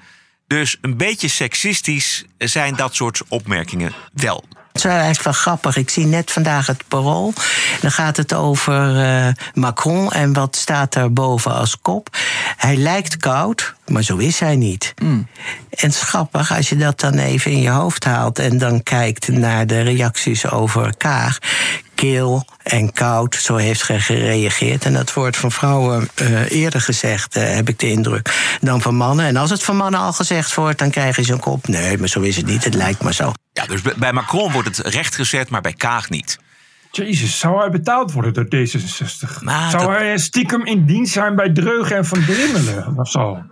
Dus 0.48 0.78
een 0.82 0.98
beetje 0.98 1.28
seksistisch 1.28 2.26
zijn 2.38 2.76
dat 2.76 2.96
soort 2.96 3.22
opmerkingen 3.28 3.94
wel. 4.14 4.44
Het 4.72 4.86
is 4.86 4.92
eigenlijk 4.92 5.24
wel 5.24 5.34
grappig. 5.34 5.78
Ik 5.78 5.90
zie 5.90 6.06
net 6.06 6.32
vandaag 6.32 6.68
het 6.68 6.84
parool. 6.88 7.34
Dan 7.82 7.92
gaat 7.92 8.18
het 8.18 8.34
over 8.34 8.96
uh, 8.96 9.28
Macron 9.54 10.12
en 10.12 10.34
wat 10.34 10.56
staat 10.56 10.94
daar 10.94 11.14
boven 11.14 11.54
als 11.54 11.82
kop. 11.82 12.18
Hij 12.58 12.76
lijkt 12.76 13.18
koud, 13.18 13.74
maar 13.88 14.04
zo 14.04 14.18
is 14.18 14.40
hij 14.40 14.56
niet. 14.56 14.94
Mm. 15.02 15.28
En 15.70 15.92
grappig 15.94 16.56
als 16.56 16.70
je 16.70 16.78
dat 16.78 17.00
dan 17.00 17.18
even 17.18 17.52
in 17.52 17.62
je 17.62 17.70
hoofd 17.70 18.04
haalt 18.04 18.40
en 18.40 18.58
dan 18.58 18.84
kijkt 18.84 19.28
naar 19.28 19.68
de 19.68 19.82
reacties 19.82 20.50
over 20.50 20.94
Kaag. 20.98 21.38
Keel 22.02 22.46
en 22.64 22.94
koud, 22.94 23.36
zo 23.36 23.56
heeft 23.56 23.88
hij 23.88 24.00
gereageerd. 24.00 24.86
En 24.86 24.94
dat 24.94 25.14
wordt 25.14 25.38
van 25.38 25.52
vrouwen 25.52 26.10
uh, 26.22 26.52
eerder 26.52 26.82
gezegd, 26.82 27.38
uh, 27.38 27.44
heb 27.56 27.70
ik 27.70 27.80
de 27.80 27.90
indruk, 27.90 28.58
dan 28.62 28.82
van 28.82 28.96
mannen. 28.96 29.26
En 29.26 29.38
als 29.38 29.50
het 29.50 29.64
van 29.64 29.76
mannen 29.76 30.00
al 30.00 30.14
gezegd 30.14 30.56
wordt, 30.56 30.80
dan 30.80 30.90
krijgen 30.90 31.24
ze 31.24 31.34
een 31.34 31.40
kop. 31.40 31.68
Nee, 31.68 31.98
maar 31.98 32.08
zo 32.08 32.20
is 32.20 32.36
het 32.38 32.46
niet, 32.46 32.64
het 32.64 32.74
lijkt 32.74 33.04
maar 33.04 33.14
zo. 33.14 33.32
Ja, 33.54 33.66
dus 33.66 33.82
bij 33.82 34.14
Macron 34.14 34.52
wordt 34.52 34.78
het 34.78 34.88
rechtgezet, 34.88 35.50
maar 35.50 35.62
bij 35.62 35.74
Kaag 35.74 36.10
niet. 36.10 36.40
Jezus, 36.92 37.40
zou 37.40 37.60
hij 37.60 37.70
betaald 37.70 38.12
worden 38.12 38.34
door 38.34 38.46
D66? 38.46 39.40
Nou, 39.40 39.70
zou 39.70 39.88
dat... 39.88 39.98
hij 39.98 40.18
stiekem 40.18 40.66
in 40.66 40.86
dienst 40.86 41.14
zijn 41.14 41.36
bij 41.36 41.50
Dreugen 41.50 41.96
en 41.96 42.06
Van 42.06 42.26
Drimmelen 42.26 42.94
of 42.98 43.10
zo? 43.10 43.44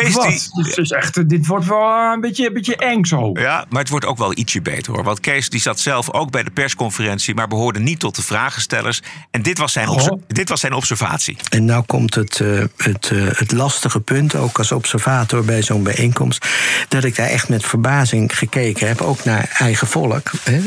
Kees, 0.00 0.14
Wat? 0.14 0.50
die- 0.54 0.64
Dit, 0.64 0.78
is 0.78 0.90
echt, 0.90 1.28
dit 1.28 1.46
wordt 1.46 1.66
wel 1.66 1.78
eh, 1.94 2.10
een 2.14 2.20
beetje, 2.20 2.46
een 2.46 2.52
beetje 2.52 2.76
eng 2.76 3.04
zo. 3.04 3.30
Ja, 3.32 3.64
maar 3.68 3.80
het 3.80 3.88
wordt 3.88 4.06
ook 4.06 4.18
wel 4.18 4.36
ietsje 4.38 4.62
beter 4.62 4.92
hoor. 4.92 5.04
Want 5.04 5.20
Kees 5.20 5.48
die 5.50 5.60
zat 5.60 5.80
zelf 5.80 6.12
ook 6.12 6.30
bij 6.30 6.42
de 6.42 6.50
persconferentie, 6.50 7.34
maar 7.34 7.48
behoorde 7.48 7.80
niet 7.80 7.98
tot 8.00 8.16
de 8.16 8.22
vragenstellers. 8.22 9.02
En 9.30 9.42
dit 9.42 9.58
was 9.58 9.72
zijn, 9.72 9.88
obs- 9.88 10.06
Goh. 10.06 10.22
dit 10.26 10.48
was 10.48 10.60
zijn 10.60 10.72
observatie. 10.72 11.36
En 11.50 11.64
nou 11.64 11.84
komt 11.86 12.14
het, 12.14 12.40
eh, 12.40 12.62
het, 12.76 13.10
eh, 13.12 13.26
het 13.30 13.52
lastige 13.52 14.00
punt, 14.00 14.34
ook 14.34 14.58
als 14.58 14.72
observator 14.72 15.44
bij 15.44 15.62
zo'n 15.62 15.82
bijeenkomst, 15.82 16.46
dat 16.88 17.04
ik 17.04 17.16
daar 17.16 17.28
echt 17.28 17.48
met 17.48 17.64
verbazing 17.66 18.38
gekeken 18.38 18.86
heb, 18.88 19.00
ook 19.00 19.24
naar 19.24 19.54
eigen 19.58 19.86
volk, 19.86 20.30
hè, 20.42 20.60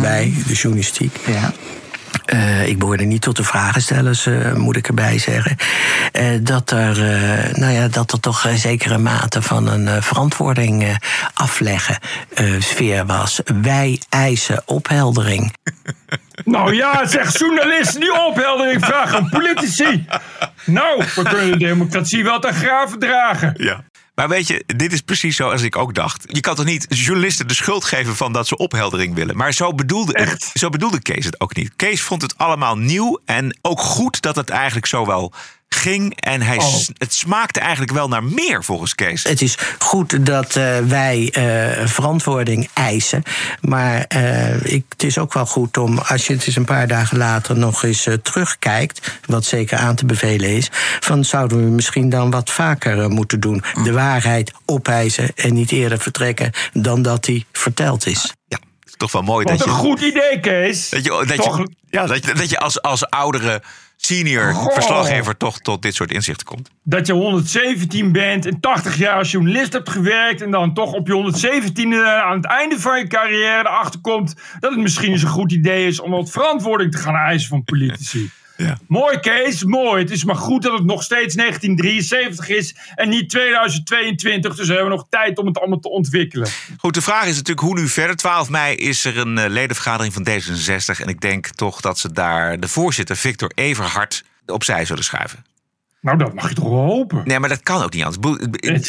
bij 0.00 0.32
de 0.46 0.54
journalistiek. 0.54 1.16
Ja. 1.26 1.52
Eh, 2.28 2.66
ik 2.66 2.78
behoorde 2.78 3.04
niet 3.04 3.22
tot 3.22 3.36
de 3.36 3.44
vragenstellers, 3.44 4.26
eh, 4.26 4.52
moet 4.52 4.76
ik 4.76 4.88
erbij 4.88 5.18
zeggen. 5.18 5.56
Eh, 6.12 6.24
dat, 6.40 6.70
er, 6.70 6.90
eh, 6.90 7.54
nou 7.54 7.72
ja, 7.72 7.88
dat 7.88 8.12
er 8.12 8.20
toch 8.20 8.44
een 8.44 8.58
zekere 8.58 8.98
mate 8.98 9.42
van 9.42 9.68
een 9.68 9.88
eh, 9.88 10.02
verantwoording 10.02 10.82
eh, 10.84 10.94
afleggen 11.34 11.98
eh, 12.34 12.46
sfeer 12.58 13.06
was. 13.06 13.40
Wij 13.62 14.00
eisen 14.08 14.62
opheldering. 14.64 15.52
Nou 16.44 16.74
ja, 16.74 17.06
zeg 17.06 17.38
journalisten 17.38 18.00
die 18.00 18.26
opheldering 18.26 18.84
vragen 18.84 19.18
aan 19.18 19.28
politici. 19.28 20.06
Nou, 20.64 21.04
we 21.14 21.22
kunnen 21.22 21.50
de 21.50 21.56
democratie 21.56 22.24
wel 22.24 22.40
te 22.40 22.52
graven 22.52 22.98
dragen. 22.98 23.54
Ja. 23.56 23.84
Maar 24.18 24.28
weet 24.28 24.46
je, 24.46 24.64
dit 24.66 24.92
is 24.92 25.00
precies 25.00 25.36
zoals 25.36 25.62
ik 25.62 25.76
ook 25.76 25.94
dacht. 25.94 26.24
Je 26.26 26.40
kan 26.40 26.54
toch 26.54 26.64
niet 26.64 26.86
journalisten 26.88 27.48
de 27.48 27.54
schuld 27.54 27.84
geven 27.84 28.16
van 28.16 28.32
dat 28.32 28.46
ze 28.46 28.56
opheldering 28.56 29.14
willen. 29.14 29.36
Maar 29.36 29.52
zo 29.52 29.74
bedoelde, 29.74 30.22
het, 30.22 30.50
zo 30.54 30.68
bedoelde 30.68 31.00
Kees 31.00 31.24
het 31.24 31.40
ook 31.40 31.54
niet. 31.54 31.72
Kees 31.76 32.02
vond 32.02 32.22
het 32.22 32.38
allemaal 32.38 32.78
nieuw 32.78 33.20
en 33.24 33.58
ook 33.62 33.80
goed 33.80 34.22
dat 34.22 34.36
het 34.36 34.50
eigenlijk 34.50 34.86
zo 34.86 35.06
wel 35.06 35.32
ging. 35.68 36.20
En 36.20 36.42
hij, 36.42 36.56
Oh. 36.56 36.74
het 36.98 37.14
smaakte 37.14 37.60
eigenlijk 37.60 37.92
wel 37.92 38.08
naar 38.08 38.24
meer 38.24 38.64
volgens 38.64 38.94
Kees. 38.94 39.22
Het 39.22 39.42
is 39.42 39.58
goed 39.78 40.26
dat 40.26 40.56
eh, 40.56 40.78
wij 40.78 41.30
eh, 41.32 41.86
verantwoording 41.86 42.68
eisen. 42.72 43.22
Maar 43.60 44.04
eh, 44.08 44.64
ik, 44.64 44.84
het 44.88 45.02
is 45.02 45.18
ook 45.18 45.32
wel 45.32 45.46
goed 45.46 45.76
om, 45.76 45.98
als 45.98 46.26
je 46.26 46.32
het 46.32 46.46
eens 46.46 46.56
een 46.56 46.64
paar 46.64 46.86
dagen 46.88 47.18
later 47.18 47.58
nog 47.58 47.82
eens 47.82 48.08
terugkijkt, 48.22 49.20
wat 49.26 49.44
zeker 49.44 49.78
aan 49.78 49.94
te 49.94 50.06
bevelen 50.06 50.48
is, 50.48 50.68
van 51.00 51.24
zouden 51.24 51.58
we 51.64 51.70
misschien 51.70 52.08
dan 52.08 52.30
wat 52.30 52.50
vaker 52.50 53.10
moeten 53.10 53.40
doen. 53.40 53.62
De 53.82 53.92
waarheid 53.92 54.52
opeisen 54.64 55.30
en 55.34 55.54
niet 55.54 55.72
eerder 55.72 55.98
vertrekken 55.98 56.52
dan 56.72 57.02
dat 57.02 57.24
die 57.24 57.46
verteld 57.52 58.06
is. 58.06 58.32
Toch 58.98 59.12
wel 59.12 59.22
mooi 59.22 59.44
Wat 59.44 59.58
dat 59.58 59.66
een 59.66 59.72
je, 59.72 59.78
goed 59.78 60.00
idee, 60.00 60.40
Kees. 60.40 60.88
dat 60.88 61.04
je, 61.04 61.24
dat 61.26 61.36
Toch- 61.36 61.58
je, 61.58 61.68
ja, 61.90 62.06
dat 62.06 62.24
je, 62.24 62.34
dat 62.34 62.50
je 62.50 62.58
als, 62.58 62.82
als 62.82 63.10
oudere 63.10 63.62
senior 63.96 64.52
Goh. 64.54 64.72
verslaggever 64.72 65.36
toch 65.36 65.58
tot 65.58 65.82
dit 65.82 65.94
soort 65.94 66.12
inzichten 66.12 66.46
komt. 66.46 66.70
dat 66.82 67.06
je 67.06 67.12
117 67.12 68.12
bent 68.12 68.46
en 68.46 68.60
80 68.60 68.96
jaar 68.96 69.16
als 69.16 69.30
journalist 69.30 69.72
hebt 69.72 69.88
gewerkt... 69.90 70.42
en 70.42 70.50
dan 70.50 70.74
toch 70.74 70.92
op 70.92 71.06
je 71.06 71.32
117e 71.32 72.06
aan 72.24 72.36
het 72.36 72.46
einde 72.46 72.80
van 72.80 72.98
je 72.98 73.06
carrière 73.06 73.58
erachter 73.58 74.00
komt... 74.00 74.34
dat 74.60 74.70
het 74.70 74.80
misschien 74.80 75.10
eens 75.12 75.22
een 75.22 75.28
goed 75.28 75.52
idee 75.52 75.86
is 75.86 76.00
om 76.00 76.10
wat 76.10 76.30
verantwoording 76.30 76.92
te 76.92 76.98
gaan 76.98 77.14
eisen 77.14 77.48
van 77.48 77.64
politici. 77.64 78.30
Ja. 78.64 78.78
Mooi, 78.86 79.20
Kees, 79.20 79.64
mooi. 79.64 80.02
Het 80.02 80.10
is 80.10 80.24
maar 80.24 80.36
goed 80.36 80.62
dat 80.62 80.72
het 80.72 80.84
nog 80.84 81.02
steeds 81.02 81.34
1973 81.34 82.48
is 82.48 82.74
en 82.94 83.08
niet 83.08 83.30
2022. 83.30 84.56
Dus 84.56 84.66
we 84.66 84.72
hebben 84.72 84.90
nog 84.90 85.06
tijd 85.08 85.38
om 85.38 85.46
het 85.46 85.58
allemaal 85.58 85.78
te 85.78 85.90
ontwikkelen. 85.90 86.48
Goed, 86.78 86.94
de 86.94 87.02
vraag 87.02 87.26
is 87.26 87.36
natuurlijk 87.36 87.66
hoe 87.66 87.78
nu 87.78 87.88
verder. 87.88 88.16
12 88.16 88.48
mei 88.48 88.76
is 88.76 89.04
er 89.04 89.18
een 89.18 89.38
eh, 89.38 89.50
ledenvergadering 89.50 90.14
van 90.14 90.28
D66. 90.28 91.00
En 91.00 91.08
ik 91.08 91.20
denk 91.20 91.46
toch 91.46 91.80
dat 91.80 91.98
ze 91.98 92.12
daar 92.12 92.60
de 92.60 92.68
voorzitter 92.68 93.16
Victor 93.16 93.50
Everhard 93.54 94.24
opzij 94.46 94.84
zullen 94.84 95.04
schuiven. 95.04 95.44
Nou, 96.00 96.18
dat 96.18 96.34
mag 96.34 96.48
je 96.48 96.54
toch 96.54 96.68
wel 96.68 96.84
hopen. 96.84 97.22
Nee, 97.24 97.38
maar 97.38 97.48
dat 97.48 97.62
kan 97.62 97.82
ook 97.82 97.92
niet 97.92 98.04
anders. 98.04 98.38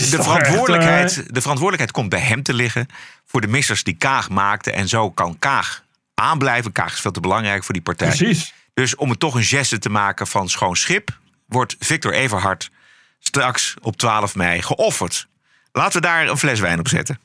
De 0.10 0.24
verantwoordelijkheid, 0.24 1.18
echt, 1.18 1.34
de 1.34 1.42
verantwoordelijkheid 1.42 1.92
komt 1.92 2.10
bij 2.10 2.20
hem 2.20 2.44
te 2.44 2.54
liggen 2.54 2.88
voor 3.26 3.42
de 3.42 3.48
missers 3.48 3.84
die 3.84 3.96
Kaag 3.96 4.30
maakte. 4.30 4.72
En 4.72 4.88
zo 4.88 5.12
kan 5.12 5.40
Kaag 5.40 5.84
aanblijven. 6.14 6.72
Kaag 6.72 6.94
is 6.94 7.00
veel 7.00 7.12
te 7.12 7.20
belangrijk 7.20 7.64
voor 7.64 7.74
die 7.74 7.84
partij. 7.84 8.08
Precies. 8.08 8.54
Dus 8.80 8.96
om 8.96 9.10
het 9.10 9.20
toch 9.20 9.36
een 9.36 9.44
geste 9.44 9.80
te 9.80 9.90
maken 9.90 10.28
van 10.28 10.50
schoon 10.50 10.76
schip, 10.76 11.18
wordt 11.46 11.76
Victor 11.80 12.14
Everhard 12.14 12.72
straks 13.20 13.76
op 13.82 13.98
12 13.98 14.36
mei 14.36 14.62
geofferd. 14.62 15.28
Laten 15.72 16.02
we 16.02 16.08
daar 16.08 16.28
een 16.28 16.38
fles 16.38 16.60
wijn 16.60 16.80
op 16.80 16.88
zetten. 16.88 17.20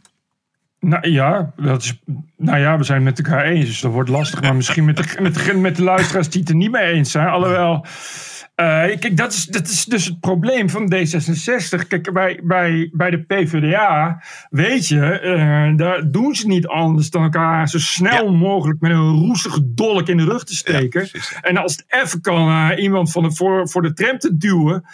Nou 0.84 1.10
ja, 1.10 1.52
dat 1.56 1.82
is, 1.82 2.00
nou 2.36 2.58
ja, 2.58 2.78
we 2.78 2.84
zijn 2.84 3.06
het 3.06 3.16
met 3.16 3.26
elkaar 3.26 3.44
eens, 3.44 3.66
dus 3.66 3.80
dat 3.80 3.92
wordt 3.92 4.10
lastig. 4.10 4.40
Maar 4.40 4.54
misschien 4.56 4.84
met 4.84 4.96
de, 4.96 5.16
met 5.22 5.34
de, 5.34 5.54
met 5.54 5.76
de 5.76 5.82
luisteraars 5.82 6.30
die 6.30 6.40
het 6.40 6.48
er 6.50 6.56
niet 6.56 6.70
mee 6.70 6.92
eens 6.92 7.10
zijn. 7.10 7.28
Alhoewel, 7.28 7.86
eh, 8.54 8.66
kijk, 8.98 9.16
dat 9.16 9.32
is, 9.32 9.44
dat 9.44 9.68
is 9.68 9.84
dus 9.84 10.04
het 10.04 10.20
probleem 10.20 10.70
van 10.70 10.94
D66. 10.94 11.86
Kijk, 11.88 12.12
bij, 12.12 12.40
bij, 12.42 12.90
bij 12.92 13.10
de 13.10 13.18
PvdA, 13.18 14.22
weet 14.50 14.88
je, 14.88 15.20
eh, 15.20 15.76
daar 15.76 16.10
doen 16.10 16.34
ze 16.34 16.46
niet 16.46 16.66
anders 16.66 17.10
dan 17.10 17.22
elkaar 17.22 17.68
zo 17.68 17.78
snel 17.78 18.32
mogelijk 18.32 18.80
met 18.80 18.90
een 18.90 19.12
roestige 19.12 19.74
dolk 19.74 20.08
in 20.08 20.16
de 20.16 20.24
rug 20.24 20.44
te 20.44 20.54
steken. 20.54 21.08
en 21.40 21.56
als 21.56 21.72
het 21.72 21.84
even 21.88 22.20
kan, 22.20 22.48
eh, 22.48 22.82
iemand 22.82 23.12
van 23.12 23.22
de, 23.22 23.32
voor, 23.32 23.68
voor 23.68 23.82
de 23.82 23.92
tram 23.92 24.18
te 24.18 24.36
duwen. 24.36 24.84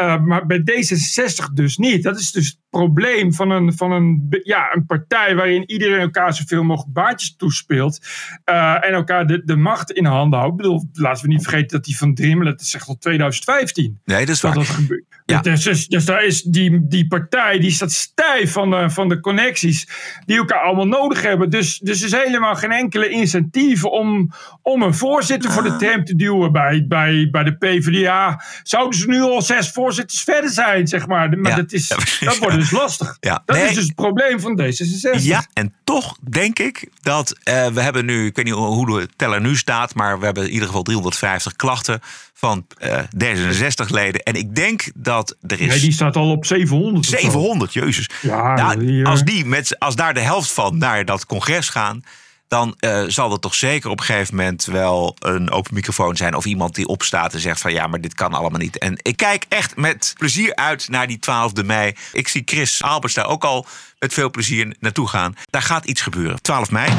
Uh, 0.00 0.22
maar 0.22 0.46
bij 0.46 0.60
D66 0.60 1.52
dus 1.52 1.76
niet. 1.76 2.02
Dat 2.02 2.18
is 2.18 2.32
dus 2.32 2.46
het 2.46 2.58
probleem 2.70 3.32
van 3.32 3.50
een, 3.50 3.72
van 3.72 3.92
een, 3.92 4.26
ja, 4.42 4.74
een 4.74 4.86
partij 4.86 5.34
waarin 5.34 5.70
iedereen 5.70 6.00
elkaar 6.00 6.34
zoveel 6.34 6.62
mogelijk 6.62 6.92
baantjes 6.92 7.36
toespeelt. 7.36 8.06
Uh, 8.44 8.84
en 8.84 8.92
elkaar 8.92 9.26
de, 9.26 9.44
de 9.44 9.56
macht 9.56 9.90
in 9.90 10.04
handen 10.04 10.38
houdt. 10.38 10.54
Ik 10.54 10.62
bedoel, 10.62 10.88
laten 10.92 11.22
we 11.22 11.28
niet 11.28 11.42
vergeten 11.42 11.68
dat 11.68 11.84
die 11.84 11.96
van 11.96 12.14
Drimmelen, 12.14 12.52
dat 12.52 12.60
is 12.60 12.74
echt 12.74 12.88
al 12.88 12.98
2015. 12.98 14.00
Nee, 14.04 14.26
dat 14.26 14.34
is 14.34 14.40
waar. 14.40 14.54
Dat 14.54 14.66
dat 14.66 14.74
gebeurt. 14.74 15.15
Ja. 15.26 15.40
Dus, 15.40 15.62
dus, 15.62 15.86
dus 15.86 16.04
daar 16.04 16.24
is 16.24 16.42
die, 16.42 16.86
die 16.88 17.06
partij, 17.06 17.58
die 17.58 17.70
staat 17.70 17.92
stijf 17.92 18.52
van 18.52 18.70
de, 18.70 18.90
van 18.90 19.08
de 19.08 19.20
connecties 19.20 19.88
die 20.26 20.36
elkaar 20.36 20.60
allemaal 20.60 20.86
nodig 20.86 21.22
hebben. 21.22 21.50
Dus, 21.50 21.78
dus 21.78 22.00
er 22.00 22.06
is 22.06 22.12
helemaal 22.12 22.54
geen 22.54 22.72
enkele 22.72 23.08
incentief 23.08 23.84
om, 23.84 24.32
om 24.62 24.82
een 24.82 24.94
voorzitter 24.94 25.50
voor 25.52 25.62
de 25.62 25.76
tram 25.76 26.04
te 26.04 26.16
duwen. 26.16 26.52
Bij, 26.52 26.84
bij, 26.88 27.28
bij 27.30 27.42
de 27.44 27.56
PvdA 27.56 28.44
zouden 28.62 28.98
ze 28.98 29.08
nu 29.08 29.20
al 29.20 29.42
zes 29.42 29.70
voorzitters 29.70 30.22
verder 30.22 30.50
zijn, 30.50 30.86
zeg 30.86 31.06
maar. 31.06 31.38
Maar 31.38 31.50
Ja. 31.50 31.56
dat, 31.56 31.72
is, 31.72 31.88
Ja, 31.88 32.26
dat 32.26 32.38
wordt 32.38 32.54
dus 32.56 32.70
lastig. 32.70 33.16
Ja. 33.20 33.42
Dat 33.44 33.56
Nee. 33.56 33.68
is 33.68 33.74
dus 33.74 33.84
het 33.84 33.94
probleem 33.94 34.40
van 34.40 34.60
D66. 34.60 35.22
Ja, 35.22 35.46
en 35.52 35.74
toch 35.84 36.16
denk 36.30 36.58
ik 36.58 36.88
dat 37.02 37.38
eh, 37.42 37.66
we 37.66 37.80
hebben 37.80 38.04
nu, 38.04 38.26
ik 38.26 38.36
weet 38.36 38.44
niet 38.44 38.54
hoe 38.54 38.98
de 39.00 39.08
teller 39.16 39.40
nu 39.40 39.56
staat, 39.56 39.94
maar 39.94 40.18
we 40.18 40.24
hebben 40.24 40.44
in 40.44 40.50
ieder 40.50 40.66
geval 40.66 40.82
350 40.82 41.56
klachten 41.56 42.00
van 42.34 42.66
eh, 42.78 42.98
D66-leden. 43.24 44.22
En 44.22 44.34
ik 44.34 44.54
denk 44.54 44.90
dat 44.94 45.15
er 45.24 45.60
is 45.60 45.66
Nee, 45.66 45.80
die 45.80 45.92
staat 45.92 46.16
al 46.16 46.30
op 46.30 46.46
700. 46.46 46.98
of 46.98 47.04
zo. 47.04 47.16
700, 47.16 47.72
jezus. 47.72 48.10
Ja, 48.22 48.54
Nou, 48.54 49.04
als, 49.04 49.22
die 49.22 49.44
met, 49.44 49.78
als 49.78 49.96
daar 49.96 50.14
de 50.14 50.20
helft 50.20 50.52
van 50.52 50.78
naar 50.78 51.04
dat 51.04 51.26
congres 51.26 51.68
gaan, 51.68 52.02
dan 52.48 52.74
eh, 52.78 53.02
zal 53.06 53.32
er 53.32 53.38
toch 53.40 53.54
zeker 53.54 53.90
op 53.90 54.00
een 54.00 54.06
gegeven 54.06 54.36
moment 54.36 54.64
wel 54.64 55.16
een 55.18 55.50
open 55.50 55.74
microfoon 55.74 56.16
zijn. 56.16 56.34
Of 56.34 56.44
iemand 56.44 56.74
die 56.74 56.86
opstaat 56.86 57.34
en 57.34 57.40
zegt 57.40 57.60
van 57.60 57.72
ja, 57.72 57.86
maar 57.86 58.00
dit 58.00 58.14
kan 58.14 58.32
allemaal 58.34 58.60
niet. 58.60 58.78
En 58.78 58.98
ik 59.02 59.16
kijk 59.16 59.46
echt 59.48 59.76
met 59.76 60.14
plezier 60.18 60.54
uit 60.54 60.88
naar 60.88 61.06
die 61.06 61.18
12e 61.30 61.64
mei. 61.64 61.94
Ik 62.12 62.28
zie 62.28 62.42
Chris 62.44 62.82
Albers 62.82 63.14
daar 63.14 63.26
ook 63.26 63.44
al 63.44 63.66
met 63.98 64.12
veel 64.12 64.30
plezier 64.30 64.76
naartoe 64.80 65.08
gaan. 65.08 65.34
Daar 65.50 65.62
gaat 65.62 65.84
iets 65.84 66.00
gebeuren. 66.00 66.42
12 66.42 66.70
mei. 66.70 66.90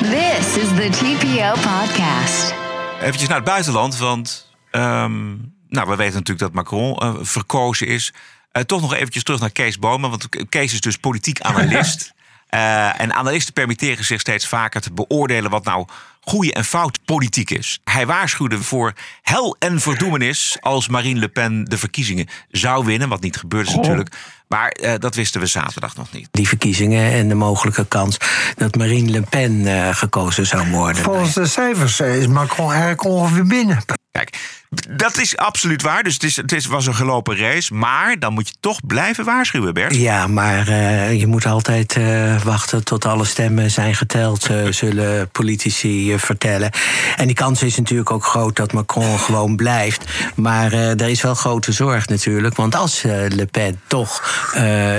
This 0.00 0.56
is 0.56 0.68
the 0.68 0.88
TPO 0.90 1.52
podcast. 1.52 2.54
Eventjes 3.00 3.28
naar 3.28 3.36
het 3.36 3.46
buitenland, 3.46 3.96
want 3.98 4.50
ehm, 4.70 5.34
nou, 5.70 5.88
we 5.88 5.96
weten 5.96 6.14
natuurlijk 6.14 6.38
dat 6.38 6.52
Macron 6.52 6.96
eh, 6.96 7.14
verkozen 7.20 7.86
is. 7.86 8.12
Eh, 8.52 8.62
toch 8.62 8.80
nog 8.80 8.94
eventjes 8.94 9.22
terug 9.22 9.40
naar 9.40 9.50
Kees 9.50 9.78
Bomen, 9.78 10.10
want 10.10 10.28
Kees 10.48 10.72
is 10.72 10.80
dus 10.80 10.96
politiek 10.96 11.40
analist. 11.50 12.12
Eh, 12.50 13.00
en 13.00 13.14
analisten 13.14 13.52
permitteren 13.52 14.04
zich 14.04 14.20
steeds 14.20 14.46
vaker 14.46 14.80
te 14.80 14.92
beoordelen 14.92 15.50
wat 15.50 15.64
nou 15.64 15.86
goede 16.20 16.52
en 16.52 16.64
fout 16.64 16.98
politiek 17.04 17.50
is. 17.50 17.80
Hij 17.84 18.06
waarschuwde 18.06 18.62
voor 18.62 18.92
hel 19.22 19.56
en 19.58 19.80
verdoemenis 19.80 20.56
als 20.60 20.88
Marine 20.88 21.20
Le 21.20 21.28
Pen 21.28 21.64
de 21.64 21.78
verkiezingen 21.78 22.28
zou 22.48 22.84
winnen, 22.84 23.08
wat 23.08 23.20
niet 23.20 23.36
gebeurd 23.36 23.68
is 23.68 23.74
natuurlijk. 23.74 24.16
Maar 24.48 24.68
eh, 24.68 24.94
dat 24.98 25.14
wisten 25.14 25.40
we 25.40 25.46
zaterdag 25.46 25.96
nog 25.96 26.12
niet. 26.12 26.28
Die 26.30 26.48
verkiezingen 26.48 27.12
en 27.12 27.28
de 27.28 27.34
mogelijke 27.34 27.86
kans 27.86 28.16
dat 28.56 28.74
Marine 28.74 29.10
Le 29.10 29.22
Pen 29.22 29.66
eh, 29.66 29.94
gekozen 29.94 30.46
zou 30.46 30.70
worden. 30.70 31.02
Volgens 31.02 31.34
de 31.34 31.46
cijfers 31.46 32.00
is 32.00 32.26
Macron 32.26 32.70
eigenlijk 32.70 33.04
ongeveer 33.04 33.46
binnen. 33.46 33.84
Kijk, 34.10 34.59
dat 34.90 35.18
is 35.18 35.36
absoluut 35.36 35.82
waar. 35.82 36.02
Dus 36.02 36.14
het, 36.14 36.22
is, 36.22 36.36
het 36.36 36.52
is, 36.52 36.66
was 36.66 36.86
een 36.86 36.94
gelopen 36.94 37.36
race. 37.36 37.74
Maar 37.74 38.18
dan 38.18 38.32
moet 38.32 38.48
je 38.48 38.54
toch 38.60 38.80
blijven 38.86 39.24
waarschuwen, 39.24 39.74
Bert. 39.74 39.94
Ja, 39.96 40.26
maar 40.26 40.68
eh, 40.68 41.18
je 41.20 41.26
moet 41.26 41.46
altijd 41.46 41.96
eh, 41.96 42.42
wachten 42.42 42.84
tot 42.84 43.04
alle 43.04 43.24
stemmen 43.24 43.70
zijn 43.70 43.94
geteld, 43.94 44.46
eh, 44.46 44.66
zullen 44.82 45.28
politici 45.28 46.18
vertellen. 46.18 46.70
En 47.16 47.26
die 47.26 47.36
kans 47.36 47.62
is 47.62 47.76
natuurlijk 47.76 48.10
ook 48.10 48.24
groot 48.24 48.56
dat 48.56 48.72
Macron 48.72 49.18
gewoon 49.28 49.56
blijft. 49.56 50.04
Maar 50.34 50.72
er 50.72 51.08
is 51.08 51.22
wel 51.22 51.34
grote 51.34 51.72
zorg 51.72 52.08
natuurlijk. 52.08 52.56
Want 52.56 52.74
als 52.74 53.02
Le 53.02 53.48
Pen 53.50 53.80
toch 53.86 54.44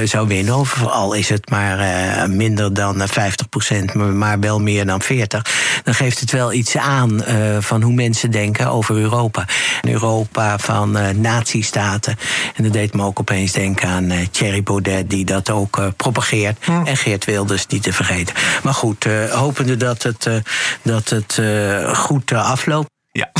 zou 0.03 0.27
winnen, 0.27 0.55
of 0.55 0.85
al 0.85 1.13
is 1.13 1.29
het 1.29 1.49
maar 1.49 1.77
minder 2.29 2.73
dan 2.73 3.01
eh, 3.01 3.07
50 3.07 3.49
procent, 3.49 3.93
maar 3.93 4.39
wel 4.39 4.59
meer 4.59 4.85
dan 4.85 5.01
40, 5.01 5.81
dan 5.83 5.93
geeft 5.93 6.19
het 6.19 6.31
wel 6.31 6.53
iets 6.53 6.77
aan 6.77 7.23
van 7.59 7.81
hoe 7.81 7.93
mensen 7.93 8.31
denken 8.31 8.67
over 8.67 8.95
Europa. 8.95 9.45
Europa 9.81 10.57
van 10.57 10.97
uh, 10.97 11.09
nazistaten. 11.09 12.17
En 12.55 12.63
dat 12.63 12.73
deed 12.73 12.93
me 12.93 13.03
ook 13.03 13.19
opeens 13.19 13.51
denken 13.51 13.89
aan 13.89 14.11
uh, 14.11 14.17
Thierry 14.31 14.63
Baudet, 14.63 15.09
die 15.09 15.25
dat 15.25 15.49
ook 15.49 15.79
propageert. 15.95 16.57
En 16.85 16.97
Geert 16.97 17.25
Wilders 17.25 17.67
niet 17.67 17.83
te 17.83 17.93
vergeten. 17.93 18.35
Maar 18.63 18.73
goed, 18.73 19.05
hopende 19.29 19.77
dat 19.77 20.03
het, 20.03 20.29
dat 20.81 21.09
het 21.09 21.41
goed 21.97 22.33
afloopt. 22.33 22.89
Ja. 23.11 23.31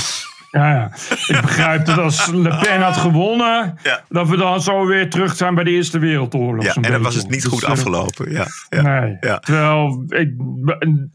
Ja, 0.51 0.71
ja, 0.71 0.91
ik 1.27 1.41
begrijp 1.41 1.85
dat 1.85 1.97
als 1.97 2.27
Le 2.27 2.57
Pen 2.57 2.81
had 2.81 2.97
gewonnen, 2.97 3.77
dat 4.09 4.27
we 4.27 4.37
dan 4.37 4.61
zo 4.61 4.85
weer 4.85 5.09
terug 5.09 5.35
zijn 5.35 5.55
bij 5.55 5.63
de 5.63 5.69
Eerste 5.69 5.99
Wereldoorlog. 5.99 6.63
Ja, 6.63 6.73
en 6.73 6.91
dan 6.91 7.01
was 7.01 7.15
het 7.15 7.29
niet 7.29 7.45
goed 7.45 7.59
dus, 7.59 7.63
eh, 7.63 7.69
afgelopen. 7.69 8.31
Ja, 8.31 8.47
ja, 8.69 8.81
nee. 8.81 9.39
Terwijl, 9.39 10.03
ik, 10.07 10.33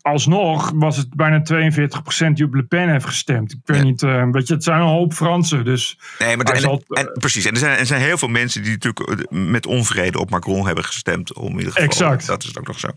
alsnog 0.01 0.73
was 0.75 0.97
het 0.97 1.15
bijna 1.15 1.43
42% 1.43 2.37
die 2.37 2.45
op 2.45 2.55
Le 2.55 2.63
Pen 2.63 2.91
heeft 2.91 3.05
gestemd. 3.05 3.53
Ik 3.53 3.59
weet 3.65 3.83
niet, 3.83 4.03
uh, 4.03 4.31
weet 4.31 4.49
je, 4.49 4.55
het 4.55 4.65
zijn 4.65 4.81
een 4.81 4.87
hoop 4.87 5.15
Fransen. 5.15 5.65
Dus 5.65 5.99
nee, 6.19 6.37
maar 6.37 6.47
en, 6.47 6.83
en, 6.89 7.13
precies. 7.13 7.45
En 7.45 7.53
er 7.53 7.59
zijn, 7.59 7.79
er 7.79 7.87
zijn 7.87 8.01
heel 8.01 8.19
veel 8.19 8.29
mensen 8.29 8.63
die 8.63 8.73
natuurlijk 8.73 9.31
met 9.31 9.67
onvrede 9.67 10.19
op 10.19 10.31
Macron 10.31 10.67
hebben 10.67 10.85
gestemd. 10.85 11.35
Om 11.35 11.51
in 11.51 11.59
ieder 11.59 11.73
geval, 11.73 11.85
exact. 11.89 12.27
Dat 12.27 12.45
is 12.45 12.59
ook 12.59 12.67
nog 12.67 12.79
zo. 12.79 12.89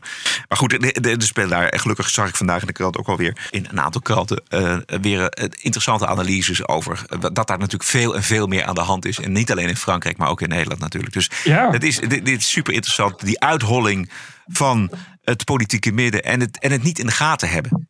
Maar 0.47 0.57
goed, 0.57 0.73
er 1.05 1.47
daar, 1.49 1.73
gelukkig 1.79 2.09
zag 2.09 2.27
ik 2.27 2.35
vandaag 2.35 2.61
in 2.61 2.67
de 2.67 2.73
krant 2.73 2.97
ook 2.97 3.07
alweer 3.07 3.47
in 3.49 3.67
een 3.71 3.81
aantal 3.81 4.01
kranten, 4.01 4.43
uh, 4.49 4.77
weer 5.01 5.21
een 5.21 5.51
interessante 5.61 6.07
analyse 6.07 6.27
analyses 6.29 6.67
over 6.67 7.05
dat 7.19 7.47
daar 7.47 7.57
natuurlijk 7.57 7.89
veel 7.89 8.15
en 8.15 8.23
veel 8.23 8.47
meer 8.47 8.63
aan 8.63 8.75
de 8.75 8.81
hand 8.81 9.05
is. 9.05 9.19
En 9.19 9.31
niet 9.31 9.51
alleen 9.51 9.67
in 9.67 9.75
Frankrijk, 9.75 10.17
maar 10.17 10.29
ook 10.29 10.41
in 10.41 10.49
Nederland 10.49 10.79
natuurlijk. 10.79 11.13
Dus 11.13 11.31
ja. 11.43 11.71
is, 11.71 11.99
dit, 11.99 12.25
dit 12.25 12.39
is 12.39 12.49
super 12.49 12.73
interessant. 12.73 13.25
Die 13.25 13.39
uitholling 13.39 14.11
van 14.45 14.91
het 15.21 15.45
politieke 15.45 15.91
midden 15.91 16.23
en 16.23 16.39
het, 16.39 16.59
en 16.59 16.71
het 16.71 16.83
niet 16.83 16.99
in 16.99 17.05
de 17.05 17.11
gaten 17.11 17.49
hebben. 17.49 17.87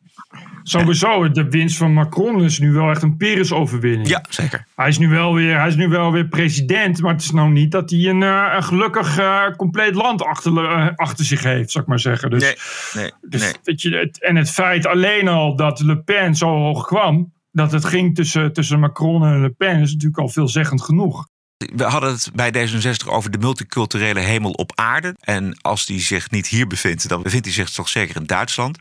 Sowieso, 0.62 1.30
de 1.30 1.48
winst 1.48 1.76
van 1.76 1.92
Macron 1.92 2.44
is 2.44 2.58
nu 2.58 2.72
wel 2.72 2.90
echt 2.90 3.02
een 3.02 3.16
Peres-overwinning. 3.16 4.08
Ja, 4.08 4.24
zeker. 4.28 4.66
Hij 4.76 4.88
is, 4.88 4.98
nu 4.98 5.08
wel 5.08 5.34
weer, 5.34 5.58
hij 5.58 5.68
is 5.68 5.76
nu 5.76 5.88
wel 5.88 6.12
weer 6.12 6.28
president, 6.28 7.00
maar 7.00 7.12
het 7.12 7.22
is 7.22 7.30
nou 7.30 7.50
niet 7.50 7.70
dat 7.70 7.90
hij 7.90 7.98
een, 7.98 8.20
uh, 8.20 8.52
een 8.54 8.62
gelukkig 8.62 9.18
uh, 9.18 9.44
compleet 9.56 9.94
land 9.94 10.22
achter, 10.22 10.52
uh, 10.52 10.88
achter 10.94 11.24
zich 11.24 11.42
heeft, 11.42 11.70
zou 11.70 11.84
ik 11.84 11.90
maar 11.90 12.00
zeggen. 12.00 12.30
Dus, 12.30 12.42
nee, 12.42 12.54
nee, 12.94 13.12
dus, 13.20 13.40
nee. 13.42 13.52
Weet 13.62 13.82
je, 13.82 13.96
het, 13.96 14.22
en 14.22 14.36
het 14.36 14.50
feit 14.50 14.86
alleen 14.86 15.28
al 15.28 15.56
dat 15.56 15.80
Le 15.80 16.02
Pen 16.02 16.34
zo 16.34 16.46
hoog 16.46 16.86
kwam, 16.86 17.32
dat 17.52 17.72
het 17.72 17.84
ging 17.84 18.14
tussen, 18.14 18.52
tussen 18.52 18.80
Macron 18.80 19.24
en 19.24 19.40
Le 19.40 19.50
Pen 19.50 19.80
is 19.80 19.92
natuurlijk 19.92 20.18
al 20.18 20.28
veelzeggend 20.28 20.82
genoeg. 20.82 21.26
We 21.74 21.84
hadden 21.84 22.10
het 22.10 22.30
bij 22.34 22.52
D66 22.54 23.08
over 23.08 23.30
de 23.30 23.38
multiculturele 23.38 24.20
hemel 24.20 24.50
op 24.50 24.72
aarde. 24.74 25.14
En 25.20 25.58
als 25.60 25.86
die 25.86 26.00
zich 26.00 26.30
niet 26.30 26.46
hier 26.46 26.66
bevindt, 26.66 27.08
dan 27.08 27.22
bevindt 27.22 27.46
hij 27.46 27.54
zich 27.54 27.70
toch 27.70 27.88
zeker 27.88 28.16
in 28.16 28.26
Duitsland. 28.26 28.78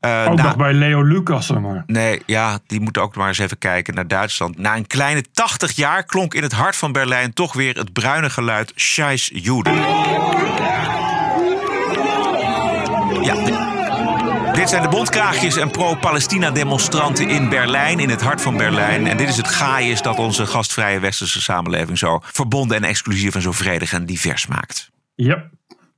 Uh, 0.00 0.26
ook 0.30 0.42
nog 0.42 0.56
bij 0.56 0.72
Leo 0.72 1.02
Lucas, 1.02 1.50
maar. 1.50 1.82
Nee, 1.86 2.22
ja, 2.26 2.58
die 2.66 2.80
moet 2.80 2.98
ook 2.98 3.16
maar 3.16 3.28
eens 3.28 3.38
even 3.38 3.58
kijken 3.58 3.94
naar 3.94 4.06
Duitsland. 4.06 4.58
Na 4.58 4.76
een 4.76 4.86
kleine 4.86 5.24
80 5.32 5.72
jaar 5.72 6.04
klonk 6.04 6.34
in 6.34 6.42
het 6.42 6.52
hart 6.52 6.76
van 6.76 6.92
Berlijn 6.92 7.32
toch 7.32 7.52
weer 7.52 7.76
het 7.76 7.92
bruine 7.92 8.30
geluid 8.30 8.72
Scheiß 8.74 9.30
Juden. 9.34 9.74
Ja, 13.22 13.67
dit 14.58 14.68
zijn 14.68 14.82
de 14.82 14.88
bondkraagjes 14.88 15.56
en 15.56 15.70
pro-Palestina-demonstranten 15.70 17.28
in 17.28 17.48
Berlijn, 17.48 17.98
in 17.98 18.08
het 18.08 18.22
hart 18.22 18.42
van 18.42 18.56
Berlijn. 18.56 19.06
En 19.06 19.16
dit 19.16 19.28
is 19.28 19.36
het 19.36 19.48
gaaiers 19.48 20.02
dat 20.02 20.18
onze 20.18 20.46
gastvrije 20.46 21.00
westerse 21.00 21.42
samenleving 21.42 21.98
zo 21.98 22.20
verbonden 22.22 22.76
en 22.76 22.84
exclusief 22.84 23.34
en 23.34 23.42
zo 23.42 23.52
vredig 23.52 23.92
en 23.92 24.04
divers 24.04 24.46
maakt. 24.46 24.90
Ja, 25.14 25.44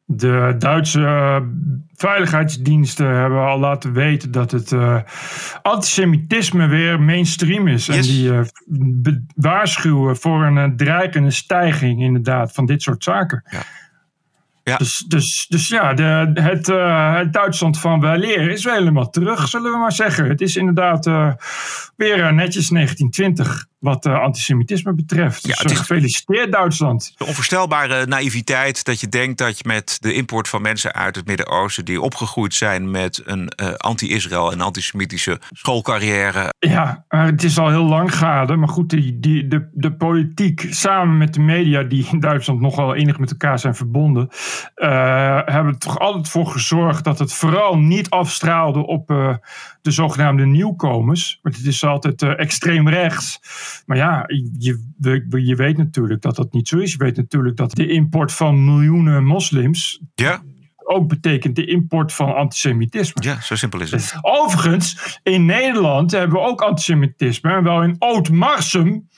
de 0.05 0.55
Duitse 0.59 1.01
uh, 1.01 1.37
veiligheidsdiensten 1.95 3.07
hebben 3.07 3.47
al 3.47 3.59
laten 3.59 3.93
weten 3.93 4.31
dat 4.31 4.51
het 4.51 4.71
uh, 4.71 4.97
antisemitisme 5.63 6.67
weer 6.67 7.01
mainstream 7.01 7.69
is. 7.69 7.87
Yes. 7.87 7.97
En 7.97 8.03
die 8.03 8.33
uh, 8.33 8.41
waarschuwen 9.35 10.17
voor 10.17 10.45
een 10.45 10.77
dreigende 10.77 11.31
stijging 11.31 12.03
inderdaad 12.03 12.53
van 12.53 12.67
dit 12.67 12.83
soort 12.83 13.05
zaken. 13.05 13.43
Ja. 13.51 13.63
Dus, 14.77 15.05
dus, 15.09 15.47
dus 15.49 15.69
ja, 15.69 15.95
de, 15.95 16.31
het, 16.35 16.69
uh, 16.69 17.17
het 17.17 17.33
Duitsland 17.33 17.79
van 17.79 18.01
weleer 18.01 18.51
is 18.51 18.65
wel 18.65 18.75
helemaal 18.75 19.11
terug, 19.11 19.49
zullen 19.49 19.73
we 19.73 19.79
maar 19.79 19.93
zeggen. 19.93 20.29
Het 20.29 20.41
is 20.41 20.57
inderdaad 20.57 21.07
uh, 21.07 21.33
weer 21.97 22.19
uh, 22.19 22.31
netjes 22.31 22.69
1920 22.69 23.67
wat 23.81 24.07
antisemitisme 24.07 24.95
betreft. 24.95 25.47
Dus 25.47 25.61
Ja, 25.61 25.71
is- 25.71 25.79
gefeliciteerd 25.79 26.53
Duitsland. 26.53 27.13
De 27.17 27.25
onvoorstelbare 27.27 28.07
naïviteit 28.07 28.85
dat 28.85 29.01
je 29.01 29.09
denkt 29.09 29.39
dat 29.39 29.59
je 29.59 29.65
met 29.67 29.97
de 30.01 30.13
import 30.15 30.49
van 30.49 30.63
mensen 30.63 30.93
uit 30.93 31.17
het 31.17 31.27
Midden-Oosten... 31.27 31.85
die 31.85 32.01
opgegroeid 32.01 32.55
zijn 32.55 32.91
met 32.91 33.23
een 33.25 33.49
eh, 33.49 33.73
anti-Israël 33.75 34.53
en 34.53 34.61
antisemitische 34.61 35.41
schoolcarrière... 35.51 36.53
Ja, 36.59 37.05
maar 37.09 37.27
het 37.27 37.43
is 37.45 37.59
al 37.59 37.69
heel 37.69 37.85
lang 37.85 38.17
gaande. 38.17 38.57
Maar 38.57 38.69
goed, 38.69 38.91
die, 38.91 39.21
die, 39.21 39.49
de, 39.49 39.69
de 39.73 39.93
politiek 39.93 40.67
samen 40.71 41.19
met 41.19 41.35
de 41.35 41.41
media, 41.41 41.83
die 41.83 42.09
in 42.13 42.21
Duitsland 42.21 42.61
nogal 42.61 42.95
enig 42.95 43.19
met 43.19 43.31
elkaar 43.31 43.59
zijn 43.59 43.75
verbonden, 43.75 44.29
eh, 44.75 44.89
hebben 45.45 45.73
er 45.73 45.79
toch 45.79 45.99
altijd 45.99 46.29
voor 46.29 46.47
gezorgd 46.47 47.05
dat 47.05 47.19
het 47.19 47.33
vooral 47.33 47.79
niet 47.79 48.11
afstraalde 48.11 48.87
op 48.87 49.11
eh, 49.11 49.35
de 49.83 49.91
zogenaamde 49.91 50.47
nieuwkomers. 50.47 51.39
Want 51.43 51.57
het 51.57 51.67
is 51.67 51.85
altijd 51.85 52.23
eh, 52.23 52.39
extreem 52.39 52.89
rechts. 52.89 53.41
Maar 53.87 53.97
ja, 53.97 54.25
je, 54.59 54.89
je, 55.45 55.57
weet 55.57 55.77
natuurlijk 55.77 56.23
dat 56.23 56.37
dat 56.37 56.53
niet 56.53 56.69
zo 56.69 56.79
is. 56.79 56.93
Je 56.93 56.99
weet 56.99 57.17
natuurlijk 57.17 57.57
dat 57.57 57.75
de 57.75 57.89
import 57.89 58.33
van 58.33 58.65
miljoenen 58.65 59.25
moslims 59.25 60.01
Ja, 60.15 60.43
ook 60.91 61.09
betekent 61.09 61.57
de 61.57 61.67
import 61.67 62.13
van 62.13 62.35
antisemitisme. 62.35 63.23
ja 63.23 63.41
zo 63.41 63.57
simpel 63.57 63.81
is 63.81 63.91
het. 63.91 64.15
Overigens, 64.21 65.19
in 65.23 65.45
Nederland 65.45 66.11
hebben 66.11 66.39
we 66.41 66.47
ook 66.47 66.63
antisemitisme. 66.63 67.53
En 67.53 67.63
wel 67.63 67.83
in 67.83 67.97
Oud-Marsum. 67.99 69.09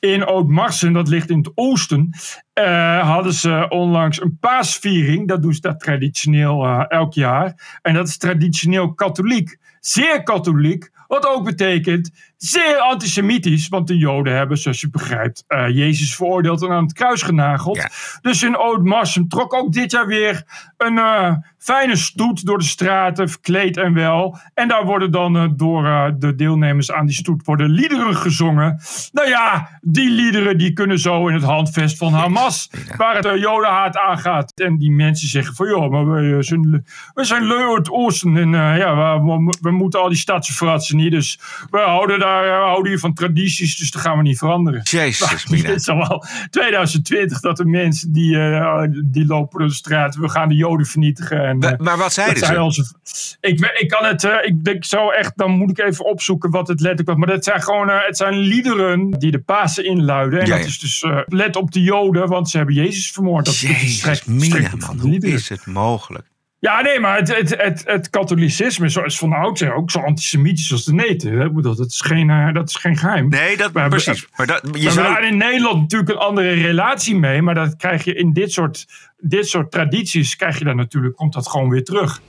In 0.00 0.24
Oud-Marsum, 0.24 0.92
dat 0.92 1.08
ligt 1.08 1.30
in 1.30 1.38
het 1.38 1.50
oosten, 1.54 2.10
eh, 2.52 3.08
hadden 3.10 3.32
ze 3.32 3.66
onlangs 3.68 4.20
een 4.20 4.36
paasviering. 4.40 5.28
Dat 5.28 5.42
doen 5.42 5.54
ze 5.54 5.60
dat 5.60 5.80
traditioneel 5.80 6.64
eh, 6.64 6.84
elk 6.88 7.12
jaar. 7.14 7.78
En 7.82 7.94
dat 7.94 8.08
is 8.08 8.16
traditioneel 8.16 8.94
katholiek. 8.94 9.56
Zeer 9.80 10.22
katholiek. 10.22 10.92
Wat 11.06 11.26
ook 11.26 11.44
betekent 11.44 12.10
zeer 12.36 12.76
antisemitisch. 12.76 13.68
Want 13.68 13.86
de 13.86 13.96
Joden 13.96 14.36
hebben, 14.36 14.58
zoals 14.58 14.80
je 14.80 14.90
begrijpt, 14.90 15.44
eh, 15.46 15.68
Jezus 15.68 16.16
veroordeeld 16.16 16.62
en 16.62 16.70
aan 16.70 16.82
het 16.82 16.92
kruis 16.92 17.22
genageld. 17.22 17.86
Dus 18.20 18.42
in 18.42 18.56
Oud-Marsum 18.56 19.28
trok 19.28 19.54
ook 19.54 19.72
dit 19.72 19.90
jaar 19.90 20.06
weer 20.06 20.44
een 20.76 20.98
eh, 20.98 21.32
fijne 21.58 21.96
stoet 21.96 22.46
door 22.46 22.58
de 22.58 22.64
straten, 22.64 23.28
verkleed 23.28 23.76
en 23.76 23.94
wel. 23.94 24.38
En 24.54 24.68
daar 24.68 24.84
worden 24.84 25.10
dan 25.10 25.36
eh, 25.36 25.48
door 25.56 26.14
de 26.18 26.34
deelnemers 26.34 26.92
aan 26.92 27.06
die 27.06 27.14
stoet 27.14 27.44
worden 27.44 27.70
liederen 27.70 28.16
gezongen. 28.16 28.80
Nou 29.12 29.28
ja, 29.28 29.68
die 29.80 30.10
liederen 30.10 30.58
die 30.58 30.72
kunnen 30.72 30.98
zo 30.98 31.28
in 31.28 31.34
het 31.34 31.42
handvest 31.42 31.96
van 31.96 32.12
Hamas, 32.12 32.70
waar 32.96 33.16
het 33.16 33.40
jodenhaat 33.40 33.96
aangaat. 33.96 34.52
En 34.54 34.78
die 34.78 34.90
mensen 34.90 35.28
zeggen 35.28 35.54
van, 35.54 35.66
joh, 35.66 35.90
maar 35.90 36.12
we 36.12 36.42
zijn, 36.42 36.84
we 37.14 37.24
zijn 37.24 37.48
het 37.74 37.90
oosten. 37.90 38.36
En 38.36 38.50
ja, 38.50 39.20
we, 39.22 39.44
we, 39.44 39.56
we 39.60 39.70
moeten 39.70 40.00
al 40.00 40.08
die 40.08 40.18
stadsfratsen 40.18 40.96
niet. 40.96 41.10
Dus 41.10 41.40
we 41.70 41.78
houden, 41.78 42.18
daar, 42.24 42.42
we 42.42 42.64
houden 42.64 42.90
hier 42.90 43.00
van 43.00 43.14
tradities, 43.14 43.76
dus 43.76 43.90
dat 43.90 44.02
gaan 44.02 44.16
we 44.16 44.22
niet 44.22 44.38
veranderen. 44.38 44.80
Jezus, 44.82 45.46
Maar 45.48 45.58
Het 45.58 45.80
is 45.80 45.88
al 45.88 45.96
wel 45.96 46.24
2020 46.50 47.40
dat 47.40 47.56
de 47.56 47.64
mensen 47.64 48.12
die, 48.12 48.38
eh, 48.38 48.82
die 49.04 49.26
lopen 49.26 49.58
door 49.58 49.68
de 49.68 49.74
straat. 49.74 50.16
We 50.16 50.28
gaan 50.28 50.48
de 50.48 50.54
Joden 50.54 50.86
vernietigen. 50.86 51.44
En, 51.44 51.60
eh, 51.60 51.78
maar 51.78 51.96
wat 51.96 52.12
zeiden 52.12 52.40
dat 52.40 52.44
zijn 52.44 52.72
ze? 52.72 52.82
Onze, 52.82 52.94
ik, 53.40 53.72
ik 53.80 53.88
kan 53.88 54.04
het, 54.04 54.24
eh, 54.24 54.36
ik 54.42 54.64
denk 54.64 54.84
zo 54.84 55.10
echt, 55.10 55.32
dan 55.36 55.50
moet 55.50 55.70
ik 55.70 55.78
even 55.78 56.04
opzoeken 56.04 56.50
wat 56.50 56.68
het 56.68 56.80
letterlijk 56.80 57.08
was. 57.08 57.18
Maar 57.18 57.34
dat 57.34 57.44
zijn 57.44 57.62
gewoon, 57.62 57.90
eh, 57.90 57.96
het 58.06 58.16
zijn 58.16 58.34
liederen 58.34 59.10
die 59.10 59.30
de 59.30 59.40
Pasen 59.40 59.84
inluiden. 59.84 60.40
En 60.40 60.46
Ja, 60.46 60.56
dat 60.56 60.66
is 60.66 60.78
dus, 60.78 61.02
eh, 61.02 61.18
let 61.26 61.56
op 61.56 61.72
de 61.72 61.82
Joden, 61.82 62.28
want 62.28 62.50
ze 62.50 62.56
hebben 62.56 62.74
Jezus 62.74 63.10
vermoord. 63.10 63.44
Dat 63.44 63.54
is 63.54 63.60
Jezus, 63.60 64.24
mina, 64.24 64.44
strekking 64.44 64.86
man. 64.86 64.98
Hoe 64.98 65.18
is 65.18 65.48
het 65.48 65.66
mogelijk? 65.66 66.26
Ja, 66.64 66.80
nee, 66.80 67.00
maar 67.00 67.16
het, 67.18 67.36
het, 67.36 67.54
het, 67.58 67.82
het 67.86 68.10
katholicisme 68.10 68.86
is, 68.86 68.96
is 68.96 69.18
van 69.18 69.32
oudsher 69.32 69.74
ook 69.74 69.90
zo 69.90 69.98
antisemitisch 70.00 70.72
als 70.72 70.84
de 70.84 70.92
neten. 70.94 71.32
hè. 71.38 71.44
Ik 71.44 71.52
bedoel, 71.54 71.74
Dat 71.74 71.86
is 71.86 72.00
geen, 72.00 72.30
eh, 72.30 72.52
dat 72.52 72.68
is 72.68 72.76
geen 72.76 72.96
geheim. 72.96 73.28
Nee, 73.28 73.56
dat, 73.56 73.72
We 73.72 73.80
hebben- 73.80 74.02
precies. 74.02 74.26
Maar 74.36 74.46
dat, 74.46 74.60
we 74.62 74.68
je 74.78 74.84
hebben 74.84 74.92
zou... 75.04 75.14
daar 75.14 75.24
in 75.24 75.36
Nederland 75.36 75.80
natuurlijk 75.80 76.10
een 76.10 76.16
andere 76.18 76.52
relatie 76.52 77.16
mee. 77.16 77.42
Maar 77.42 77.54
dat 77.54 77.76
krijg 77.76 78.04
je 78.04 78.14
in 78.14 78.32
dit 78.32 78.52
soort, 78.52 78.86
dit 79.18 79.48
soort 79.48 79.70
tradities, 79.70 80.36
krijg 80.36 80.58
je 80.58 80.64
daar 80.64 80.74
natuurlijk, 80.74 81.16
komt 81.16 81.32
dat 81.32 81.48
gewoon 81.48 81.68
weer 81.68 81.84
terug. 81.84 82.20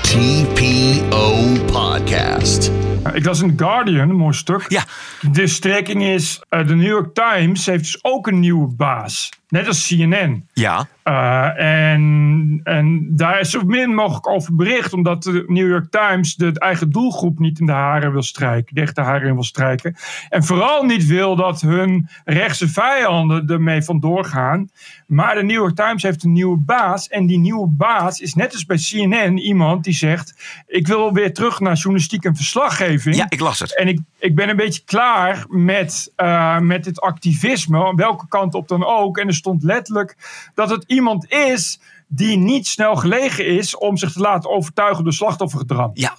TPO 0.00 1.46
Podcast. 1.72 2.70
Ik 3.12 3.24
las 3.24 3.40
in 3.40 3.56
The 3.56 3.64
Guardian, 3.64 4.08
een 4.08 4.16
mooi 4.16 4.34
stuk. 4.34 4.64
Ja. 4.68 4.84
De 5.32 5.46
strekking 5.46 6.02
is, 6.04 6.42
eh, 6.48 6.66
de 6.66 6.74
New 6.74 6.86
York 6.86 7.14
Times 7.14 7.66
heeft 7.66 7.82
dus 7.84 7.98
ook 8.04 8.26
een 8.26 8.40
nieuwe 8.40 8.66
baas. 8.74 9.30
Net 9.52 9.66
als 9.66 9.86
CNN. 9.86 10.48
Ja. 10.52 10.88
Uh, 11.04 11.90
en, 11.92 12.60
en 12.64 13.16
daar 13.16 13.40
is 13.40 13.50
zo 13.50 13.62
min 13.64 13.94
mogelijk 13.94 14.28
over 14.28 14.54
bericht, 14.54 14.92
omdat 14.92 15.22
de 15.22 15.44
New 15.46 15.68
York 15.68 15.90
Times 15.90 16.34
de 16.34 16.52
eigen 16.58 16.90
doelgroep 16.90 17.38
niet 17.38 17.60
in 17.60 17.66
de 17.66 17.72
haren 17.72 18.12
wil 18.12 18.22
strijken, 18.22 18.74
de 18.94 19.00
haren 19.00 19.28
in 19.28 19.34
wil 19.34 19.42
strijken. 19.42 19.96
En 20.28 20.44
vooral 20.44 20.84
niet 20.84 21.06
wil 21.06 21.36
dat 21.36 21.60
hun 21.60 22.08
rechtse 22.24 22.68
vijanden 22.68 23.48
ermee 23.48 23.82
vandoor 23.82 24.24
gaan. 24.24 24.70
Maar 25.06 25.34
de 25.34 25.42
New 25.42 25.56
York 25.56 25.76
Times 25.76 26.02
heeft 26.02 26.24
een 26.24 26.32
nieuwe 26.32 26.58
baas. 26.58 27.08
En 27.08 27.26
die 27.26 27.38
nieuwe 27.38 27.68
baas 27.68 28.20
is 28.20 28.34
net 28.34 28.52
als 28.52 28.66
bij 28.66 28.76
CNN 28.76 29.38
iemand 29.38 29.84
die 29.84 29.94
zegt: 29.94 30.34
Ik 30.66 30.86
wil 30.86 31.12
weer 31.12 31.34
terug 31.34 31.60
naar 31.60 31.74
journalistiek 31.74 32.24
en 32.24 32.36
verslaggeving. 32.36 33.16
Ja, 33.16 33.26
ik 33.28 33.40
las 33.40 33.58
het. 33.58 33.76
En 33.76 33.88
ik, 33.88 34.00
ik 34.18 34.34
ben 34.34 34.48
een 34.48 34.56
beetje 34.56 34.82
klaar 34.84 35.44
met, 35.48 36.12
uh, 36.16 36.58
met 36.58 36.84
het 36.84 37.00
activisme, 37.00 37.94
welke 37.94 38.28
kant 38.28 38.54
op 38.54 38.68
dan 38.68 38.84
ook. 38.84 39.18
En 39.18 39.26
er 39.26 39.34
stond 39.42 39.62
letterlijk 39.62 40.16
dat 40.54 40.70
het 40.70 40.84
iemand 40.86 41.30
is 41.30 41.80
die 42.06 42.36
niet 42.36 42.66
snel 42.66 42.96
gelegen 42.96 43.46
is 43.46 43.76
om 43.76 43.96
zich 43.96 44.12
te 44.12 44.20
laten 44.20 44.50
overtuigen 44.50 45.04
door 45.04 45.12
slachtoffergedrag. 45.12 45.90
Ja. 45.94 46.16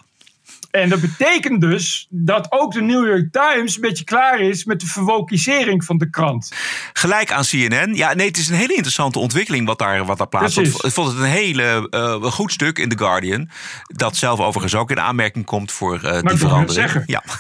En 0.82 0.90
dat 0.90 1.02
betekent 1.02 1.62
dus 1.62 2.08
dat 2.10 2.48
ook 2.50 2.74
de 2.74 2.82
New 2.82 3.08
York 3.08 3.32
Times 3.32 3.76
een 3.76 3.82
beetje 3.82 4.04
klaar 4.04 4.40
is 4.40 4.66
met 4.66 4.80
de 4.80 4.86
verwokisering 4.86 5.86
van 5.86 5.98
de 5.98 6.10
krant. 6.10 6.52
Gelijk 6.94 7.32
aan 7.32 7.44
CNN. 7.44 7.96
Ja, 7.96 8.14
nee, 8.14 8.28
het 8.28 8.38
is 8.38 8.50
een 8.50 8.56
hele 8.56 8.74
interessante 8.74 9.20
ontwikkeling 9.20 9.68
wat 9.68 9.80
daar, 9.80 10.06
wat 10.06 10.18
daar 10.18 10.28
plaatsvindt. 10.28 10.86
Ik 10.86 10.92
vond 10.92 11.08
het 11.08 11.18
een 11.18 11.24
hele 11.24 11.88
uh, 11.90 12.32
goed 12.32 12.52
stuk 12.52 12.78
in 12.78 12.90
The 12.90 12.98
Guardian. 12.98 13.50
Dat 13.84 14.16
zelf 14.16 14.40
overigens 14.40 14.76
ook 14.76 14.92
in 14.92 15.00
aanmerking 15.00 15.46
komt 15.46 15.72
voor 15.72 16.02
uh, 16.04 16.22
die 16.22 16.38
verandering. 16.38 17.04
Ja. 17.06 17.24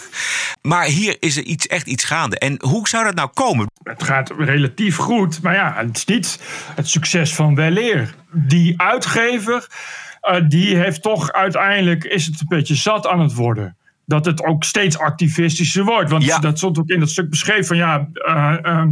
Maar 0.61 0.85
hier 0.85 1.15
is 1.19 1.37
er 1.37 1.43
iets, 1.43 1.67
echt 1.67 1.87
iets 1.87 2.03
gaande. 2.03 2.37
En 2.37 2.57
hoe 2.61 2.87
zou 2.87 3.03
dat 3.03 3.15
nou 3.15 3.29
komen? 3.33 3.67
Het 3.83 4.03
gaat 4.03 4.31
relatief 4.37 4.95
goed, 4.95 5.41
maar 5.41 5.53
ja, 5.53 5.73
het 5.75 5.97
is 5.97 6.05
niet 6.05 6.39
het 6.75 6.89
succes 6.89 7.35
van 7.35 7.55
Weleer. 7.55 8.15
Die 8.31 8.81
uitgever 8.81 9.67
uh, 10.23 10.49
die 10.49 10.75
heeft 10.75 11.01
toch 11.01 11.31
uiteindelijk, 11.31 12.03
is 12.03 12.25
het 12.25 12.39
een 12.39 12.47
beetje 12.47 12.75
zat 12.75 13.07
aan 13.07 13.19
het 13.19 13.33
worden. 13.33 13.77
Dat 14.05 14.25
het 14.25 14.43
ook 14.43 14.63
steeds 14.63 14.97
activistischer 14.97 15.83
wordt. 15.83 16.09
Want 16.09 16.23
ja. 16.23 16.39
dat 16.39 16.57
stond 16.57 16.79
ook 16.79 16.89
in 16.89 16.99
dat 16.99 17.09
stuk 17.09 17.29
beschreven 17.29 17.65
van 17.65 17.77
ja, 17.77 18.07
uh, 18.13 18.57
uh, 18.63 18.85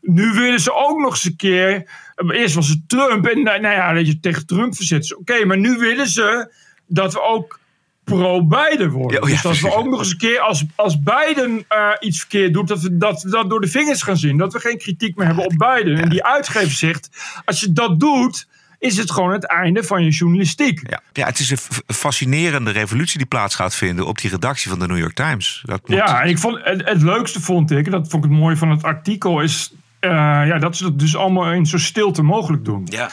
nu 0.00 0.32
willen 0.32 0.60
ze 0.60 0.74
ook 0.74 0.98
nog 0.98 1.10
eens 1.10 1.24
een 1.24 1.36
keer. 1.36 1.90
Eerst 2.16 2.54
was 2.54 2.68
het 2.68 2.80
Trump 2.86 3.26
en 3.26 3.42
nou 3.42 3.62
ja, 3.62 3.92
dat 3.92 4.06
je 4.06 4.20
tegen 4.20 4.46
Trump 4.46 4.76
verzet. 4.76 5.12
Oké, 5.12 5.32
okay, 5.32 5.44
maar 5.44 5.58
nu 5.58 5.76
willen 5.76 6.06
ze 6.06 6.52
dat 6.86 7.12
we 7.12 7.22
ook 7.22 7.60
pro-Biden 8.04 8.90
worden. 8.90 9.16
Ja, 9.16 9.22
oh 9.22 9.28
ja, 9.28 9.34
dus 9.34 9.60
dat 9.60 9.70
we 9.70 9.76
ook 9.76 9.88
nog 9.88 9.98
eens 9.98 10.10
een 10.10 10.16
keer, 10.16 10.40
als, 10.40 10.64
als 10.74 11.02
Biden 11.02 11.64
uh, 11.68 11.90
iets 12.00 12.18
verkeerd 12.18 12.52
doet, 12.52 12.68
dat 12.68 12.80
we, 12.80 12.96
dat 12.96 13.22
we 13.22 13.30
dat 13.30 13.50
door 13.50 13.60
de 13.60 13.68
vingers 13.68 14.02
gaan 14.02 14.16
zien. 14.16 14.36
Dat 14.36 14.52
we 14.52 14.58
geen 14.58 14.78
kritiek 14.78 15.16
meer 15.16 15.26
hebben 15.26 15.44
op 15.44 15.54
Biden. 15.56 15.98
En 15.98 16.08
die 16.08 16.24
uitgever 16.24 16.70
zegt, 16.72 17.08
als 17.44 17.60
je 17.60 17.72
dat 17.72 18.00
doet, 18.00 18.48
is 18.82 18.96
het 18.96 19.10
gewoon 19.10 19.32
het 19.32 19.44
einde 19.44 19.84
van 19.84 20.04
je 20.04 20.10
journalistiek. 20.10 20.90
Ja, 20.90 21.00
ja 21.12 21.26
het 21.26 21.38
is 21.38 21.50
een 21.50 21.58
fascinerende 21.86 22.70
revolutie 22.70 23.18
die 23.18 23.26
plaats 23.26 23.54
gaat 23.54 23.74
vinden 23.74 24.06
op 24.06 24.18
die 24.18 24.30
redactie 24.30 24.70
van 24.70 24.78
de 24.78 24.86
New 24.86 24.98
York 24.98 25.14
Times. 25.14 25.62
Dat 25.64 25.88
moet... 25.88 25.96
Ja, 25.96 26.22
en 26.22 26.28
ik 26.28 26.38
vond, 26.38 26.58
het, 26.64 26.84
het, 26.84 27.02
leukste 27.02 27.40
vond 27.40 27.70
ik, 27.70 27.90
dat 27.90 28.08
vond 28.08 28.24
ik 28.24 28.30
het 28.30 28.40
mooie 28.40 28.56
van 28.56 28.70
het 28.70 28.82
artikel, 28.82 29.40
is 29.40 29.72
uh, 30.00 30.10
ja, 30.46 30.58
dat 30.58 30.76
ze 30.76 30.82
dat 30.82 30.98
dus 30.98 31.16
allemaal 31.16 31.52
in 31.52 31.66
zo 31.66 31.78
stilte 31.78 32.22
mogelijk 32.22 32.64
doen. 32.64 32.86
Ja. 32.90 33.10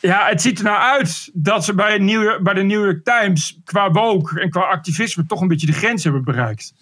Ja, 0.00 0.26
het 0.26 0.42
ziet 0.42 0.58
er 0.58 0.64
nou 0.64 0.78
uit 0.78 1.30
dat 1.32 1.64
ze 1.64 1.74
bij, 1.74 1.98
New 1.98 2.42
bij 2.42 2.54
de 2.54 2.62
New 2.62 2.84
York 2.84 3.04
Times 3.04 3.58
qua 3.64 3.90
woke 3.90 4.40
en 4.40 4.50
qua 4.50 4.60
activisme 4.60 5.26
toch 5.26 5.40
een 5.40 5.48
beetje 5.48 5.66
de 5.66 5.72
grens 5.72 6.04
hebben 6.04 6.24
bereikt. 6.24 6.74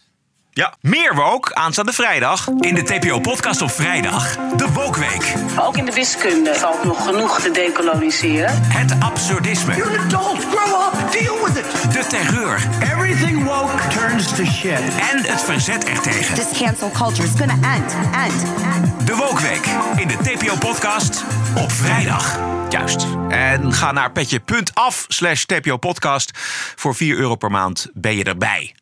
Ja, 0.53 0.75
meer 0.81 1.15
woke 1.15 1.55
aanstaande 1.55 1.93
vrijdag 1.93 2.49
in 2.61 2.75
de 2.75 2.83
TPO-podcast 2.83 3.63
op 3.63 3.71
vrijdag. 3.71 4.37
De 4.57 4.73
Wokweek. 4.73 5.35
Ook 5.59 5.77
in 5.77 5.85
de 5.85 5.93
wiskunde 5.93 6.55
valt 6.55 6.85
nog 6.85 7.05
genoeg 7.05 7.41
te 7.41 7.51
decoloniseren. 7.51 8.63
Het 8.63 8.95
absurdisme. 9.01 9.77
You're 9.77 9.99
an 9.99 10.05
adult, 10.05 10.45
grow 10.45 10.83
up, 10.83 11.13
deal 11.13 11.45
with 11.45 11.57
it. 11.57 11.93
De 11.93 12.07
terreur. 12.09 12.69
Everything 12.83 13.45
woke 13.45 13.89
turns 13.89 14.35
to 14.35 14.45
shit. 14.45 14.81
En 15.13 15.23
het 15.23 15.43
verzet 15.43 15.85
ertegen. 15.85 16.35
This 16.35 16.59
cancel 16.59 16.91
culture 16.91 17.29
is 17.29 17.35
gonna 17.39 17.77
end, 17.77 17.95
end, 18.15 18.43
end. 18.75 19.07
De 19.07 19.15
Wokweek 19.17 19.67
in 19.97 20.09
de 20.09 20.17
TPO-podcast 20.17 21.25
op 21.57 21.73
vrijdag. 21.73 22.39
Juist. 22.69 23.07
En 23.29 23.73
ga 23.73 23.93
naar 23.93 24.13
petje.af 24.13 25.05
slash 25.09 25.45
TPO-podcast. 25.45 26.31
Voor 26.77 26.95
4 26.95 27.17
euro 27.17 27.35
per 27.35 27.51
maand 27.51 27.89
ben 27.93 28.17
je 28.17 28.25
erbij. 28.25 28.75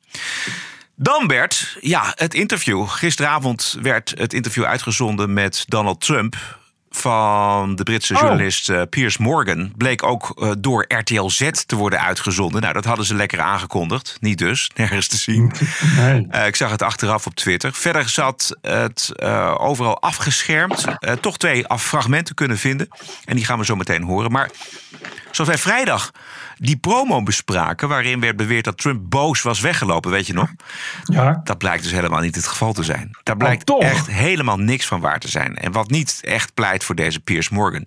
Dan 1.01 1.27
werd, 1.27 1.77
ja, 1.81 2.13
het 2.15 2.35
interview. 2.35 2.87
Gisteravond 2.87 3.77
werd 3.83 4.15
het 4.17 4.33
interview 4.33 4.65
uitgezonden 4.65 5.33
met 5.33 5.65
Donald 5.69 6.01
Trump 6.01 6.37
van 6.91 7.77
de 7.77 7.83
Britse 7.83 8.15
journalist 8.15 8.71
oh. 8.71 8.83
Piers 8.91 9.19
Morgan 9.19 9.73
bleek 9.77 10.03
ook 10.03 10.33
uh, 10.37 10.51
door 10.59 10.85
RTL 10.89 11.29
Z 11.29 11.51
te 11.67 11.77
worden 11.77 12.01
uitgezonden. 12.01 12.61
Nou, 12.61 12.73
dat 12.73 12.85
hadden 12.85 13.05
ze 13.05 13.15
lekker 13.15 13.41
aangekondigd. 13.41 14.17
Niet 14.21 14.39
dus, 14.39 14.71
nergens 14.77 15.09
te 15.09 15.17
zien. 15.17 15.53
Nee. 15.97 16.27
Uh, 16.31 16.47
ik 16.47 16.57
zag 16.57 16.71
het 16.71 16.83
achteraf 16.83 17.27
op 17.27 17.35
Twitter. 17.35 17.73
Verder 17.73 18.09
zat 18.09 18.57
het 18.61 19.13
uh, 19.17 19.55
overal 19.59 20.01
afgeschermd. 20.01 20.85
toch 21.21 21.39
twee 21.39 21.65
fragmenten 21.79 22.35
kunnen 22.35 22.59
vinden. 22.59 22.89
En 23.25 23.37
die 23.37 23.45
gaan 23.45 23.59
we 23.59 23.65
zo 23.65 23.77
meteen 23.77 24.03
horen. 24.03 24.31
Maar 24.31 24.51
zoals 25.31 25.51
wij 25.51 25.59
vrijdag 25.59 26.11
die 26.59 26.77
promo 26.77 27.23
bespraken. 27.23 27.89
waarin 27.89 28.21
werd 28.21 28.37
beweerd 28.37 28.65
dat 28.65 28.79
Trump 28.79 29.11
boos 29.11 29.43
was 29.43 29.61
weggelopen, 29.61 30.11
weet 30.11 30.27
je 30.27 30.33
nog? 30.33 30.49
Ja. 31.05 31.41
Dat 31.45 31.59
blijkt 31.59 31.83
dus 31.83 31.93
helemaal 31.93 32.21
niet 32.21 32.35
het 32.35 32.47
geval 32.47 32.73
te 32.73 32.83
zijn. 32.83 33.11
Daar 33.23 33.37
blijkt 33.37 33.71
oh, 33.71 33.85
echt 33.85 34.07
helemaal 34.07 34.59
niks 34.59 34.87
van 34.87 35.01
waar 35.01 35.19
te 35.19 35.29
zijn. 35.29 35.57
En 35.57 35.73
wat 35.73 35.91
niet 35.91 36.21
echt 36.23 36.55
pleit 36.55 36.78
voor 36.85 36.95
deze 36.95 37.21
Piers 37.21 37.49
Morgan. 37.49 37.87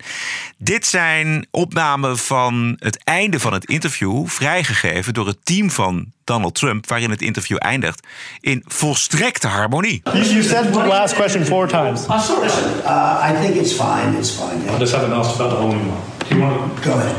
Dit 0.58 0.86
zijn 0.86 1.46
opnamen 1.50 2.18
van 2.18 2.76
het 2.78 3.04
einde 3.04 3.40
van 3.40 3.52
het 3.52 3.64
interview, 3.64 4.26
vrijgegeven 4.26 5.14
door 5.14 5.26
het 5.26 5.38
team 5.44 5.70
van 5.70 6.12
Donald 6.24 6.54
Trump, 6.54 6.88
waarin 6.88 7.10
het 7.10 7.22
interview 7.22 7.56
eindigt 7.60 8.06
in 8.40 8.62
volstrekte 8.66 9.46
harmonie. 9.46 10.02
You 10.12 10.42
said 10.42 10.72
the 10.72 10.86
last 10.86 11.14
question 11.14 11.44
four 11.44 11.68
times. 11.68 12.06
Uh, 12.06 13.30
I 13.30 13.34
think 13.40 13.54
it's 13.54 13.72
fine. 13.72 14.18
It's 14.18 14.30
fine. 14.30 14.64
Yeah. 14.64 14.76
I 14.76 14.78
just 14.78 14.92
haven't 14.92 15.12
asked 15.12 15.34
about 15.34 15.50
the 15.50 15.56
whole 15.56 15.72
anymore. 15.72 16.00
Do 16.28 16.34
you 16.34 16.40
want 16.40 16.76
to 16.76 16.88
go 16.88 16.96
ahead? 16.96 17.16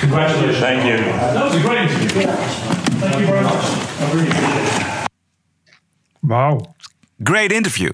Congratulations. 0.00 0.58
Thank 0.58 0.84
you. 0.84 0.96
That 1.32 1.44
was 1.44 1.54
a 1.54 1.60
great 1.60 1.90
interview. 1.90 2.26
Thank 3.00 3.18
you 3.20 3.26
very 3.26 3.42
much. 3.42 3.64
I 4.00 4.12
really 4.12 4.28
appreciate 4.28 4.66
it. 4.66 5.08
Wauw. 6.26 6.74
Great 7.22 7.52
interview. 7.52 7.92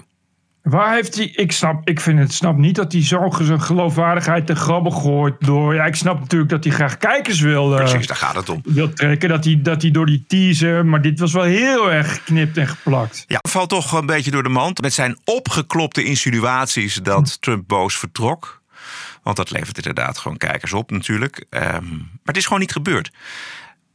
Waar 0.63 0.93
heeft 0.93 1.15
hij. 1.15 1.25
Ik 1.25 1.51
snap, 1.51 1.89
ik 1.89 1.99
vind 1.99 2.19
het, 2.19 2.33
snap 2.33 2.57
niet 2.57 2.75
dat 2.75 2.91
hij 2.91 3.03
zo 3.03 3.31
zijn 3.41 3.61
geloofwaardigheid 3.61 4.47
te 4.47 4.55
grabbel 4.55 4.91
gooit. 4.91 5.35
Door, 5.39 5.75
ja, 5.75 5.85
ik 5.85 5.95
snap 5.95 6.19
natuurlijk 6.19 6.49
dat 6.49 6.63
hij 6.63 6.73
graag 6.73 6.97
kijkers 6.97 7.39
wil. 7.39 7.71
Uh, 7.71 7.77
Precies, 7.77 8.07
daar 8.07 8.17
gaat 8.17 8.35
het 8.35 8.49
om. 8.49 8.61
Wil 8.63 8.93
trekken. 8.93 9.29
Dat 9.29 9.43
hij, 9.43 9.59
dat 9.61 9.81
hij 9.81 9.91
door 9.91 10.05
die 10.05 10.23
teaser. 10.27 10.85
Maar 10.85 11.01
dit 11.01 11.19
was 11.19 11.33
wel 11.33 11.43
heel 11.43 11.91
erg 11.91 12.13
geknipt 12.13 12.57
en 12.57 12.67
geplakt. 12.67 13.23
Ja, 13.27 13.39
valt 13.49 13.69
toch 13.69 13.91
een 13.91 14.05
beetje 14.05 14.31
door 14.31 14.43
de 14.43 14.49
mand. 14.49 14.81
Met 14.81 14.93
zijn 14.93 15.17
opgeklopte 15.23 16.03
insinuaties 16.03 16.95
dat 16.95 17.41
Trump 17.41 17.67
boos 17.67 17.97
vertrok. 17.97 18.61
Want 19.23 19.37
dat 19.37 19.51
levert 19.51 19.77
inderdaad 19.77 20.17
gewoon 20.17 20.37
kijkers 20.37 20.73
op 20.73 20.91
natuurlijk. 20.91 21.45
Um, 21.49 21.59
maar 21.61 22.09
het 22.23 22.37
is 22.37 22.43
gewoon 22.43 22.59
niet 22.59 22.71
gebeurd. 22.71 23.11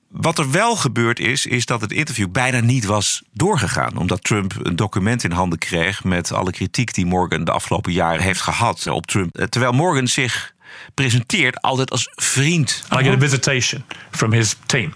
Wat 0.09 0.39
er 0.39 0.51
wel 0.51 0.77
gebeurd 0.77 1.19
is, 1.21 1.47
is 1.47 1.67
dat 1.67 1.81
het 1.81 1.93
interview 1.93 2.31
bijna 2.31 2.61
niet 2.61 2.85
was 2.85 3.23
doorgegaan. 3.33 3.97
Omdat 3.97 4.25
Trump 4.25 4.55
een 4.63 4.77
document 4.77 5.25
in 5.25 5.31
handen 5.31 5.59
kreeg 5.59 6.05
met 6.05 6.33
alle 6.33 6.51
kritiek 6.51 6.95
die 6.95 7.07
Morgan 7.07 7.45
de 7.45 7.51
afgelopen 7.51 7.93
jaren 7.93 8.23
heeft 8.23 8.41
gehad 8.41 8.87
op 8.87 9.07
Trump. 9.07 9.47
Terwijl 9.49 9.73
Morgan 9.73 10.07
zich 10.07 10.53
presenteert 10.95 11.61
altijd 11.61 11.91
als 11.91 12.09
vriend. 12.15 12.85
I 12.93 13.03
get 13.03 13.15
a 13.15 13.19
visitation 13.19 13.85
from 14.11 14.33
his 14.33 14.57
team. 14.67 14.95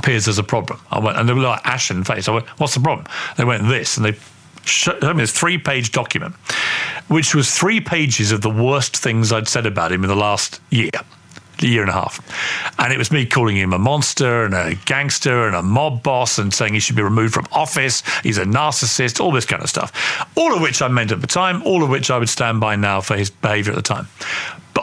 Piers 0.00 0.24
there's 0.24 0.38
a 0.38 0.42
problem. 0.42 0.78
I 0.92 1.00
went, 1.00 1.16
and 1.16 1.26
they 1.26 1.36
were 1.36 1.48
like 1.50 1.62
ashen 1.62 2.04
face. 2.04 2.30
I 2.30 2.32
went, 2.32 2.46
what's 2.56 2.72
the 2.72 2.80
problem? 2.80 3.06
They 3.36 3.46
went 3.46 3.68
this, 3.68 3.96
and 3.96 4.06
they 4.06 4.18
showed 4.64 5.02
me 5.02 5.20
this 5.20 5.32
three-page 5.32 5.90
document, 5.90 6.34
which 7.06 7.34
was 7.34 7.50
three 7.50 7.80
pages 7.80 8.32
of 8.32 8.40
the 8.40 8.52
worst 8.52 8.96
things 8.96 9.30
I'd 9.30 9.48
said 9.48 9.66
about 9.66 9.90
him 9.90 10.02
in 10.02 10.08
the 10.08 10.16
last 10.16 10.60
year. 10.68 10.90
A 11.62 11.66
year 11.66 11.82
and 11.82 11.90
a 11.90 11.94
half. 11.94 12.20
And 12.78 12.92
it 12.92 12.98
was 12.98 13.10
me 13.10 13.26
calling 13.26 13.56
him 13.56 13.72
a 13.72 13.78
monster 13.78 14.44
and 14.44 14.54
a 14.54 14.74
gangster 14.84 15.46
and 15.46 15.54
a 15.54 15.62
mob 15.62 16.02
boss 16.02 16.38
and 16.38 16.52
saying 16.52 16.74
he 16.74 16.80
should 16.80 16.96
be 16.96 17.02
removed 17.02 17.34
from 17.34 17.46
office. 17.52 18.02
He's 18.22 18.38
a 18.38 18.44
narcissist, 18.44 19.20
all 19.20 19.32
this 19.32 19.46
kind 19.46 19.62
of 19.62 19.68
stuff. 19.68 20.26
All 20.36 20.54
of 20.54 20.60
which 20.60 20.82
I 20.82 20.88
meant 20.88 21.12
at 21.12 21.20
the 21.20 21.26
time, 21.26 21.62
all 21.62 21.82
of 21.82 21.90
which 21.90 22.10
I 22.10 22.18
would 22.18 22.28
stand 22.28 22.60
by 22.60 22.76
now 22.76 23.00
for 23.00 23.16
his 23.16 23.30
behavior 23.30 23.72
at 23.72 23.76
the 23.76 23.82
time 23.82 24.08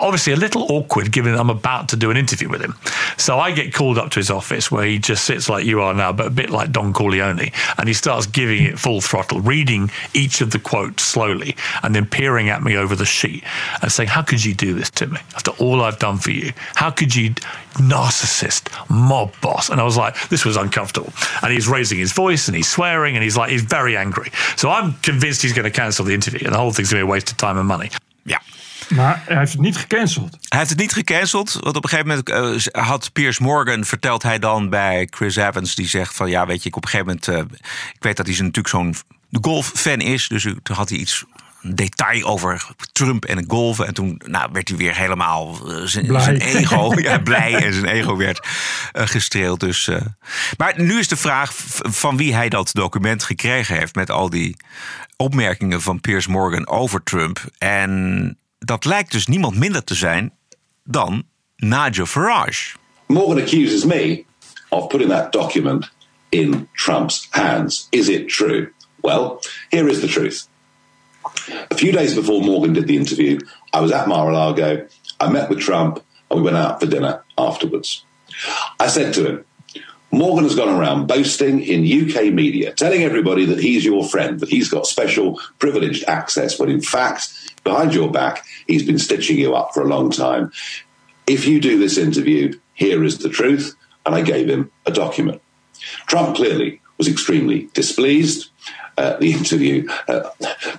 obviously 0.01 0.33
a 0.33 0.37
little 0.37 0.65
awkward 0.71 1.11
given 1.11 1.35
I'm 1.35 1.49
about 1.49 1.89
to 1.89 1.95
do 1.95 2.11
an 2.11 2.17
interview 2.17 2.49
with 2.49 2.61
him. 2.61 2.75
So 3.17 3.37
I 3.37 3.51
get 3.51 3.73
called 3.73 3.97
up 3.97 4.11
to 4.11 4.19
his 4.19 4.29
office 4.29 4.71
where 4.71 4.85
he 4.85 4.99
just 4.99 5.25
sits 5.25 5.49
like 5.49 5.65
you 5.65 5.81
are 5.81 5.93
now, 5.93 6.11
but 6.11 6.27
a 6.27 6.31
bit 6.31 6.49
like 6.49 6.71
Don 6.71 6.93
Corleone, 6.93 7.51
and 7.77 7.87
he 7.87 7.93
starts 7.93 8.25
giving 8.25 8.63
it 8.63 8.79
full 8.79 9.01
throttle, 9.01 9.41
reading 9.41 9.91
each 10.13 10.41
of 10.41 10.51
the 10.51 10.59
quotes 10.59 11.03
slowly, 11.03 11.55
and 11.83 11.95
then 11.95 12.05
peering 12.05 12.49
at 12.49 12.63
me 12.63 12.75
over 12.75 12.95
the 12.95 13.05
sheet 13.05 13.43
and 13.81 13.91
saying, 13.91 14.09
How 14.09 14.21
could 14.21 14.43
you 14.43 14.53
do 14.53 14.73
this 14.73 14.89
to 14.91 15.07
me 15.07 15.19
after 15.35 15.51
all 15.59 15.81
I've 15.81 15.99
done 15.99 16.17
for 16.17 16.31
you? 16.31 16.51
How 16.75 16.89
could 16.89 17.15
you, 17.15 17.31
narcissist, 17.75 18.69
mob 18.89 19.33
boss? 19.41 19.69
And 19.69 19.79
I 19.79 19.83
was 19.83 19.97
like, 19.97 20.29
This 20.29 20.45
was 20.45 20.57
uncomfortable. 20.57 21.13
And 21.41 21.51
he's 21.53 21.67
raising 21.67 21.99
his 21.99 22.11
voice 22.11 22.47
and 22.47 22.55
he's 22.55 22.69
swearing 22.69 23.15
and 23.15 23.23
he's 23.23 23.37
like, 23.37 23.51
He's 23.51 23.63
very 23.63 23.97
angry. 23.97 24.31
So 24.57 24.69
I'm 24.69 24.93
convinced 24.93 25.41
he's 25.41 25.53
going 25.53 25.65
to 25.65 25.71
cancel 25.71 26.05
the 26.05 26.13
interview 26.13 26.41
and 26.45 26.53
the 26.53 26.59
whole 26.59 26.71
thing's 26.71 26.91
going 26.91 27.01
to 27.01 27.05
be 27.05 27.09
a 27.09 27.11
waste 27.11 27.31
of 27.31 27.37
time 27.37 27.57
and 27.57 27.67
money. 27.67 27.89
Yeah. 28.25 28.39
Maar 28.95 29.21
hij 29.25 29.37
heeft 29.37 29.51
het 29.51 29.61
niet 29.61 29.77
gecanceld. 29.77 30.37
Hij 30.49 30.57
heeft 30.57 30.69
het 30.69 30.79
niet 30.79 30.93
gecanceld. 30.93 31.57
Want 31.59 31.75
op 31.75 31.83
een 31.83 31.89
gegeven 31.89 32.23
moment 32.29 32.67
uh, 32.75 32.83
had 32.83 33.13
Piers 33.13 33.39
Morgan, 33.39 33.85
vertelt 33.85 34.23
hij 34.23 34.39
dan 34.39 34.69
bij 34.69 35.07
Chris 35.09 35.35
Evans, 35.35 35.75
die 35.75 35.87
zegt 35.87 36.15
van 36.15 36.29
ja, 36.29 36.45
weet 36.45 36.63
je, 36.63 36.69
ik 36.69 36.75
op 36.75 36.83
een 36.83 36.89
gegeven 36.89 37.19
moment, 37.25 37.51
uh, 37.51 37.57
ik 37.93 38.03
weet 38.03 38.17
dat 38.17 38.25
hij 38.25 38.35
natuurlijk 38.35 38.67
zo'n 38.67 38.95
golffan 39.41 39.99
is. 39.99 40.27
Dus 40.27 40.43
toen 40.43 40.75
had 40.75 40.89
hij 40.89 40.97
iets 40.97 41.25
detail 41.61 42.23
over 42.23 42.67
Trump 42.91 43.25
en 43.25 43.37
het 43.37 43.45
golven. 43.47 43.87
En 43.87 43.93
toen 43.93 44.21
nou, 44.25 44.49
werd 44.51 44.67
hij 44.67 44.77
weer 44.77 44.95
helemaal 44.95 45.71
uh, 45.71 45.85
zijn 45.85 46.39
ego. 46.39 46.93
ja, 47.01 47.19
blij 47.19 47.55
en 47.65 47.73
zijn 47.73 47.85
ego 47.85 48.17
werd 48.17 48.47
uh, 48.93 49.07
gestreeld. 49.07 49.59
Dus, 49.59 49.87
uh. 49.87 50.01
Maar 50.57 50.73
nu 50.77 50.99
is 50.99 51.07
de 51.07 51.17
vraag 51.17 51.51
van 51.81 52.17
wie 52.17 52.35
hij 52.35 52.49
dat 52.49 52.69
document 52.73 53.23
gekregen 53.23 53.77
heeft. 53.77 53.95
Met 53.95 54.11
al 54.11 54.29
die 54.29 54.57
opmerkingen 55.17 55.81
van 55.81 56.01
Piers 56.01 56.27
Morgan 56.27 56.67
over 56.67 57.03
Trump. 57.03 57.45
En 57.57 58.37
dat 58.65 58.85
lijkt 58.85 59.11
dus 59.11 59.27
niemand 59.27 59.55
minder 59.55 59.83
te 59.83 59.95
zijn 59.95 60.33
dan 60.83 61.23
Nigel 61.55 62.05
Farage. 62.05 62.75
Morgan 63.07 63.37
accuses 63.37 63.85
me 63.85 64.23
of 64.69 64.87
putting 64.87 65.09
that 65.09 65.31
document 65.31 65.91
in 66.29 66.67
Trump's 66.73 67.27
hands. 67.29 67.87
Is 67.89 68.07
it 68.07 68.29
true? 68.29 68.71
Well, 69.01 69.39
here 69.69 69.89
is 69.89 69.99
the 69.99 70.07
truth. 70.07 70.47
A 71.69 71.75
few 71.75 71.91
days 71.91 72.13
before 72.13 72.41
Morgan 72.41 72.73
did 72.73 72.87
the 72.87 72.95
interview, 72.95 73.39
I 73.73 73.79
was 73.79 73.91
at 73.91 74.07
Mar 74.07 74.29
a 74.29 74.33
Lago. 74.33 74.87
I 75.19 75.29
met 75.29 75.49
with 75.49 75.59
Trump 75.59 75.99
and 76.29 76.39
we 76.39 76.45
went 76.45 76.57
out 76.57 76.79
for 76.79 76.87
dinner 76.87 77.23
afterwards. 77.37 78.05
I 78.79 78.87
said 78.87 79.13
to 79.13 79.25
him, 79.25 79.45
Morgan 80.11 80.43
has 80.43 80.55
gone 80.55 80.69
around 80.69 81.07
boasting 81.07 81.61
in 81.61 81.85
UK 81.85 82.33
media, 82.33 82.73
telling 82.73 83.03
everybody 83.03 83.45
that 83.45 83.59
he's 83.59 83.85
your 83.85 84.03
friend, 84.03 84.39
that 84.41 84.49
he's 84.49 84.69
got 84.69 84.85
special 84.85 85.39
privileged 85.57 86.03
access, 86.05 86.59
when 86.59 86.69
in 86.69 86.81
fact, 86.81 87.29
behind 87.63 87.93
your 87.93 88.11
back, 88.11 88.45
he's 88.71 88.85
been 88.85 88.99
stitching 88.99 89.37
you 89.37 89.53
up 89.53 89.73
for 89.73 89.81
a 89.81 89.87
long 89.87 90.09
time. 90.09 90.51
If 91.27 91.45
you 91.45 91.59
do 91.59 91.77
this 91.77 91.97
interview, 91.97 92.57
here 92.73 93.03
is 93.03 93.17
the 93.19 93.29
truth. 93.29 93.75
And 94.05 94.15
I 94.15 94.21
gave 94.21 94.49
him 94.49 94.71
a 94.85 94.91
document. 94.91 95.41
Trump 96.07 96.35
clearly 96.35 96.81
was 96.97 97.07
extremely 97.07 97.69
displeased. 97.73 98.49
Uh, 98.97 99.17
the 99.17 99.33
interview, 99.39 99.87
uh, 100.07 100.29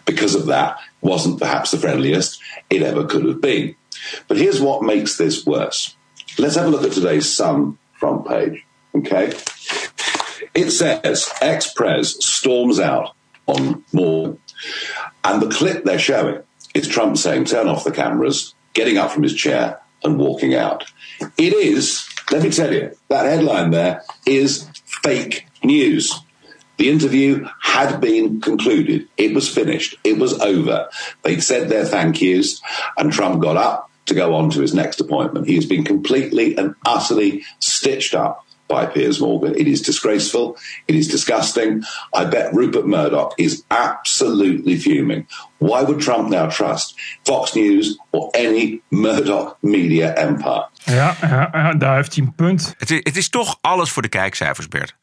because 0.04 0.34
of 0.34 0.46
that, 0.46 0.78
wasn't 1.00 1.38
perhaps 1.38 1.70
the 1.70 1.78
friendliest 1.78 2.40
it 2.70 2.82
ever 2.82 3.04
could 3.04 3.24
have 3.24 3.40
been. 3.40 3.74
But 4.26 4.38
here's 4.38 4.60
what 4.60 4.82
makes 4.82 5.16
this 5.16 5.46
worse. 5.46 5.94
Let's 6.38 6.56
have 6.56 6.66
a 6.66 6.70
look 6.70 6.84
at 6.84 6.92
today's 6.92 7.30
Sun 7.30 7.78
front 7.92 8.26
page. 8.26 8.64
Okay. 8.94 9.32
It 10.54 10.70
says 10.70 11.30
ex 11.40 11.72
Prez 11.72 12.24
storms 12.24 12.80
out 12.80 13.14
on 13.46 13.84
Morgan. 13.92 14.38
And 15.24 15.42
the 15.42 15.50
clip 15.50 15.84
they're 15.84 15.98
showing 15.98 16.42
is 16.74 16.88
Trump 16.88 17.16
saying, 17.16 17.44
turn 17.44 17.68
off 17.68 17.84
the 17.84 17.92
cameras, 17.92 18.54
getting 18.72 18.98
up 18.98 19.10
from 19.10 19.22
his 19.22 19.34
chair 19.34 19.80
and 20.04 20.18
walking 20.18 20.54
out. 20.54 20.84
It 21.38 21.52
is, 21.52 22.08
let 22.30 22.42
me 22.42 22.50
tell 22.50 22.72
you, 22.72 22.96
that 23.08 23.26
headline 23.26 23.70
there 23.70 24.02
is 24.26 24.68
fake 24.84 25.46
news. 25.62 26.20
The 26.78 26.90
interview 26.90 27.46
had 27.60 28.00
been 28.00 28.40
concluded. 28.40 29.08
It 29.16 29.34
was 29.34 29.48
finished. 29.48 29.96
It 30.02 30.18
was 30.18 30.40
over. 30.40 30.88
They'd 31.22 31.42
said 31.42 31.68
their 31.68 31.84
thank 31.84 32.20
yous, 32.20 32.60
and 32.96 33.12
Trump 33.12 33.42
got 33.42 33.56
up 33.56 33.90
to 34.06 34.14
go 34.14 34.34
on 34.34 34.50
to 34.50 34.60
his 34.60 34.74
next 34.74 35.00
appointment. 35.00 35.46
He 35.46 35.54
has 35.54 35.66
been 35.66 35.84
completely 35.84 36.56
and 36.56 36.74
utterly 36.84 37.44
stitched 37.60 38.14
up 38.14 38.44
by 38.72 38.86
Piers 38.86 39.18
Morgan. 39.18 39.54
It 39.54 39.66
is 39.66 39.82
disgraceful. 39.82 40.56
It 40.86 40.94
is 40.94 41.08
disgusting. 41.08 41.84
I 42.20 42.24
bet 42.24 42.52
Rupert 42.52 42.86
Murdoch 42.86 43.32
is 43.36 43.64
absolutely 43.68 44.78
fuming. 44.78 45.26
Why 45.58 45.82
would 45.82 46.00
Trump 46.00 46.28
now 46.28 46.48
trust 46.48 46.94
Fox 47.22 47.54
News 47.54 47.98
or 48.10 48.30
any 48.32 48.80
Murdoch 48.88 49.56
media 49.60 50.14
empire? 50.14 50.68
Ja, 50.84 51.16
ja, 51.20 51.48
ja 51.52 51.74
daar 51.74 51.96
heeft 51.96 52.14
hij 52.16 52.24
een 52.24 52.34
punt. 52.34 52.74
Het 52.78 52.90
is, 52.90 53.00
het 53.02 53.16
is 53.16 53.28
toch 53.28 53.58
alles 53.60 53.90
voor 53.90 54.02
de 54.02 54.08
kijkcijfers, 54.08 54.68
Bert. 54.68 54.96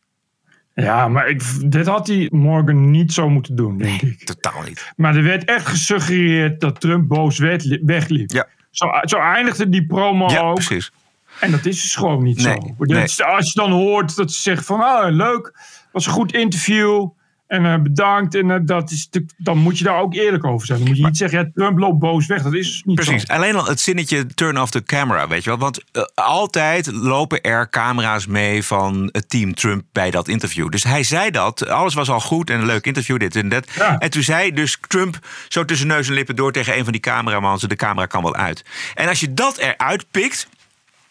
Ja, 0.73 1.07
maar 1.07 1.29
ik, 1.29 1.41
dit 1.71 1.87
had 1.87 2.07
hij 2.07 2.27
morgen 2.31 2.91
niet 2.91 3.13
zo 3.13 3.29
moeten 3.29 3.55
doen, 3.55 3.77
denk 3.77 4.01
nee, 4.01 4.11
ik. 4.11 4.25
totaal 4.25 4.61
niet. 4.61 4.91
Maar 4.95 5.15
er 5.15 5.23
werd 5.23 5.45
echt 5.45 5.67
gesuggereerd 5.67 6.59
dat 6.59 6.79
Trump 6.81 7.07
boos 7.07 7.37
wegliep. 7.37 8.31
Ja. 8.31 8.47
Zo, 8.71 8.87
zo 9.01 9.17
eindigde 9.17 9.69
die 9.69 9.85
promo 9.85 10.29
ja, 10.29 10.39
ook. 10.39 10.53
precies. 10.53 10.91
En 11.39 11.51
dat 11.51 11.65
is 11.65 11.81
dus 11.81 11.95
gewoon 11.95 12.23
niet 12.23 12.43
Nee, 12.43 12.55
zo. 12.55 12.73
nee. 12.77 13.25
Als 13.35 13.53
je 13.53 13.59
dan 13.59 13.71
hoort 13.71 14.15
dat 14.15 14.31
ze 14.31 14.41
zeggen 14.41 14.65
van... 14.65 14.81
Ah, 14.81 15.11
leuk, 15.15 15.53
was 15.91 16.05
een 16.05 16.11
goed 16.11 16.33
interview. 16.33 17.07
En 17.47 17.65
eh, 17.65 17.81
bedankt. 17.81 18.35
En 18.35 18.51
eh, 18.51 18.57
dat 18.61 18.91
is, 18.91 19.09
dan 19.37 19.57
moet 19.57 19.77
je 19.77 19.83
daar 19.83 19.99
ook 19.99 20.13
eerlijk 20.13 20.45
over 20.45 20.67
zijn. 20.67 20.79
Dan 20.79 20.87
moet 20.87 20.97
je 20.97 21.05
niet 21.05 21.17
zeggen, 21.17 21.39
ja, 21.39 21.49
Trump 21.53 21.77
loopt 21.77 21.99
boos 21.99 22.25
weg. 22.25 22.41
Dat 22.43 22.53
is 22.53 22.67
dus 22.67 22.83
niet 22.83 22.95
Precies. 22.95 23.23
zo. 23.23 23.33
Alleen 23.33 23.55
al 23.55 23.65
het 23.65 23.79
zinnetje 23.79 24.25
turn 24.25 24.59
off 24.61 24.71
the 24.71 24.83
camera, 24.83 25.27
weet 25.27 25.43
je 25.43 25.49
wel. 25.49 25.59
Want 25.59 25.83
eh, 25.91 26.03
altijd 26.13 26.91
lopen 26.91 27.41
er 27.41 27.69
camera's 27.69 28.25
mee 28.27 28.63
van 28.63 29.09
het 29.11 29.29
team 29.29 29.53
Trump 29.53 29.83
bij 29.91 30.11
dat 30.11 30.27
interview. 30.27 30.69
Dus 30.69 30.83
hij 30.83 31.03
zei 31.03 31.31
dat. 31.31 31.67
Alles 31.67 31.93
was 31.93 32.09
al 32.09 32.19
goed 32.19 32.49
en 32.49 32.59
een 32.59 32.65
leuk 32.65 32.85
interview, 32.85 33.19
dit 33.19 33.35
en 33.35 33.49
dat. 33.49 33.67
En 33.99 34.09
toen 34.09 34.23
zei 34.23 34.53
dus 34.53 34.77
Trump 34.87 35.19
zo 35.47 35.65
tussen 35.65 35.87
neus 35.87 36.07
en 36.07 36.13
lippen 36.13 36.35
door 36.35 36.51
tegen 36.51 36.77
een 36.77 36.83
van 36.83 36.91
die 36.91 37.01
cameramans. 37.01 37.61
De 37.61 37.75
camera 37.75 38.05
kan 38.05 38.23
wel 38.23 38.35
uit. 38.35 38.65
En 38.93 39.07
als 39.07 39.19
je 39.19 39.33
dat 39.33 39.57
eruit 39.57 40.05
pikt. 40.11 40.47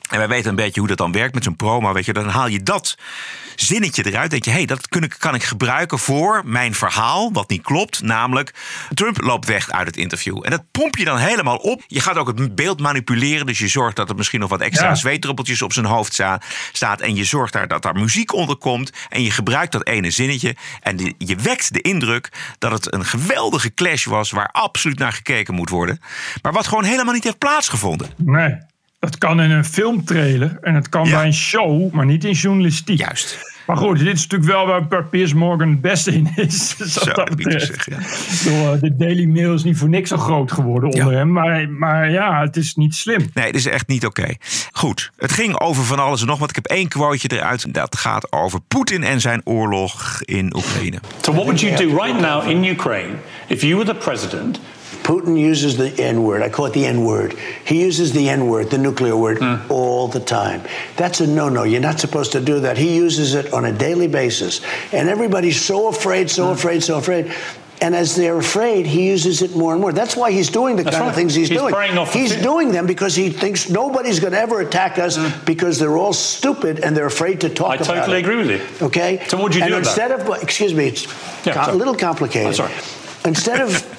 En 0.09 0.19
wij 0.19 0.29
weten 0.29 0.51
een 0.51 0.57
beetje 0.57 0.81
hoe 0.81 0.89
dat 0.89 0.99
dan 0.99 1.13
werkt 1.13 1.35
met 1.35 1.45
zo'n 1.45 1.57
promo. 1.57 1.93
Weet 1.93 2.05
je, 2.05 2.13
dan 2.13 2.29
haal 2.29 2.47
je 2.47 2.63
dat 2.63 2.97
zinnetje 3.57 4.07
eruit. 4.07 4.31
Denk 4.31 4.45
je, 4.45 4.51
hé, 4.51 4.57
hey, 4.57 4.67
dat 4.67 4.89
kun 4.89 5.03
ik, 5.03 5.15
kan 5.19 5.35
ik 5.35 5.43
gebruiken 5.43 5.99
voor 5.99 6.43
mijn 6.45 6.75
verhaal. 6.75 7.33
Wat 7.33 7.51
niet 7.51 7.63
klopt. 7.63 8.03
Namelijk, 8.03 8.55
Trump 8.95 9.21
loopt 9.21 9.47
weg 9.47 9.71
uit 9.71 9.87
het 9.87 9.97
interview. 9.97 10.41
En 10.45 10.51
dat 10.51 10.63
pomp 10.71 10.97
je 10.97 11.05
dan 11.05 11.19
helemaal 11.19 11.57
op. 11.57 11.83
Je 11.87 12.01
gaat 12.01 12.17
ook 12.17 12.27
het 12.39 12.55
beeld 12.55 12.81
manipuleren. 12.81 13.47
Dus 13.47 13.59
je 13.59 13.69
zorgt 13.69 13.97
dat 13.97 14.09
er 14.09 14.17
misschien 14.17 14.41
nog 14.41 14.51
wat 14.51 14.61
extra 14.61 14.89
Ja. 14.89 14.95
zweetdruppeltjes 14.95 15.63
op 15.63 15.73
zijn 15.73 15.87
hoofd 15.87 16.13
sta- 16.13 16.41
staat. 16.73 17.01
En 17.01 17.15
je 17.15 17.25
zorgt 17.25 17.53
daar 17.53 17.69
dat 17.69 17.83
daar 17.83 17.95
muziek 17.95 18.33
onder 18.33 18.57
komt. 18.57 18.93
En 19.09 19.23
je 19.23 19.31
gebruikt 19.31 19.73
dat 19.73 19.87
ene 19.87 20.11
zinnetje. 20.11 20.57
En 20.83 21.15
je 21.19 21.37
wekt 21.37 21.73
de 21.73 21.81
indruk 21.81 22.29
dat 22.59 22.73
het 22.73 22.93
een 22.95 23.05
geweldige 23.05 23.75
clash 23.75 24.05
was. 24.05 24.31
Waar 24.31 24.49
absoluut 24.53 24.99
naar 24.99 25.13
gekeken 25.13 25.55
moet 25.55 25.71
worden. 25.71 26.01
Maar 26.43 26.53
wat 26.53 26.67
gewoon 26.67 26.85
helemaal 26.85 27.15
niet 27.15 27.25
heeft 27.25 27.39
plaatsgevonden. 27.39 28.09
Nee, 28.17 28.55
dat 28.99 29.19
kan 29.19 29.41
in 29.41 29.51
een 29.51 29.65
filmtrailer. 29.65 30.59
En 30.61 30.75
het 30.75 30.89
kan 30.89 31.11
bij 31.11 31.27
een 31.27 31.35
show, 31.35 31.93
maar 31.93 32.07
niet 32.07 32.25
in 32.25 32.33
journalistiek. 32.33 32.99
Juist. 32.99 33.57
Maar 33.67 33.77
goed, 33.77 33.99
dit 33.99 34.07
is 34.15 34.27
natuurlijk 34.27 34.51
wel 34.51 34.67
waar 34.67 35.05
Piers 35.05 35.35
Morgan 35.35 35.69
het 35.69 35.81
beste 35.81 36.13
in 36.13 36.33
is. 36.37 36.77
Zo, 36.95 37.13
dat 37.13 37.37
betreft. 37.37 37.85
ja. 37.91 37.97
Eh, 38.51 38.81
De 38.81 38.97
Daily 38.97 39.25
Mail 39.25 39.55
is 39.55 39.63
niet 39.65 39.79
voor 39.79 39.89
niks 39.89 40.09
zo 40.09 40.17
groot 40.17 40.53
geworden 40.53 40.91
onder 40.91 41.13
hem. 41.13 41.33
Maar, 41.33 41.69
maar 41.69 42.11
ja, 42.11 42.41
het 42.41 42.57
is 42.57 42.75
niet 42.75 42.95
slim. 42.95 43.31
Nee, 43.35 43.47
dit 43.47 43.55
is 43.55 43.67
echt 43.67 43.89
niet 43.89 44.07
oké. 44.07 44.35
Goed, 44.73 45.11
het 45.17 45.33
ging 45.33 45.61
over 45.61 45.85
van 45.85 45.99
alles 45.99 46.21
en 46.21 46.27
nog 46.27 46.39
wat. 46.39 46.49
Ik 46.49 46.55
heb 46.55 46.67
één 46.67 46.89
quoteje 46.89 47.37
eruit. 47.37 47.75
Dat 47.75 47.97
gaat 47.97 48.33
over 48.33 48.61
Poetin 48.69 49.03
en 49.05 49.21
zijn 49.21 49.41
oorlog 49.45 50.21
in 50.23 50.57
Oekraïne. 50.57 50.99
So, 51.21 51.33
what 51.33 51.45
would 51.45 51.61
you 51.61 51.77
do 51.77 52.05
right 52.05 52.21
now 52.21 52.49
in 52.49 52.65
Ukraine 52.65 53.15
if 53.47 53.63
you 53.63 53.75
were 53.77 53.87
the 53.93 53.95
president? 53.95 54.61
Putin 55.03 55.39
uses 55.39 55.77
the 55.77 55.91
N 56.03 56.23
word. 56.23 56.43
I 56.43 56.49
call 56.49 56.67
it 56.67 56.75
the 56.75 56.87
N 56.87 57.05
word. 57.05 57.35
He 57.65 57.81
uses 57.83 58.13
the 58.13 58.29
N 58.29 58.49
word, 58.49 58.71
the 58.71 58.79
nuclear 58.79 59.17
word, 59.17 59.39
hmm. 59.39 59.71
all 59.71 60.09
the 60.09 60.21
time. 60.21 60.63
That's 60.97 61.21
a 61.21 61.27
no 61.27 61.49
no. 61.49 61.63
You're 61.65 61.81
not 61.81 62.01
supposed 62.01 62.33
to 62.33 62.41
do 62.41 62.61
that. 62.61 62.77
He 62.77 62.97
uses 62.97 63.35
it 63.35 63.53
on 63.53 63.65
a 63.65 63.73
daily 63.73 64.09
basis. 64.09 64.61
And 64.93 65.09
everybody's 65.09 65.61
so 65.61 65.89
afraid, 65.89 66.31
so 66.31 66.47
hmm. 66.47 66.53
afraid, 66.53 66.83
so 66.83 66.99
afraid. 66.99 67.33
And 67.81 67.95
as 67.95 68.17
they're 68.17 68.37
afraid, 68.37 68.87
he 68.87 69.07
uses 69.07 69.41
it 69.41 69.55
more 69.55 69.73
and 69.73 69.81
more. 69.81 69.93
That's 69.93 70.17
why 70.17 70.33
he's 70.33 70.51
doing 70.51 70.77
the 70.77 70.83
That's 70.83 70.97
kind 70.97 71.09
of 71.09 71.15
things 71.15 71.35
he's, 71.35 71.49
He's 71.49 71.59
doing. 71.59 71.75
off 71.75 72.13
he's 72.13 72.35
doing 72.35 72.73
them 72.73 72.87
because 72.87 73.15
he 73.15 73.31
thinks 73.31 73.71
nobody's 73.71 74.19
going 74.19 74.33
to 74.33 74.41
ever 74.41 74.61
attack 74.61 74.99
us 74.99 75.17
hmm. 75.17 75.45
because 75.45 75.79
they're 75.79 75.97
all 75.97 76.13
stupid 76.13 76.81
and 76.81 76.97
they're 76.97 77.07
afraid 77.07 77.43
to 77.43 77.49
talk 77.49 77.71
I 77.71 77.75
about 77.77 77.87
totally 77.87 78.19
it. 78.19 78.25
agree 78.25 78.37
with 78.37 78.51
you. 78.51 78.87
Okay? 78.87 79.25
So 79.29 79.37
what'd 79.37 79.55
you 79.55 79.63
and 79.63 79.71
do 79.71 79.77
about 79.79 79.87
instead 79.87 80.11
of, 80.11 80.43
excuse 80.43 80.75
me, 80.75 80.89
it's 80.89 81.07
Yeah, 81.47 81.67
co- 81.67 81.73
a 81.73 81.77
little 81.77 81.95
complicated. 81.95 82.49
I'm 82.49 82.55
sorry. 82.55 82.75
Instead 83.25 83.61
of, 83.61 83.71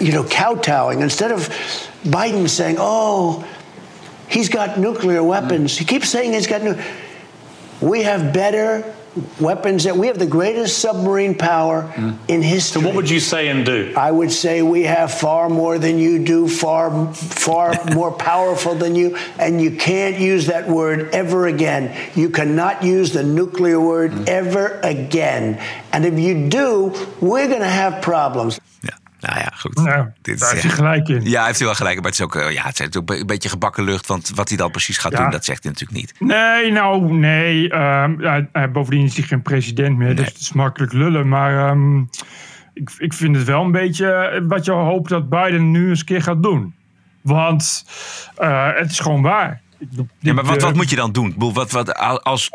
you 0.00 0.12
know, 0.12 0.24
kowtowing, 0.24 1.00
instead 1.00 1.32
of 1.32 1.48
Biden 2.04 2.48
saying, 2.48 2.76
oh, 2.78 3.46
he's 4.28 4.48
got 4.48 4.78
nuclear 4.78 5.22
weapons, 5.22 5.76
he 5.76 5.84
keeps 5.84 6.08
saying 6.08 6.32
he's 6.32 6.46
got 6.46 6.62
nuclear. 6.62 6.84
We 7.80 8.02
have 8.02 8.32
better 8.32 8.94
weapons. 9.40 9.84
that 9.84 9.96
We 9.96 10.08
have 10.08 10.18
the 10.18 10.26
greatest 10.26 10.78
submarine 10.78 11.36
power 11.36 11.82
hmm. 11.82 12.12
in 12.28 12.42
history. 12.42 12.82
So, 12.82 12.86
what 12.86 12.96
would 12.96 13.10
you 13.10 13.20
say 13.20 13.48
and 13.48 13.64
do? 13.64 13.92
I 13.96 14.10
would 14.10 14.32
say 14.32 14.62
we 14.62 14.84
have 14.84 15.12
far 15.12 15.48
more 15.48 15.78
than 15.78 15.98
you 15.98 16.24
do, 16.24 16.48
far, 16.48 17.12
far 17.14 17.74
more 17.94 18.12
powerful 18.12 18.74
than 18.74 18.94
you, 18.94 19.16
and 19.38 19.60
you 19.60 19.76
can't 19.76 20.18
use 20.18 20.46
that 20.46 20.68
word 20.68 21.14
ever 21.14 21.46
again. 21.46 21.96
You 22.14 22.30
cannot 22.30 22.82
use 22.82 23.12
the 23.12 23.22
nuclear 23.22 23.80
word 23.80 24.12
hmm. 24.12 24.24
ever 24.26 24.80
again. 24.82 25.60
And 25.92 26.04
if 26.04 26.18
you 26.18 26.48
do, 26.48 26.94
we're 27.20 27.48
going 27.48 27.60
to 27.60 27.66
have 27.66 28.02
problems. 28.02 28.60
Nou 29.20 29.38
ja, 29.38 29.52
goed. 29.56 29.74
Nou, 29.74 30.06
Dit 30.22 30.38
daar 30.38 30.54
is 30.54 30.62
heeft 30.62 30.62
hij 30.76 30.84
gelijk 30.84 31.08
in. 31.08 31.30
Ja, 31.30 31.44
heeft 31.44 31.58
hij 31.58 31.66
wel 31.66 31.76
gelijk. 31.76 31.94
Maar 31.96 32.04
het 32.04 32.14
is 32.14 32.20
ook, 32.20 32.36
eh, 32.36 32.50
ja, 32.52 32.62
het 32.64 32.80
is 32.80 32.96
ook 32.96 33.10
een 33.10 33.26
beetje 33.26 33.48
gebakken 33.48 33.84
lucht. 33.84 34.06
Want 34.06 34.30
wat 34.34 34.48
hij 34.48 34.56
dan 34.58 34.70
precies 34.70 34.98
gaat 34.98 35.12
Ja. 35.12 35.18
doen, 35.18 35.30
dat 35.30 35.44
zegt 35.44 35.62
hij 35.62 35.72
natuurlijk 35.72 36.00
niet. 36.00 36.14
Nee, 36.30 36.72
nou, 36.72 37.12
nee. 37.12 37.70
ehm, 37.70 38.18
hij- 38.18 38.48
hij- 38.52 38.70
bovendien 38.70 39.04
is 39.04 39.16
hij 39.16 39.24
geen 39.26 39.42
president 39.42 39.96
meer, 39.96 40.16
dus 40.16 40.26
het 40.26 40.38
is 40.38 40.52
makkelijk 40.52 40.92
lullen. 40.92 41.28
Maar 41.28 41.68
ehm, 41.68 41.98
ik, 42.74 42.90
ik 42.98 43.12
vind 43.12 43.36
het 43.36 43.44
wel 43.44 43.62
een 43.64 43.72
beetje 43.72 44.12
eh, 44.12 44.40
wat 44.48 44.64
je 44.64 44.70
hoopt 44.72 45.08
dat 45.08 45.28
Biden 45.28 45.70
nu 45.70 45.88
eens 45.88 46.00
een 46.00 46.04
keer 46.06 46.22
gaat 46.22 46.42
doen. 46.42 46.74
Want 47.22 47.84
uh, 48.40 48.68
het 48.74 48.90
is 48.90 49.00
gewoon 49.00 49.22
waar. 49.22 49.60
Ja, 50.18 50.32
maar 50.32 50.44
wat, 50.44 50.62
wat 50.62 50.74
moet 50.74 50.90
je 50.90 50.96
dan 50.96 51.12
doen? 51.12 51.34
Wat, 51.36 51.70
wat, 51.70 51.94
als 52.24 52.50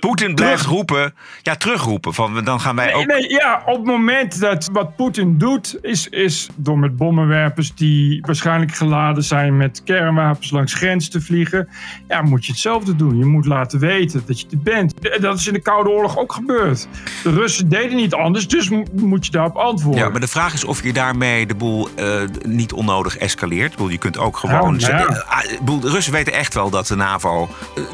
Poetin 0.00 0.34
blijft 0.34 0.64
roepen, 0.64 1.14
ja, 1.42 1.56
terugroepen. 1.56 2.14
Van, 2.14 2.44
dan 2.44 2.60
gaan 2.60 2.76
wij 2.76 2.86
nee, 2.86 2.94
ook. 2.94 3.06
Nee, 3.06 3.28
ja, 3.28 3.62
op 3.66 3.76
het 3.76 3.84
moment 3.84 4.40
dat 4.40 4.68
wat 4.72 4.96
Poetin 4.96 5.38
doet, 5.38 5.78
is, 5.80 6.08
is 6.08 6.48
door 6.56 6.78
met 6.78 6.96
bommenwerpers 6.96 7.74
die 7.74 8.20
waarschijnlijk 8.26 8.74
geladen 8.74 9.24
zijn 9.24 9.56
met 9.56 9.82
kernwapens 9.84 10.50
langs 10.50 10.74
grens 10.74 11.08
te 11.08 11.20
vliegen. 11.20 11.68
Ja, 12.08 12.22
moet 12.22 12.46
je 12.46 12.52
hetzelfde 12.52 12.96
doen. 12.96 13.18
Je 13.18 13.24
moet 13.24 13.46
laten 13.46 13.78
weten 13.78 14.22
dat 14.26 14.40
je 14.40 14.46
er 14.50 14.62
bent. 14.62 14.94
Dat 15.20 15.38
is 15.38 15.46
in 15.46 15.52
de 15.52 15.62
Koude 15.62 15.90
Oorlog 15.90 16.18
ook 16.18 16.32
gebeurd. 16.32 16.88
De 17.22 17.30
Russen 17.30 17.68
deden 17.68 17.96
niet 17.96 18.14
anders, 18.14 18.48
dus 18.48 18.70
moet 18.92 19.26
je 19.26 19.32
daarop 19.32 19.56
antwoorden. 19.56 20.02
Ja, 20.02 20.08
maar 20.08 20.20
de 20.20 20.28
vraag 20.28 20.52
is 20.52 20.64
of 20.64 20.82
je 20.82 20.92
daarmee 20.92 21.46
de 21.46 21.54
boel 21.54 21.88
uh, 21.98 22.22
niet 22.42 22.72
onnodig 22.72 23.16
escaleert. 23.16 23.70
Ik 23.70 23.76
bedoel, 23.76 23.88
je 23.88 23.98
kunt 23.98 24.18
ook 24.18 24.36
gewoon. 24.36 24.78
Ja, 24.78 24.88
ja. 24.98 25.44
Bedoel, 25.58 25.80
de 25.80 25.90
Russen 25.90 26.12
weten 26.12 26.32
echt 26.32 26.54
wel 26.54 26.63
dat 26.70 26.86
de 26.86 26.96
NAVO 26.96 27.48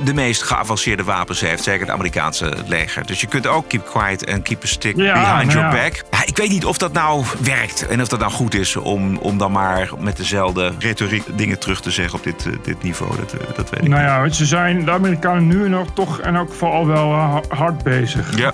de 0.04 0.14
meest 0.14 0.42
geavanceerde 0.42 1.04
wapens 1.04 1.40
heeft. 1.40 1.62
Zeker 1.62 1.80
het 1.80 1.90
Amerikaanse 1.90 2.54
leger. 2.66 3.06
Dus 3.06 3.20
je 3.20 3.26
kunt 3.26 3.46
ook 3.46 3.68
keep 3.68 3.86
quiet 3.90 4.24
en 4.24 4.42
keep 4.42 4.62
a 4.62 4.66
stick 4.66 4.96
Ja, 4.96 5.12
behind 5.12 5.52
your 5.52 5.66
ja. 5.66 5.82
back. 5.82 6.04
Ja, 6.10 6.26
ik 6.26 6.36
weet 6.36 6.48
niet 6.50 6.64
of 6.64 6.78
dat 6.78 6.92
nou 6.92 7.24
werkt. 7.40 7.86
En 7.86 8.00
of 8.00 8.08
dat 8.08 8.18
nou 8.18 8.32
goed 8.32 8.54
is 8.54 8.76
om, 8.76 9.16
om 9.16 9.38
dan 9.38 9.52
maar 9.52 9.90
met 9.98 10.16
dezelfde 10.16 10.72
retoriek 10.78 11.24
dingen 11.38 11.58
terug 11.58 11.80
te 11.80 11.90
zeggen 11.90 12.18
op 12.18 12.24
dit, 12.24 12.46
eh, 12.46 12.52
dit 12.62 12.82
niveau. 12.82 13.16
Dat, 13.16 13.32
eh, 13.32 13.40
dat 13.56 13.70
weet 13.70 13.82
ik 13.82 13.88
Nou 13.88 14.02
ja, 14.02 14.28
ze 14.28 14.46
zijn 14.46 14.84
de 14.84 14.90
Amerikanen 14.90 15.46
nu 15.46 15.68
nog 15.68 15.86
toch 15.94 16.20
en 16.20 16.36
ook 16.36 16.52
vooral 16.52 16.86
wel 16.86 17.12
eh, 17.12 17.36
hard 17.48 17.82
bezig. 17.82 18.38
Ja, 18.38 18.52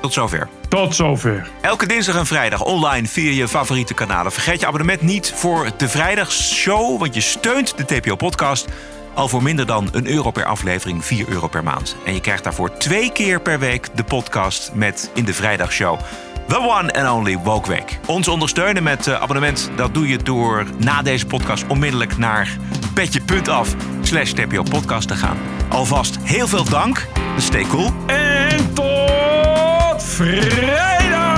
tot 0.00 0.12
zover. 0.12 0.48
Tot 0.68 0.94
zover. 0.94 1.48
Elke 1.60 1.86
dinsdag 1.86 2.16
en 2.16 2.26
vrijdag 2.26 2.62
online 2.62 3.06
via 3.06 3.30
je 3.30 3.48
favoriete 3.48 3.94
kanalen. 3.94 4.32
Vergeet 4.32 4.60
je 4.60 4.66
abonnement 4.66 5.02
niet 5.02 5.32
voor 5.36 5.70
de 5.76 5.88
vrijdagsshow, 5.88 6.98
want 6.98 7.14
je 7.14 7.20
steunt 7.20 7.74
de 7.76 7.84
TPO-podcast 7.84 8.68
al 9.14 9.28
voor 9.28 9.42
minder 9.42 9.66
dan 9.66 9.88
een 9.92 10.06
euro 10.06 10.30
per 10.30 10.44
aflevering, 10.44 11.04
4 11.04 11.28
euro 11.28 11.48
per 11.48 11.62
maand. 11.62 11.96
En 12.04 12.14
je 12.14 12.20
krijgt 12.20 12.44
daarvoor 12.44 12.76
twee 12.76 13.12
keer 13.12 13.40
per 13.40 13.58
week 13.58 13.88
de 13.94 14.04
podcast 14.04 14.70
met 14.74 15.10
in 15.14 15.24
de 15.24 15.34
vrijdagshow. 15.34 15.98
The 16.46 16.58
one 16.58 16.92
and 16.92 17.18
only 17.18 17.38
Woke 17.38 17.68
Week. 17.68 17.98
Ons 18.06 18.28
ondersteunen 18.28 18.82
met 18.82 19.06
eh, 19.06 19.20
abonnement, 19.20 19.70
dat 19.76 19.94
doe 19.94 20.08
je 20.08 20.18
door 20.18 20.66
na 20.78 21.02
deze 21.02 21.26
podcast 21.26 21.64
onmiddellijk 21.66 22.18
naar 22.18 22.56
petje.af 22.94 23.74
slash 24.02 24.32
TPO 24.32 24.62
podcast 24.62 25.08
te 25.08 25.14
gaan. 25.14 25.36
Alvast 25.68 26.18
heel 26.22 26.48
veel 26.48 26.64
dank. 26.64 27.06
Stay 27.38 27.62
cool. 27.62 27.90
En 28.06 28.74
tot 28.74 30.02
vrijdag! 30.02 31.32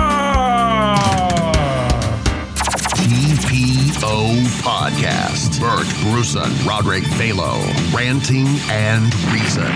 TPO 3.04 4.34
Podcast. 4.62 5.43
Bert 5.64 5.86
Bruson, 6.02 6.52
Roderick 6.66 7.04
Balo, 7.16 7.56
Ranting 7.96 8.46
and 8.68 9.14
Reason. 9.32 9.72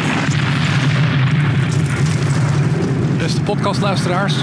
Beste 3.19 3.41
podcastluisteraars, 3.41 4.35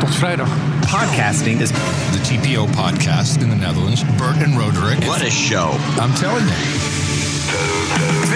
tot 0.00 0.16
vrijdag. 0.16 0.48
Podcasting 0.80 1.60
is 1.60 1.70
the 2.12 2.20
TPO 2.22 2.66
podcast 2.66 3.42
in 3.42 3.50
the 3.50 3.56
Netherlands. 3.56 4.02
Bert 4.16 4.36
and 4.36 4.56
Roderick. 4.56 5.04
What 5.06 5.20
a 5.20 5.30
show. 5.30 5.76
I'm 6.00 6.14
telling 6.14 6.48
you. 6.48 7.03